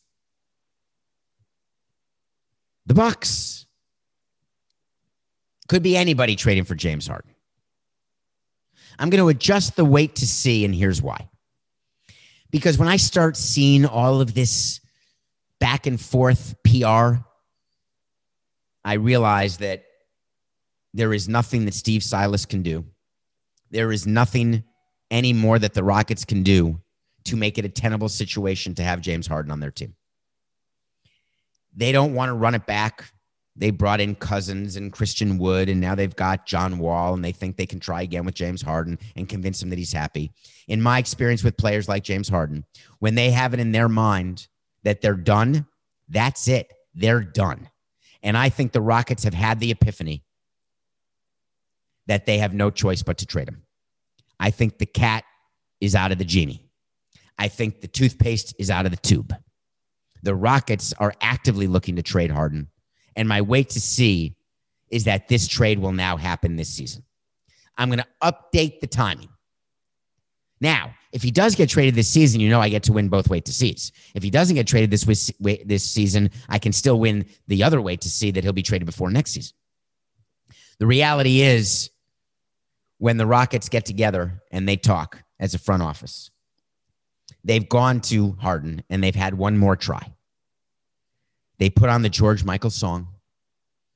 The 2.90 2.96
Bucks. 2.96 3.68
Could 5.68 5.84
be 5.84 5.96
anybody 5.96 6.36
trading 6.36 6.64
for 6.64 6.74
James 6.74 7.06
Harden. 7.06 7.36
I'm 8.98 9.12
going 9.12 9.22
to 9.22 9.30
adjust 9.30 9.76
the 9.76 9.86
wait 9.86 10.16
to 10.16 10.28
see, 10.28 10.66
and 10.66 10.74
here's 10.74 11.00
why. 11.00 11.30
Because 12.50 12.80
when 12.80 12.88
I 12.88 12.98
start 12.98 13.38
seeing 13.38 13.86
all 13.86 14.22
of 14.22 14.34
this 14.34 14.82
back 15.60 15.86
and 15.86 16.02
forth 16.02 16.56
PR, 16.64 17.22
I 18.84 18.94
realize 18.94 19.58
that 19.58 19.84
there 20.92 21.14
is 21.14 21.30
nothing 21.30 21.66
that 21.66 21.76
Steve 21.76 22.02
Silas 22.02 22.48
can 22.48 22.64
do. 22.64 22.86
There 23.70 23.92
is 23.92 24.08
nothing 24.08 24.64
anymore 25.12 25.60
that 25.60 25.76
the 25.76 25.84
Rockets 25.84 26.26
can 26.26 26.42
do 26.42 26.82
to 27.26 27.36
make 27.36 27.60
it 27.60 27.66
a 27.66 27.70
tenable 27.70 28.10
situation 28.10 28.74
to 28.76 28.84
have 28.84 29.00
James 29.00 29.28
Harden 29.28 29.52
on 29.52 29.60
their 29.60 29.70
team. 29.70 29.94
They 31.76 31.92
don't 31.92 32.14
want 32.14 32.30
to 32.30 32.34
run 32.34 32.56
it 32.56 32.66
back. 32.66 33.12
They 33.56 33.72
brought 33.72 34.00
in 34.00 34.16
Cousins 34.16 34.78
and 34.78 34.92
Christian 34.92 35.38
Wood, 35.38 35.68
and 35.68 35.82
now 35.82 35.94
they've 35.94 36.16
got 36.16 36.46
John 36.46 36.80
Wall, 36.80 37.14
and 37.14 37.24
they 37.24 37.34
think 37.34 37.58
they 37.58 37.66
can 37.66 37.80
try 37.80 38.02
again 38.02 38.24
with 38.26 38.36
James 38.36 38.62
Harden 38.62 38.98
and 39.16 39.28
convince 39.28 39.62
him 39.62 39.70
that 39.70 39.80
he's 39.80 39.92
happy. 39.92 40.32
In 40.68 40.82
my 40.82 40.98
experience 40.98 41.44
with 41.44 41.58
players 41.58 41.90
like 41.90 42.04
James 42.04 42.30
Harden, 42.30 42.64
when 43.00 43.16
they 43.16 43.32
have 43.32 43.54
it 43.54 43.60
in 43.60 43.74
their 43.74 43.90
mind 43.90 44.48
that 44.84 45.02
they're 45.02 45.14
done, 45.16 45.66
that's 46.08 46.48
it. 46.48 46.72
They're 46.96 47.22
done. 47.22 47.70
And 48.24 48.38
I 48.38 48.50
think 48.50 48.72
the 48.72 48.82
Rockets 48.82 49.24
have 49.24 49.34
had 49.34 49.60
the 49.60 49.72
epiphany 49.72 50.24
that 52.08 52.26
they 52.26 52.40
have 52.40 52.54
no 52.54 52.70
choice 52.70 53.04
but 53.04 53.18
to 53.20 53.26
trade 53.26 53.48
him. 53.48 53.64
I 54.40 54.52
think 54.52 54.78
the 54.78 54.86
cat 54.86 55.26
is 55.82 55.96
out 55.96 56.12
of 56.12 56.18
the 56.18 56.26
genie. 56.26 56.66
I 57.38 57.50
think 57.50 57.82
the 57.82 57.88
toothpaste 57.88 58.56
is 58.58 58.70
out 58.70 58.86
of 58.86 58.92
the 58.92 58.98
tube. 58.98 59.34
The 60.24 60.36
Rockets 60.36 60.94
are 61.00 61.14
actively 61.22 61.68
looking 61.68 61.96
to 61.96 62.04
trade 62.04 62.32
Harden. 62.32 62.68
And 63.16 63.28
my 63.28 63.42
wait 63.42 63.70
to 63.72 63.82
see 63.82 64.36
is 64.90 65.06
that 65.06 65.28
this 65.28 65.48
trade 65.48 65.80
will 65.80 65.92
now 65.92 66.18
happen 66.18 66.56
this 66.56 66.70
season. 66.70 67.04
I'm 67.78 67.90
going 67.90 68.00
to 68.00 68.08
update 68.22 68.80
the 68.82 68.88
timing. 68.88 69.30
Now, 70.62 70.94
if 71.12 71.24
he 71.24 71.32
does 71.32 71.56
get 71.56 71.70
traded 71.70 71.96
this 71.96 72.08
season, 72.08 72.42
you 72.42 72.50
know 72.50 72.60
I 72.60 72.70
get 72.70 72.84
to 72.84 72.94
win 72.94 73.08
both 73.08 73.30
wait 73.30 73.46
to 73.46 73.54
sees. 73.54 73.92
If 74.14 74.24
he 74.24 74.30
doesn't 74.30 74.56
get 74.56 74.68
traded 74.68 74.92
this 74.92 75.32
this 75.40 75.84
season, 75.84 76.32
I 76.50 76.60
can 76.60 76.74
still 76.74 77.00
win 77.00 77.26
the 77.48 77.64
other 77.64 77.82
wait 77.82 78.02
to 78.02 78.10
see 78.10 78.32
that 78.32 78.44
he'll 78.44 78.54
be 78.54 78.62
traded 78.62 78.86
before 78.86 79.10
next 79.10 79.32
season. 79.32 79.56
The 80.80 80.86
reality 80.86 81.42
is, 81.42 81.90
when 82.98 83.18
the 83.18 83.26
Rockets 83.26 83.70
get 83.70 83.86
together 83.86 84.42
and 84.52 84.68
they 84.68 84.76
talk 84.76 85.24
as 85.40 85.54
a 85.54 85.60
front 85.60 85.82
office, 85.82 86.30
they've 87.44 87.68
gone 87.68 88.02
to 88.02 88.34
Harden 88.34 88.84
and 88.90 89.04
they've 89.04 89.16
had 89.16 89.34
one 89.34 89.58
more 89.58 89.76
try. 89.76 90.14
They 91.58 91.70
put 91.70 91.90
on 91.90 92.02
the 92.02 92.10
George 92.10 92.44
Michael 92.44 92.70
song. 92.70 93.08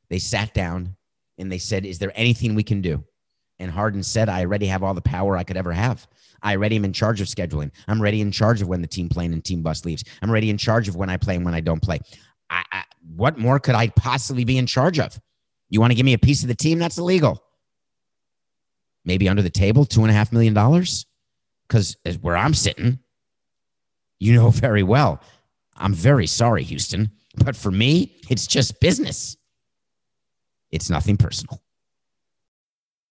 They 0.10 0.20
sat 0.20 0.54
down 0.54 0.96
and 1.38 1.52
they 1.52 1.58
said, 1.58 1.86
Is 1.86 2.00
there 2.00 2.12
anything 2.16 2.56
we 2.56 2.64
can 2.64 2.82
do? 2.82 3.04
And 3.60 3.72
Harden 3.72 4.04
said, 4.04 4.30
I 4.30 4.41
already 4.41 4.66
have 4.68 4.84
all 4.84 4.94
the 4.94 5.02
power 5.02 5.38
I 5.38 5.44
could 5.44 5.58
ever 5.58 5.72
have. 5.72 6.08
I 6.41 6.56
already 6.56 6.76
am 6.76 6.86
in 6.86 6.91
charge 6.91 7.22
of 7.22 7.28
scheduling. 7.28 7.72
I'm 7.88 8.00
already 8.00 8.20
in 8.20 8.32
charge 8.32 8.62
of 8.62 8.68
when 8.68 8.82
the 8.82 8.88
team 8.88 9.08
plane 9.08 9.32
and 9.32 9.44
team 9.44 9.62
bus 9.62 9.86
leaves. 9.86 10.04
I'm 10.22 10.30
already 10.30 10.50
in 10.50 10.58
charge 10.58 10.89
of 10.89 10.96
when 10.96 11.10
I 11.10 11.18
play 11.18 11.36
and 11.36 11.46
when 11.46 11.54
I 11.54 11.62
don't 11.62 11.82
play. 11.82 12.00
I, 12.50 12.64
I, 12.72 12.84
what 13.16 13.38
more 13.38 13.60
could 13.60 13.76
I 13.76 13.88
possibly 13.88 14.44
be 14.44 14.58
in 14.58 14.68
charge 14.68 15.00
of? 15.00 15.20
You 15.70 15.80
want 15.80 15.91
to 15.91 15.96
give 15.96 16.06
me 16.06 16.14
a 16.14 16.20
piece 16.20 16.41
of 16.41 16.50
the 16.50 16.56
team? 16.56 16.80
That's 16.80 16.98
illegal. 16.98 17.41
Maybe 19.06 19.30
under 19.30 19.41
the 19.41 19.50
table, 19.50 19.86
two 19.86 20.02
and 20.02 20.12
a 20.12 20.14
half 20.14 20.32
million 20.32 20.54
dollars? 20.54 21.06
Because 21.68 21.96
where 22.22 22.36
I'm 22.36 22.54
sitting, 22.54 23.00
you 24.24 24.34
know 24.34 24.49
very 24.49 24.84
well. 24.84 25.21
I'm 25.76 25.93
very 25.93 26.28
sorry, 26.28 26.63
Houston. 26.63 27.11
But 27.36 27.55
for 27.55 27.71
me, 27.71 28.21
it's 28.30 28.47
just 28.47 28.80
business. 28.80 29.36
It's 30.71 30.89
nothing 30.89 31.17
personal. 31.17 31.61